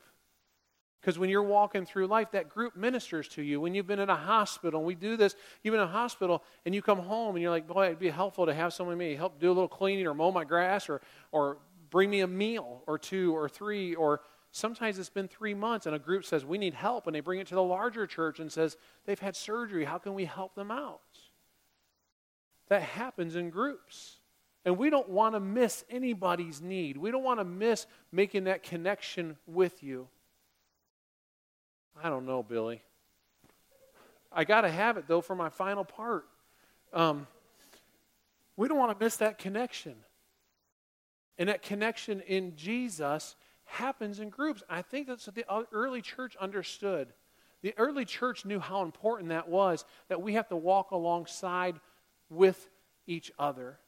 Because 1.00 1.20
when 1.20 1.30
you're 1.30 1.44
walking 1.44 1.87
through 1.87 2.09
life, 2.09 2.32
that 2.32 2.48
group 2.48 2.74
ministers 2.74 3.28
to 3.28 3.42
you. 3.42 3.61
When 3.61 3.76
you've 3.76 3.87
been 3.87 4.00
in 4.00 4.11
a 4.11 4.16
hospital, 4.16 4.80
and 4.80 4.87
we 4.88 4.96
do 4.96 5.16
this, 5.16 5.37
you've 5.62 5.70
been 5.70 5.80
in 5.80 5.87
a 5.87 5.92
hospital, 5.92 6.42
and 6.64 6.74
you 6.74 6.82
come 6.82 6.98
home 6.98 7.37
and 7.37 7.42
you're 7.42 7.52
like, 7.52 7.68
boy, 7.68 7.87
it'd 7.87 8.00
be 8.00 8.11
helpful 8.11 8.46
to 8.46 8.52
have 8.52 8.72
someone 8.74 8.98
maybe 8.98 9.14
help 9.14 9.38
do 9.38 9.46
a 9.46 9.54
little 9.54 9.68
cleaning 9.68 10.09
or 10.09 10.14
mow 10.14 10.32
my 10.32 10.42
grass 10.42 10.88
or, 10.88 11.00
or 11.30 11.59
bring 11.90 12.11
me 12.11 12.22
a 12.22 12.26
meal 12.26 12.82
or 12.88 12.98
two 12.98 13.37
or 13.37 13.48
three. 13.48 13.94
Or 13.94 14.20
sometimes 14.50 14.98
it's 14.98 15.11
been 15.11 15.28
three 15.28 15.54
months, 15.54 15.87
and 15.87 15.94
a 15.94 16.00
group 16.00 16.24
says, 16.24 16.44
we 16.44 16.59
need 16.59 16.74
help. 16.74 17.06
And 17.06 17.14
they 17.14 17.20
bring 17.20 17.38
it 17.38 17.46
to 17.46 17.54
the 17.54 17.62
larger 17.62 18.04
church 18.09 18.40
and 18.40 18.50
says, 18.50 18.76
they've 19.04 19.16
had 19.16 19.37
surgery. 19.37 19.85
How 19.85 19.98
can 19.98 20.12
we 20.12 20.24
help 20.24 20.56
them 20.56 20.72
out? 20.72 21.02
That 22.68 22.83
happens 22.83 23.37
in 23.37 23.50
groups. 23.50 24.16
And 24.64 24.76
we 24.76 24.90
don't 24.90 25.09
want 25.09 25.35
to 25.35 25.40
miss 25.40 25.85
anybody's 25.88 26.61
need. 26.61 26.96
We 26.96 27.12
don't 27.12 27.22
want 27.22 27.38
to 27.38 27.44
miss 27.44 27.87
making 28.11 28.44
that 28.44 28.64
connection 28.64 29.37
with 29.46 29.83
you. 29.83 30.09
I 32.02 32.11
don't 32.11 32.26
know, 32.26 32.42
Billy. 32.42 32.83
I 34.33 34.44
got 34.44 34.62
to 34.62 34.70
have 34.70 34.96
it, 34.96 35.07
though, 35.07 35.20
for 35.20 35.37
my 35.37 35.48
final 35.48 35.85
part. 35.85 36.26
Um, 36.92 37.26
we 38.57 38.68
don't 38.68 38.79
want 38.79 38.98
to 38.98 39.05
miss 39.05 39.16
that 39.18 39.38
connection. 39.38 39.94
And 41.38 41.48
that 41.48 41.62
connection 41.62 42.20
in 42.22 42.57
Jesus 42.57 43.37
happens 43.64 44.20
in 44.20 44.31
groups. 44.31 44.62
I 44.68 44.83
think 44.83 45.07
that's 45.07 45.26
what 45.26 45.37
the 45.37 45.46
early 45.72 46.02
church 46.02 46.37
understood. 46.37 47.12
The 47.62 47.74
early 47.79 48.05
church 48.05 48.44
knew 48.44 48.61
how 48.61 48.83
important 48.83 49.31
that 49.31 49.48
was, 49.48 49.85
that 50.09 50.22
we 50.22 50.35
have 50.35 50.48
to 50.48 50.57
walk 50.57 50.90
alongside 50.90 51.81
with 52.30 52.68
each 53.06 53.32
other. 53.38 53.78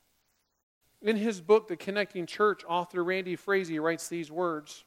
In 1.00 1.16
his 1.16 1.40
book, 1.40 1.68
The 1.68 1.76
Connecting 1.76 2.26
Church, 2.26 2.64
author 2.66 3.04
Randy 3.04 3.36
Frazee 3.36 3.78
writes 3.78 4.08
these 4.08 4.30
words. 4.30 4.84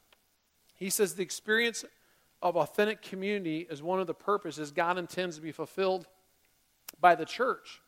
He 0.75 0.89
says, 0.89 1.15
The 1.15 1.23
experience 1.23 1.85
of 2.41 2.57
authentic 2.57 3.01
community 3.01 3.67
is 3.69 3.81
one 3.81 3.99
of 3.99 4.07
the 4.07 4.13
purposes 4.13 4.71
God 4.71 4.97
intends 4.97 5.35
to 5.35 5.41
be 5.41 5.51
fulfilled 5.51 6.07
by 6.99 7.15
the 7.15 7.25
church. 7.25 7.81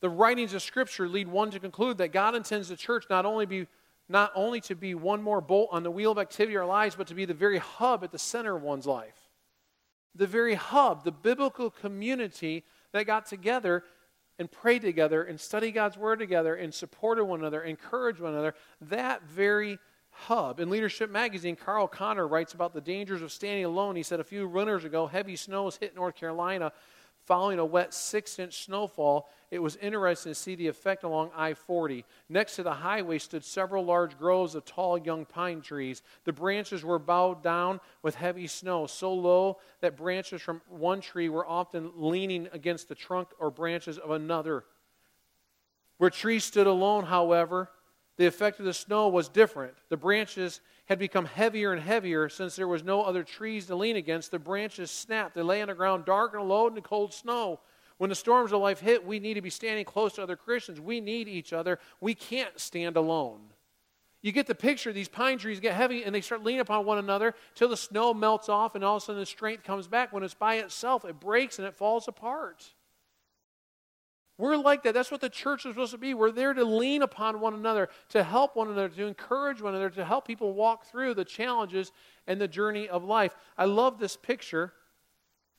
The 0.00 0.08
writings 0.08 0.54
of 0.54 0.62
Scripture 0.62 1.08
lead 1.08 1.28
one 1.28 1.50
to 1.50 1.60
conclude 1.60 1.98
that 1.98 2.12
God 2.12 2.34
intends 2.34 2.68
the 2.68 2.76
church 2.76 3.06
not 3.10 3.26
only 3.26 3.46
be 3.46 3.66
not 4.08 4.32
only 4.34 4.60
to 4.62 4.74
be 4.74 4.94
one 4.94 5.22
more 5.22 5.42
bolt 5.42 5.68
on 5.70 5.82
the 5.82 5.90
wheel 5.90 6.12
of 6.12 6.18
activity 6.18 6.56
of 6.56 6.62
our 6.62 6.66
lives, 6.66 6.96
but 6.96 7.06
to 7.08 7.14
be 7.14 7.26
the 7.26 7.34
very 7.34 7.58
hub 7.58 8.02
at 8.02 8.10
the 8.10 8.18
center 8.18 8.56
of 8.56 8.62
one's 8.62 8.86
life. 8.86 9.28
The 10.14 10.26
very 10.26 10.54
hub, 10.54 11.04
the 11.04 11.12
biblical 11.12 11.68
community 11.68 12.64
that 12.92 13.04
got 13.04 13.26
together 13.26 13.84
and 14.38 14.50
pray 14.50 14.78
together 14.78 15.22
and 15.22 15.40
study 15.40 15.70
God's 15.70 15.96
Word 15.96 16.18
together 16.18 16.54
and 16.54 16.72
support 16.72 17.24
one 17.24 17.40
another, 17.40 17.62
encourage 17.62 18.20
one 18.20 18.32
another, 18.32 18.54
that 18.82 19.22
very 19.24 19.78
hub. 20.10 20.60
In 20.60 20.70
Leadership 20.70 21.10
Magazine, 21.10 21.56
Carl 21.56 21.88
Connor 21.88 22.26
writes 22.26 22.52
about 22.52 22.74
the 22.74 22.80
dangers 22.80 23.22
of 23.22 23.32
standing 23.32 23.64
alone. 23.64 23.96
He 23.96 24.02
said 24.02 24.20
a 24.20 24.24
few 24.24 24.48
winters 24.48 24.84
ago, 24.84 25.06
heavy 25.06 25.36
snows 25.36 25.76
hit 25.76 25.94
North 25.94 26.14
Carolina 26.14 26.72
following 27.28 27.58
a 27.58 27.64
wet 27.64 27.92
six 27.92 28.38
inch 28.38 28.64
snowfall, 28.64 29.28
it 29.50 29.58
was 29.58 29.76
interesting 29.76 30.30
to 30.30 30.34
see 30.34 30.54
the 30.54 30.66
effect 30.66 31.04
along 31.04 31.30
I 31.36 31.52
40. 31.52 32.06
Next 32.30 32.56
to 32.56 32.62
the 32.62 32.72
highway 32.72 33.18
stood 33.18 33.44
several 33.44 33.84
large 33.84 34.16
groves 34.16 34.54
of 34.54 34.64
tall 34.64 34.96
young 34.96 35.26
pine 35.26 35.60
trees. 35.60 36.02
The 36.24 36.32
branches 36.32 36.82
were 36.82 36.98
bowed 36.98 37.42
down 37.42 37.80
with 38.02 38.14
heavy 38.14 38.46
snow, 38.46 38.86
so 38.86 39.12
low 39.12 39.58
that 39.82 39.94
branches 39.94 40.40
from 40.40 40.62
one 40.70 41.02
tree 41.02 41.28
were 41.28 41.46
often 41.46 41.92
leaning 41.96 42.48
against 42.52 42.88
the 42.88 42.94
trunk 42.94 43.28
or 43.38 43.50
branches 43.50 43.98
of 43.98 44.10
another. 44.10 44.64
Where 45.98 46.10
trees 46.10 46.44
stood 46.44 46.66
alone, 46.66 47.04
however, 47.04 47.68
the 48.16 48.26
effect 48.26 48.58
of 48.58 48.64
the 48.64 48.72
snow 48.72 49.08
was 49.08 49.28
different. 49.28 49.74
The 49.90 49.98
branches 49.98 50.62
had 50.88 50.98
become 50.98 51.26
heavier 51.26 51.72
and 51.72 51.82
heavier 51.82 52.28
since 52.30 52.56
there 52.56 52.66
was 52.66 52.82
no 52.82 53.02
other 53.02 53.22
trees 53.22 53.66
to 53.66 53.76
lean 53.76 53.96
against. 53.96 54.30
The 54.30 54.38
branches 54.38 54.90
snapped. 54.90 55.34
They 55.34 55.42
lay 55.42 55.60
on 55.60 55.68
the 55.68 55.74
ground 55.74 56.06
dark 56.06 56.32
and 56.32 56.40
alone 56.40 56.70
in 56.70 56.74
the 56.74 56.80
cold 56.80 57.12
snow. 57.12 57.60
When 57.98 58.08
the 58.08 58.16
storms 58.16 58.52
of 58.52 58.60
life 58.60 58.80
hit, 58.80 59.04
we 59.04 59.18
need 59.18 59.34
to 59.34 59.42
be 59.42 59.50
standing 59.50 59.84
close 59.84 60.14
to 60.14 60.22
other 60.22 60.36
Christians. 60.36 60.80
We 60.80 61.00
need 61.00 61.28
each 61.28 61.52
other. 61.52 61.78
We 62.00 62.14
can't 62.14 62.58
stand 62.58 62.96
alone. 62.96 63.40
You 64.22 64.32
get 64.32 64.46
the 64.46 64.54
picture. 64.54 64.92
These 64.92 65.08
pine 65.08 65.36
trees 65.36 65.60
get 65.60 65.74
heavy 65.74 66.04
and 66.04 66.14
they 66.14 66.22
start 66.22 66.42
leaning 66.42 66.60
upon 66.60 66.86
one 66.86 66.98
another 66.98 67.34
till 67.54 67.68
the 67.68 67.76
snow 67.76 68.14
melts 68.14 68.48
off 68.48 68.74
and 68.74 68.82
all 68.82 68.96
of 68.96 69.02
a 69.02 69.06
sudden 69.06 69.20
the 69.20 69.26
strength 69.26 69.64
comes 69.64 69.88
back. 69.88 70.12
When 70.12 70.22
it's 70.22 70.34
by 70.34 70.56
itself, 70.56 71.04
it 71.04 71.20
breaks 71.20 71.58
and 71.58 71.68
it 71.68 71.74
falls 71.74 72.08
apart. 72.08 72.64
We're 74.38 74.56
like 74.56 74.84
that. 74.84 74.94
That's 74.94 75.10
what 75.10 75.20
the 75.20 75.28
church 75.28 75.66
is 75.66 75.72
supposed 75.72 75.90
to 75.90 75.98
be. 75.98 76.14
We're 76.14 76.30
there 76.30 76.54
to 76.54 76.64
lean 76.64 77.02
upon 77.02 77.40
one 77.40 77.54
another, 77.54 77.88
to 78.10 78.22
help 78.22 78.54
one 78.54 78.68
another, 78.68 78.88
to 78.88 79.06
encourage 79.06 79.60
one 79.60 79.74
another, 79.74 79.90
to 79.90 80.04
help 80.04 80.26
people 80.26 80.54
walk 80.54 80.86
through 80.86 81.14
the 81.14 81.24
challenges 81.24 81.90
and 82.28 82.40
the 82.40 82.46
journey 82.46 82.88
of 82.88 83.02
life. 83.02 83.34
I 83.58 83.64
love 83.64 83.98
this 83.98 84.16
picture. 84.16 84.72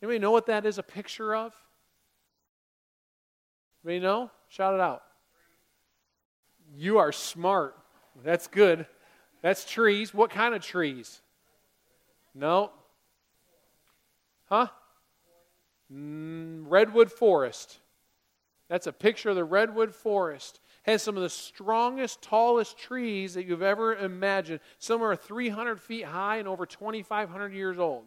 Anybody 0.02 0.20
know 0.20 0.32
what 0.32 0.46
that 0.46 0.66
is 0.66 0.78
a 0.78 0.84
picture 0.84 1.36
of? 1.36 1.54
Anybody 3.84 4.02
know? 4.02 4.32
Shout 4.48 4.74
it 4.74 4.80
out. 4.80 5.04
You 6.74 7.00
are 7.00 7.12
smart. 7.12 7.76
That's 8.24 8.48
good. 8.48 8.86
That's 9.42 9.66
trees. 9.66 10.14
What 10.14 10.32
kind 10.32 10.56
of 10.56 10.62
trees? 10.62 11.22
No. 12.34 12.72
Huh? 14.46 14.68
Mm, 15.94 16.64
redwood 16.68 17.12
forest. 17.12 17.80
That's 18.70 18.88
a 18.88 18.94
picture 18.94 19.32
of 19.32 19.36
the 19.36 19.44
redwood 19.44 19.94
forest. 19.94 20.60
Has 20.84 21.04
some 21.04 21.18
of 21.18 21.24
the 21.24 21.30
strongest, 21.30 22.22
tallest 22.22 22.78
trees 22.78 23.34
that 23.34 23.46
you've 23.46 23.62
ever 23.62 23.96
imagined. 23.96 24.62
Some 24.78 25.02
are 25.02 25.16
300 25.16 25.82
feet 25.82 26.06
high 26.06 26.38
and 26.38 26.48
over 26.48 26.66
2,500 26.66 27.54
years 27.54 27.80
old. 27.80 28.06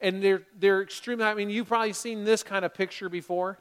And 0.00 0.22
they're, 0.22 0.42
they're 0.58 0.82
extremely 0.82 1.24
I 1.24 1.34
mean, 1.34 1.50
you've 1.50 1.68
probably 1.68 1.92
seen 1.92 2.24
this 2.24 2.42
kind 2.42 2.64
of 2.64 2.74
picture 2.74 3.08
before, 3.08 3.58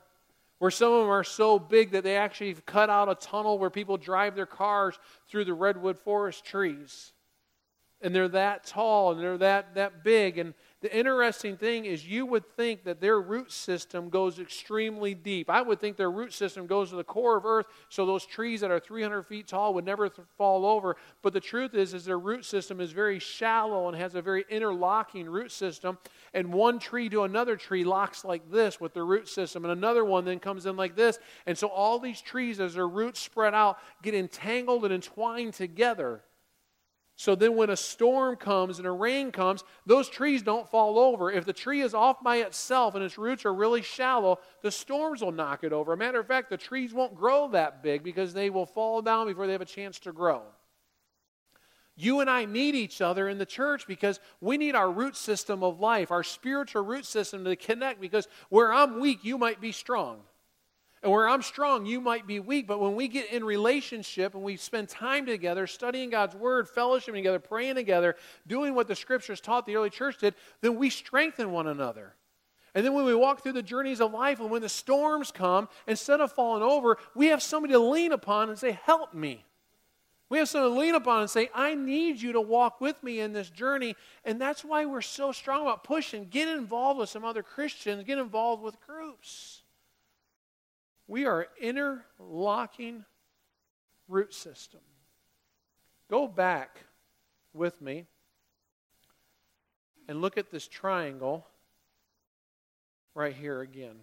where 0.60 0.72
some 0.72 0.92
of 0.92 1.02
them 1.02 1.10
are 1.10 1.24
so 1.24 1.58
big 1.58 1.92
that 1.92 2.04
they 2.04 2.18
actually 2.18 2.56
cut 2.66 2.90
out 2.90 3.10
a 3.10 3.16
tunnel 3.16 3.58
where 3.58 3.70
people 3.70 3.98
drive 3.98 4.36
their 4.36 4.46
cars 4.46 4.98
through 5.30 5.46
the 5.46 5.54
redwood 5.54 5.98
forest 6.00 6.44
trees. 6.44 7.14
And 8.02 8.14
they're 8.14 8.28
that 8.30 8.66
tall 8.66 9.12
and 9.12 9.20
they're 9.20 9.40
that, 9.40 9.74
that 9.74 10.04
big. 10.04 10.38
And 10.38 10.54
the 10.82 10.96
interesting 10.96 11.58
thing 11.58 11.86
is, 11.86 12.08
you 12.08 12.28
would 12.28 12.46
think 12.56 12.84
that 12.84 13.02
their 13.02 13.20
root 13.20 13.52
system 13.52 14.10
goes 14.10 14.38
extremely 14.38 15.16
deep. 15.16 15.50
I 15.50 15.64
would 15.64 15.82
think 15.82 15.98
their 15.98 16.12
root 16.12 16.34
system 16.34 16.68
goes 16.68 16.92
to 16.92 16.96
the 16.96 17.04
core 17.04 17.38
of 17.38 17.46
earth, 17.46 17.66
so 17.90 18.06
those 18.06 18.28
trees 18.28 18.62
that 18.62 18.70
are 18.70 18.80
300 18.80 19.24
feet 19.24 19.48
tall 19.48 19.74
would 19.74 19.86
never 19.86 20.08
th- 20.08 20.28
fall 20.38 20.68
over. 20.68 20.96
But 21.24 21.34
the 21.34 21.40
truth 21.40 21.74
is, 21.74 21.96
is 21.96 22.06
their 22.06 22.20
root 22.20 22.46
system 22.46 22.80
is 22.80 22.92
very 22.92 23.18
shallow 23.18 23.88
and 23.88 23.98
has 23.98 24.14
a 24.14 24.22
very 24.22 24.46
interlocking 24.50 25.28
root 25.28 25.52
system. 25.52 25.98
And 26.36 26.54
one 26.54 26.78
tree 26.78 27.10
to 27.10 27.24
another 27.24 27.56
tree 27.56 27.84
locks 27.84 28.24
like 28.24 28.52
this 28.52 28.80
with 28.80 28.94
their 28.94 29.06
root 29.06 29.28
system, 29.28 29.66
and 29.66 29.72
another 29.72 30.06
one 30.06 30.26
then 30.26 30.38
comes 30.38 30.68
in 30.68 30.78
like 30.78 30.96
this. 30.96 31.18
And 31.48 31.58
so 31.58 31.70
all 31.70 31.98
these 31.98 32.22
trees, 32.22 32.60
as 32.60 32.76
their 32.76 32.88
roots 32.88 33.20
spread 33.20 33.56
out, 33.56 33.80
get 34.04 34.14
entangled 34.14 34.86
and 34.86 34.94
entwined 34.94 35.56
together. 35.56 36.22
So 37.20 37.34
then, 37.34 37.56
when 37.56 37.72
a 37.72 37.76
storm 37.76 38.36
comes 38.36 38.78
and 38.78 38.88
a 38.88 38.92
rain 38.92 39.32
comes, 39.32 39.64
those 39.88 40.08
trees 40.08 40.44
don't 40.44 40.70
fall 40.70 41.00
over. 41.00 41.32
If 41.32 41.46
the 41.46 41.52
tree 41.52 41.82
is 41.82 41.96
off 41.96 42.22
by 42.24 42.38
itself 42.38 42.94
and 42.94 43.04
its 43.04 43.18
roots 43.18 43.44
are 43.44 43.54
really 43.54 43.82
shallow, 43.82 44.38
the 44.62 44.70
storms 44.70 45.24
will 45.24 45.32
knock 45.32 45.64
it 45.64 45.74
over. 45.74 45.94
A 45.94 45.98
matter 45.98 46.20
of 46.20 46.28
fact, 46.28 46.52
the 46.52 46.58
trees 46.58 46.94
won't 46.94 47.16
grow 47.16 47.48
that 47.50 47.82
big 47.82 48.04
because 48.04 48.36
they 48.36 48.52
will 48.52 48.68
fall 48.68 49.02
down 49.02 49.26
before 49.26 49.48
they 49.48 49.54
have 49.54 49.62
a 49.62 49.66
chance 49.66 49.98
to 50.02 50.12
grow. 50.12 50.44
You 51.96 52.20
and 52.20 52.30
I 52.30 52.46
need 52.46 52.76
each 52.76 53.02
other 53.02 53.28
in 53.28 53.40
the 53.40 53.48
church 53.48 53.88
because 53.88 54.20
we 54.40 54.58
need 54.58 54.76
our 54.76 54.92
root 54.92 55.16
system 55.16 55.64
of 55.64 55.80
life, 55.80 56.12
our 56.12 56.24
spiritual 56.24 56.84
root 56.84 57.08
system 57.08 57.44
to 57.46 57.56
connect 57.56 58.00
because 58.00 58.28
where 58.50 58.72
I'm 58.72 59.00
weak, 59.00 59.26
you 59.26 59.40
might 59.40 59.60
be 59.60 59.72
strong. 59.72 60.20
And 61.04 61.12
where 61.12 61.30
I'm 61.30 61.42
strong, 61.42 61.86
you 61.86 62.02
might 62.02 62.26
be 62.26 62.40
weak. 62.40 62.68
But 62.68 62.80
when 62.80 62.96
we 62.96 63.08
get 63.08 63.32
in 63.32 63.44
relationship 63.44 64.34
and 64.34 64.44
we 64.44 64.58
spend 64.58 64.90
time 64.90 65.26
together, 65.26 65.68
studying 65.68 66.10
God's 66.10 66.36
word, 66.36 66.68
fellowshipping 66.68 67.14
together, 67.14 67.40
praying 67.40 67.76
together, 67.76 68.16
doing 68.48 68.74
what 68.74 68.88
the 68.88 68.96
scriptures 68.96 69.40
taught 69.40 69.66
the 69.66 69.76
early 69.76 69.92
church 69.92 70.18
did, 70.18 70.34
then 70.62 70.76
we 70.76 70.90
strengthen 70.90 71.52
one 71.52 71.68
another. 71.68 72.16
And 72.74 72.86
then 72.86 72.94
when 72.94 73.06
we 73.06 73.16
walk 73.16 73.42
through 73.42 73.54
the 73.54 73.64
journeys 73.64 74.02
of 74.02 74.12
life 74.12 74.40
and 74.40 74.50
when 74.50 74.62
the 74.62 74.70
storms 74.70 75.32
come, 75.32 75.70
instead 75.88 76.20
of 76.20 76.32
falling 76.32 76.64
over, 76.64 76.98
we 77.16 77.28
have 77.28 77.42
somebody 77.42 77.74
to 77.74 77.80
lean 77.80 78.12
upon 78.12 78.50
and 78.50 78.58
say, 78.58 78.72
Help 78.84 79.14
me. 79.14 79.46
We 80.30 80.40
have 80.40 80.50
someone 80.50 80.72
to 80.72 80.80
lean 80.80 80.96
upon 80.96 81.22
and 81.22 81.30
say, 81.30 81.50
I 81.56 81.74
need 81.74 82.22
you 82.22 82.34
to 82.34 82.42
walk 82.42 82.82
with 82.82 83.02
me 83.02 83.22
in 83.22 83.32
this 83.32 83.50
journey. 83.50 83.96
And 84.26 84.42
that's 84.42 84.64
why 84.64 84.86
we're 84.86 85.02
so 85.02 85.32
strong 85.32 85.62
about 85.62 85.86
pushing. 85.86 86.26
Get 86.26 86.50
involved 86.50 87.00
with 87.00 87.10
some 87.10 87.24
other 87.24 87.44
Christians, 87.44 88.04
get 88.04 88.18
involved 88.18 88.62
with 88.62 88.80
groups. 88.86 89.62
We 91.08 91.26
are 91.26 91.48
interlocking 91.60 93.06
root 94.08 94.34
system. 94.34 94.82
Go 96.10 96.28
back 96.28 96.84
with 97.54 97.82
me 97.82 98.06
and 100.08 100.22
look 100.22 100.38
at 100.38 100.52
this 100.52 100.68
triangle 100.68 101.46
right 103.14 103.34
here 103.34 103.62
again. 103.62 103.96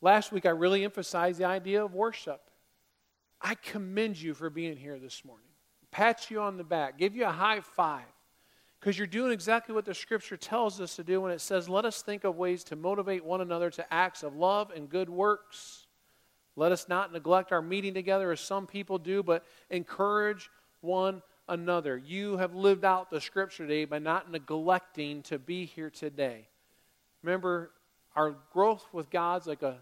Last 0.00 0.32
week, 0.32 0.46
I 0.46 0.50
really 0.50 0.84
emphasized 0.84 1.38
the 1.38 1.44
idea 1.44 1.84
of 1.84 1.94
worship. 1.94 2.40
I 3.40 3.54
commend 3.54 4.20
you 4.20 4.34
for 4.34 4.50
being 4.50 4.76
here 4.76 4.98
this 4.98 5.24
morning. 5.24 5.46
Pat 5.90 6.30
you 6.30 6.40
on 6.40 6.56
the 6.56 6.64
back, 6.64 6.98
give 6.98 7.14
you 7.14 7.24
a 7.24 7.30
high 7.30 7.60
five, 7.60 8.11
because 8.82 8.98
you're 8.98 9.06
doing 9.06 9.30
exactly 9.30 9.72
what 9.72 9.84
the 9.84 9.94
scripture 9.94 10.36
tells 10.36 10.80
us 10.80 10.96
to 10.96 11.04
do 11.04 11.20
when 11.20 11.30
it 11.30 11.40
says, 11.40 11.68
Let 11.68 11.84
us 11.84 12.02
think 12.02 12.24
of 12.24 12.36
ways 12.36 12.64
to 12.64 12.74
motivate 12.74 13.24
one 13.24 13.40
another 13.40 13.70
to 13.70 13.94
acts 13.94 14.24
of 14.24 14.34
love 14.34 14.72
and 14.74 14.88
good 14.88 15.08
works. 15.08 15.86
Let 16.56 16.72
us 16.72 16.88
not 16.88 17.12
neglect 17.12 17.52
our 17.52 17.62
meeting 17.62 17.94
together 17.94 18.32
as 18.32 18.40
some 18.40 18.66
people 18.66 18.98
do, 18.98 19.22
but 19.22 19.44
encourage 19.70 20.50
one 20.80 21.22
another. 21.48 21.96
You 21.96 22.38
have 22.38 22.56
lived 22.56 22.84
out 22.84 23.08
the 23.08 23.20
scripture 23.20 23.68
today 23.68 23.84
by 23.84 24.00
not 24.00 24.32
neglecting 24.32 25.22
to 25.22 25.38
be 25.38 25.64
here 25.64 25.88
today. 25.88 26.48
Remember, 27.22 27.70
our 28.16 28.34
growth 28.52 28.84
with 28.92 29.10
God's 29.10 29.46
like 29.46 29.62
a 29.62 29.76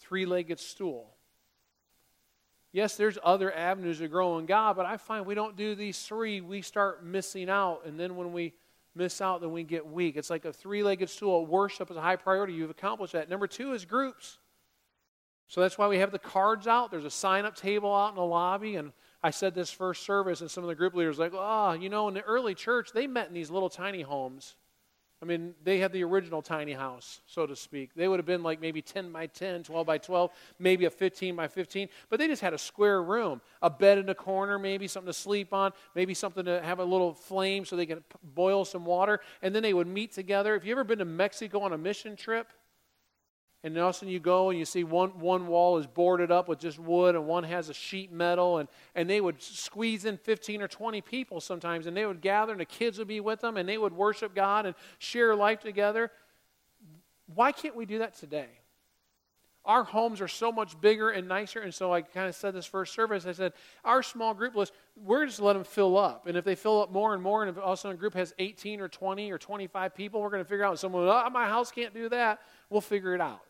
three 0.00 0.24
legged 0.24 0.58
stool. 0.58 1.10
Yes, 2.72 2.96
there's 2.96 3.18
other 3.22 3.54
avenues 3.54 3.98
to 3.98 4.08
grow 4.08 4.38
in 4.38 4.46
God, 4.46 4.76
but 4.76 4.86
I 4.86 4.96
find 4.96 5.26
we 5.26 5.34
don't 5.34 5.56
do 5.56 5.74
these 5.74 6.02
three, 6.02 6.40
we 6.40 6.62
start 6.62 7.04
missing 7.04 7.50
out. 7.50 7.82
And 7.84 8.00
then 8.00 8.16
when 8.16 8.32
we 8.32 8.54
miss 8.94 9.20
out, 9.20 9.42
then 9.42 9.52
we 9.52 9.62
get 9.62 9.86
weak. 9.86 10.16
It's 10.16 10.30
like 10.30 10.46
a 10.46 10.52
three 10.52 10.82
legged 10.82 11.10
stool. 11.10 11.44
Worship 11.44 11.90
is 11.90 11.96
a 11.96 12.00
high 12.00 12.16
priority. 12.16 12.54
You've 12.54 12.70
accomplished 12.70 13.12
that. 13.12 13.28
Number 13.28 13.46
two 13.46 13.72
is 13.72 13.84
groups. 13.84 14.38
So 15.48 15.60
that's 15.60 15.76
why 15.76 15.86
we 15.86 15.98
have 15.98 16.12
the 16.12 16.18
cards 16.18 16.66
out. 16.66 16.90
There's 16.90 17.04
a 17.04 17.10
sign 17.10 17.44
up 17.44 17.54
table 17.54 17.94
out 17.94 18.08
in 18.10 18.14
the 18.14 18.24
lobby. 18.24 18.76
And 18.76 18.92
I 19.22 19.30
said 19.30 19.54
this 19.54 19.70
first 19.70 20.04
service, 20.04 20.40
and 20.40 20.50
some 20.50 20.64
of 20.64 20.68
the 20.68 20.74
group 20.74 20.94
leaders 20.94 21.18
like, 21.18 21.32
oh, 21.34 21.72
you 21.72 21.90
know, 21.90 22.08
in 22.08 22.14
the 22.14 22.22
early 22.22 22.54
church, 22.54 22.90
they 22.92 23.06
met 23.06 23.28
in 23.28 23.34
these 23.34 23.50
little 23.50 23.68
tiny 23.68 24.00
homes. 24.00 24.56
I 25.22 25.24
mean, 25.24 25.54
they 25.62 25.78
had 25.78 25.92
the 25.92 26.02
original 26.02 26.42
tiny 26.42 26.72
house, 26.72 27.20
so 27.26 27.46
to 27.46 27.54
speak. 27.54 27.94
They 27.94 28.08
would 28.08 28.18
have 28.18 28.26
been 28.26 28.42
like 28.42 28.60
maybe 28.60 28.82
10 28.82 29.12
by 29.12 29.28
10, 29.28 29.62
12 29.62 29.86
by 29.86 29.98
12, 29.98 30.32
maybe 30.58 30.84
a 30.86 30.90
15 30.90 31.36
by 31.36 31.46
15, 31.46 31.88
but 32.10 32.18
they 32.18 32.26
just 32.26 32.42
had 32.42 32.52
a 32.52 32.58
square 32.58 33.00
room, 33.04 33.40
a 33.62 33.70
bed 33.70 33.98
in 33.98 34.06
the 34.06 34.16
corner, 34.16 34.58
maybe 34.58 34.88
something 34.88 35.06
to 35.06 35.16
sleep 35.16 35.54
on, 35.54 35.70
maybe 35.94 36.12
something 36.12 36.44
to 36.46 36.60
have 36.62 36.80
a 36.80 36.84
little 36.84 37.14
flame 37.14 37.64
so 37.64 37.76
they 37.76 37.86
could 37.86 38.02
boil 38.34 38.64
some 38.64 38.84
water, 38.84 39.20
and 39.42 39.54
then 39.54 39.62
they 39.62 39.72
would 39.72 39.86
meet 39.86 40.10
together. 40.10 40.56
If 40.56 40.64
you 40.64 40.72
ever 40.72 40.82
been 40.82 40.98
to 40.98 41.04
Mexico 41.04 41.60
on 41.60 41.72
a 41.72 41.78
mission 41.78 42.16
trip, 42.16 42.48
and 43.64 43.78
all 43.78 43.90
of 43.90 43.94
a 43.94 43.98
sudden 43.98 44.12
you 44.12 44.18
go 44.18 44.50
and 44.50 44.58
you 44.58 44.64
see 44.64 44.82
one, 44.82 45.10
one 45.20 45.46
wall 45.46 45.78
is 45.78 45.86
boarded 45.86 46.32
up 46.32 46.48
with 46.48 46.58
just 46.58 46.78
wood 46.78 47.14
and 47.14 47.26
one 47.26 47.44
has 47.44 47.68
a 47.68 47.74
sheet 47.74 48.12
metal 48.12 48.58
and, 48.58 48.68
and 48.94 49.08
they 49.08 49.20
would 49.20 49.40
squeeze 49.40 50.04
in 50.04 50.16
15 50.16 50.62
or 50.62 50.68
20 50.68 51.00
people 51.00 51.40
sometimes 51.40 51.86
and 51.86 51.96
they 51.96 52.04
would 52.04 52.20
gather 52.20 52.52
and 52.52 52.60
the 52.60 52.66
kids 52.66 52.98
would 52.98 53.08
be 53.08 53.20
with 53.20 53.40
them 53.40 53.56
and 53.56 53.68
they 53.68 53.78
would 53.78 53.92
worship 53.92 54.34
god 54.34 54.66
and 54.66 54.74
share 54.98 55.36
life 55.36 55.60
together. 55.60 56.10
Why 57.32 57.52
can't 57.52 57.76
we 57.76 57.86
do 57.86 58.00
that 58.00 58.14
today? 58.14 58.48
Our 59.64 59.84
homes 59.84 60.20
are 60.20 60.26
so 60.26 60.50
much 60.50 60.80
bigger 60.80 61.10
and 61.10 61.28
nicer. 61.28 61.60
And 61.60 61.72
so 61.72 61.92
i 61.92 62.02
kind 62.02 62.28
of 62.28 62.34
said 62.34 62.52
this 62.52 62.66
first 62.66 62.92
service. 62.92 63.26
I 63.26 63.32
said 63.32 63.52
our 63.84 64.02
small 64.02 64.34
group 64.34 64.56
list 64.56 64.72
we're 64.96 65.24
just 65.24 65.38
let 65.38 65.52
them 65.52 65.62
fill 65.62 65.96
up. 65.96 66.26
And 66.26 66.36
if 66.36 66.44
they 66.44 66.56
fill 66.56 66.82
up 66.82 66.90
more 66.90 67.14
and 67.14 67.22
more 67.22 67.44
and 67.44 67.56
if 67.56 67.62
all 67.62 67.74
of 67.74 67.78
a 67.78 67.80
sudden 67.80 67.96
a 67.96 68.00
group 68.00 68.14
has 68.14 68.34
18 68.40 68.80
or 68.80 68.88
20 68.88 69.30
or 69.30 69.38
25 69.38 69.94
people 69.94 70.20
we're 70.20 70.30
going 70.30 70.42
to 70.42 70.48
figure 70.48 70.64
out 70.64 70.80
someone 70.80 71.06
oh, 71.06 71.30
my 71.30 71.46
house 71.46 71.70
can't 71.70 71.94
do 71.94 72.08
that. 72.08 72.40
We'll 72.70 72.80
figure 72.80 73.14
it 73.14 73.20
out 73.20 73.42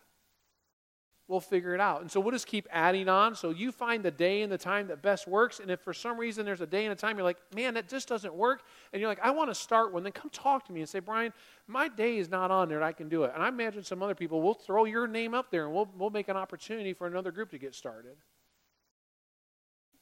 we'll 1.32 1.40
figure 1.40 1.74
it 1.74 1.80
out. 1.80 2.02
And 2.02 2.10
so 2.10 2.20
we'll 2.20 2.32
just 2.32 2.46
keep 2.46 2.68
adding 2.70 3.08
on. 3.08 3.34
So 3.34 3.50
you 3.50 3.72
find 3.72 4.02
the 4.02 4.10
day 4.10 4.42
and 4.42 4.52
the 4.52 4.58
time 4.58 4.88
that 4.88 5.00
best 5.00 5.26
works. 5.26 5.60
And 5.60 5.70
if 5.70 5.80
for 5.80 5.94
some 5.94 6.18
reason 6.18 6.44
there's 6.44 6.60
a 6.60 6.66
day 6.66 6.84
and 6.84 6.92
a 6.92 6.94
time 6.94 7.16
you're 7.16 7.24
like, 7.24 7.38
man, 7.54 7.72
that 7.74 7.88
just 7.88 8.06
doesn't 8.06 8.34
work, 8.34 8.62
and 8.92 9.00
you're 9.00 9.08
like, 9.08 9.18
I 9.22 9.30
want 9.30 9.48
to 9.48 9.54
start 9.54 9.94
one, 9.94 10.02
then 10.02 10.12
come 10.12 10.30
talk 10.30 10.66
to 10.66 10.72
me 10.72 10.80
and 10.80 10.88
say, 10.88 10.98
Brian, 11.00 11.32
my 11.66 11.88
day 11.88 12.18
is 12.18 12.28
not 12.28 12.50
on 12.50 12.68
there 12.68 12.76
and 12.76 12.84
I 12.84 12.92
can 12.92 13.08
do 13.08 13.24
it. 13.24 13.32
And 13.34 13.42
I 13.42 13.48
imagine 13.48 13.82
some 13.82 14.02
other 14.02 14.14
people 14.14 14.42
will 14.42 14.52
throw 14.52 14.84
your 14.84 15.06
name 15.06 15.32
up 15.32 15.50
there 15.50 15.64
and 15.64 15.74
we'll, 15.74 15.88
we'll 15.96 16.10
make 16.10 16.28
an 16.28 16.36
opportunity 16.36 16.92
for 16.92 17.06
another 17.06 17.32
group 17.32 17.50
to 17.52 17.58
get 17.58 17.74
started. 17.74 18.16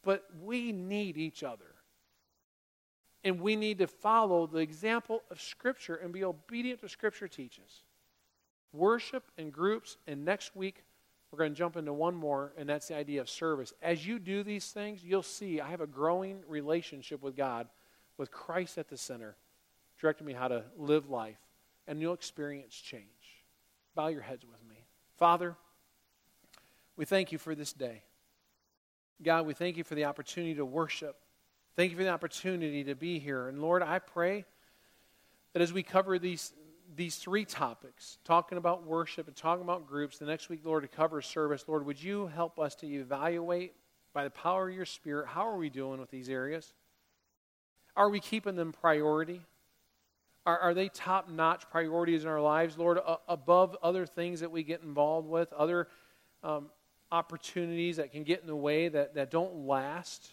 But 0.02 0.24
we 0.42 0.72
need 0.72 1.16
each 1.16 1.44
other. 1.44 1.76
And 3.22 3.40
we 3.40 3.54
need 3.54 3.78
to 3.78 3.86
follow 3.86 4.48
the 4.48 4.58
example 4.58 5.22
of 5.30 5.40
Scripture 5.40 5.94
and 5.94 6.12
be 6.12 6.24
obedient 6.24 6.80
to 6.80 6.88
Scripture 6.88 7.28
teaches. 7.28 7.84
Worship 8.72 9.24
in 9.36 9.50
groups, 9.50 9.96
and 10.06 10.24
next 10.24 10.56
week 10.56 10.84
we're 11.30 11.38
going 11.38 11.52
to 11.52 11.58
jump 11.58 11.76
into 11.76 11.92
one 11.92 12.14
more, 12.14 12.52
and 12.56 12.68
that's 12.68 12.88
the 12.88 12.96
idea 12.96 13.20
of 13.20 13.30
service. 13.30 13.72
As 13.82 14.04
you 14.06 14.18
do 14.18 14.42
these 14.42 14.70
things, 14.72 15.04
you'll 15.04 15.22
see 15.22 15.60
I 15.60 15.68
have 15.68 15.80
a 15.80 15.86
growing 15.86 16.40
relationship 16.48 17.22
with 17.22 17.36
God, 17.36 17.68
with 18.16 18.30
Christ 18.30 18.78
at 18.78 18.88
the 18.88 18.96
center, 18.96 19.36
directing 20.00 20.26
me 20.26 20.32
how 20.32 20.48
to 20.48 20.64
live 20.76 21.08
life, 21.08 21.38
and 21.86 22.00
you'll 22.00 22.14
experience 22.14 22.74
change. 22.74 23.04
Bow 23.94 24.08
your 24.08 24.22
heads 24.22 24.44
with 24.44 24.62
me. 24.68 24.84
Father, 25.18 25.56
we 26.96 27.04
thank 27.04 27.30
you 27.32 27.38
for 27.38 27.54
this 27.54 27.72
day. 27.72 28.02
God, 29.22 29.46
we 29.46 29.54
thank 29.54 29.76
you 29.76 29.84
for 29.84 29.94
the 29.94 30.06
opportunity 30.06 30.54
to 30.54 30.64
worship. 30.64 31.16
Thank 31.76 31.92
you 31.92 31.96
for 31.96 32.04
the 32.04 32.10
opportunity 32.10 32.84
to 32.84 32.94
be 32.94 33.18
here. 33.18 33.48
And 33.48 33.60
Lord, 33.60 33.82
I 33.82 34.00
pray 34.00 34.44
that 35.52 35.62
as 35.62 35.72
we 35.72 35.82
cover 35.82 36.18
these 36.18 36.52
these 36.96 37.16
three 37.16 37.44
topics, 37.44 38.18
talking 38.24 38.58
about 38.58 38.84
worship 38.84 39.26
and 39.26 39.36
talking 39.36 39.62
about 39.62 39.86
groups, 39.86 40.18
the 40.18 40.26
next 40.26 40.48
week, 40.48 40.60
Lord, 40.64 40.82
to 40.82 40.88
cover 40.88 41.22
service, 41.22 41.64
Lord, 41.66 41.86
would 41.86 42.02
you 42.02 42.26
help 42.26 42.58
us 42.58 42.74
to 42.76 42.86
evaluate 42.86 43.74
by 44.12 44.24
the 44.24 44.30
power 44.30 44.68
of 44.68 44.74
your 44.74 44.84
Spirit 44.84 45.28
how 45.28 45.46
are 45.46 45.56
we 45.56 45.70
doing 45.70 46.00
with 46.00 46.10
these 46.10 46.28
areas? 46.28 46.72
Are 47.96 48.08
we 48.08 48.20
keeping 48.20 48.56
them 48.56 48.72
priority? 48.72 49.42
Are, 50.46 50.58
are 50.58 50.74
they 50.74 50.88
top 50.88 51.28
notch 51.28 51.68
priorities 51.70 52.24
in 52.24 52.30
our 52.30 52.40
lives, 52.40 52.78
Lord, 52.78 52.98
uh, 53.04 53.16
above 53.28 53.76
other 53.82 54.06
things 54.06 54.40
that 54.40 54.50
we 54.50 54.62
get 54.62 54.82
involved 54.82 55.28
with, 55.28 55.52
other 55.52 55.88
um, 56.42 56.70
opportunities 57.12 57.98
that 57.98 58.10
can 58.10 58.24
get 58.24 58.40
in 58.40 58.46
the 58.46 58.56
way 58.56 58.88
that, 58.88 59.14
that 59.14 59.30
don't 59.30 59.66
last? 59.66 60.30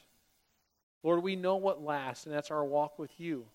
Lord, 1.04 1.22
we 1.22 1.36
know 1.36 1.58
what 1.58 1.84
lasts, 1.84 2.26
and 2.26 2.34
that's 2.34 2.52
our 2.52 2.66
walk 2.66 2.98
with 2.98 3.12
you. 3.20 3.46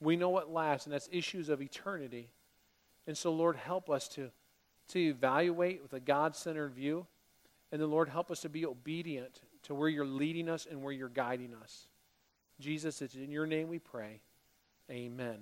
We 0.00 0.16
know 0.16 0.30
what 0.30 0.50
lasts, 0.50 0.86
and 0.86 0.92
that's 0.92 1.08
issues 1.12 1.48
of 1.48 1.60
eternity. 1.60 2.30
And 3.08 3.16
so, 3.16 3.32
Lord, 3.32 3.56
help 3.56 3.88
us 3.88 4.06
to, 4.10 4.30
to 4.88 5.00
evaluate 5.00 5.82
with 5.82 5.94
a 5.94 5.98
God 5.98 6.36
centered 6.36 6.74
view. 6.74 7.06
And 7.72 7.80
then, 7.80 7.90
Lord, 7.90 8.10
help 8.10 8.30
us 8.30 8.40
to 8.40 8.50
be 8.50 8.66
obedient 8.66 9.40
to 9.64 9.74
where 9.74 9.88
you're 9.88 10.06
leading 10.06 10.48
us 10.48 10.66
and 10.70 10.82
where 10.82 10.92
you're 10.92 11.08
guiding 11.08 11.54
us. 11.54 11.88
Jesus, 12.60 13.00
it's 13.00 13.14
in 13.14 13.30
your 13.30 13.46
name 13.46 13.68
we 13.68 13.78
pray. 13.78 14.20
Amen. 14.90 15.38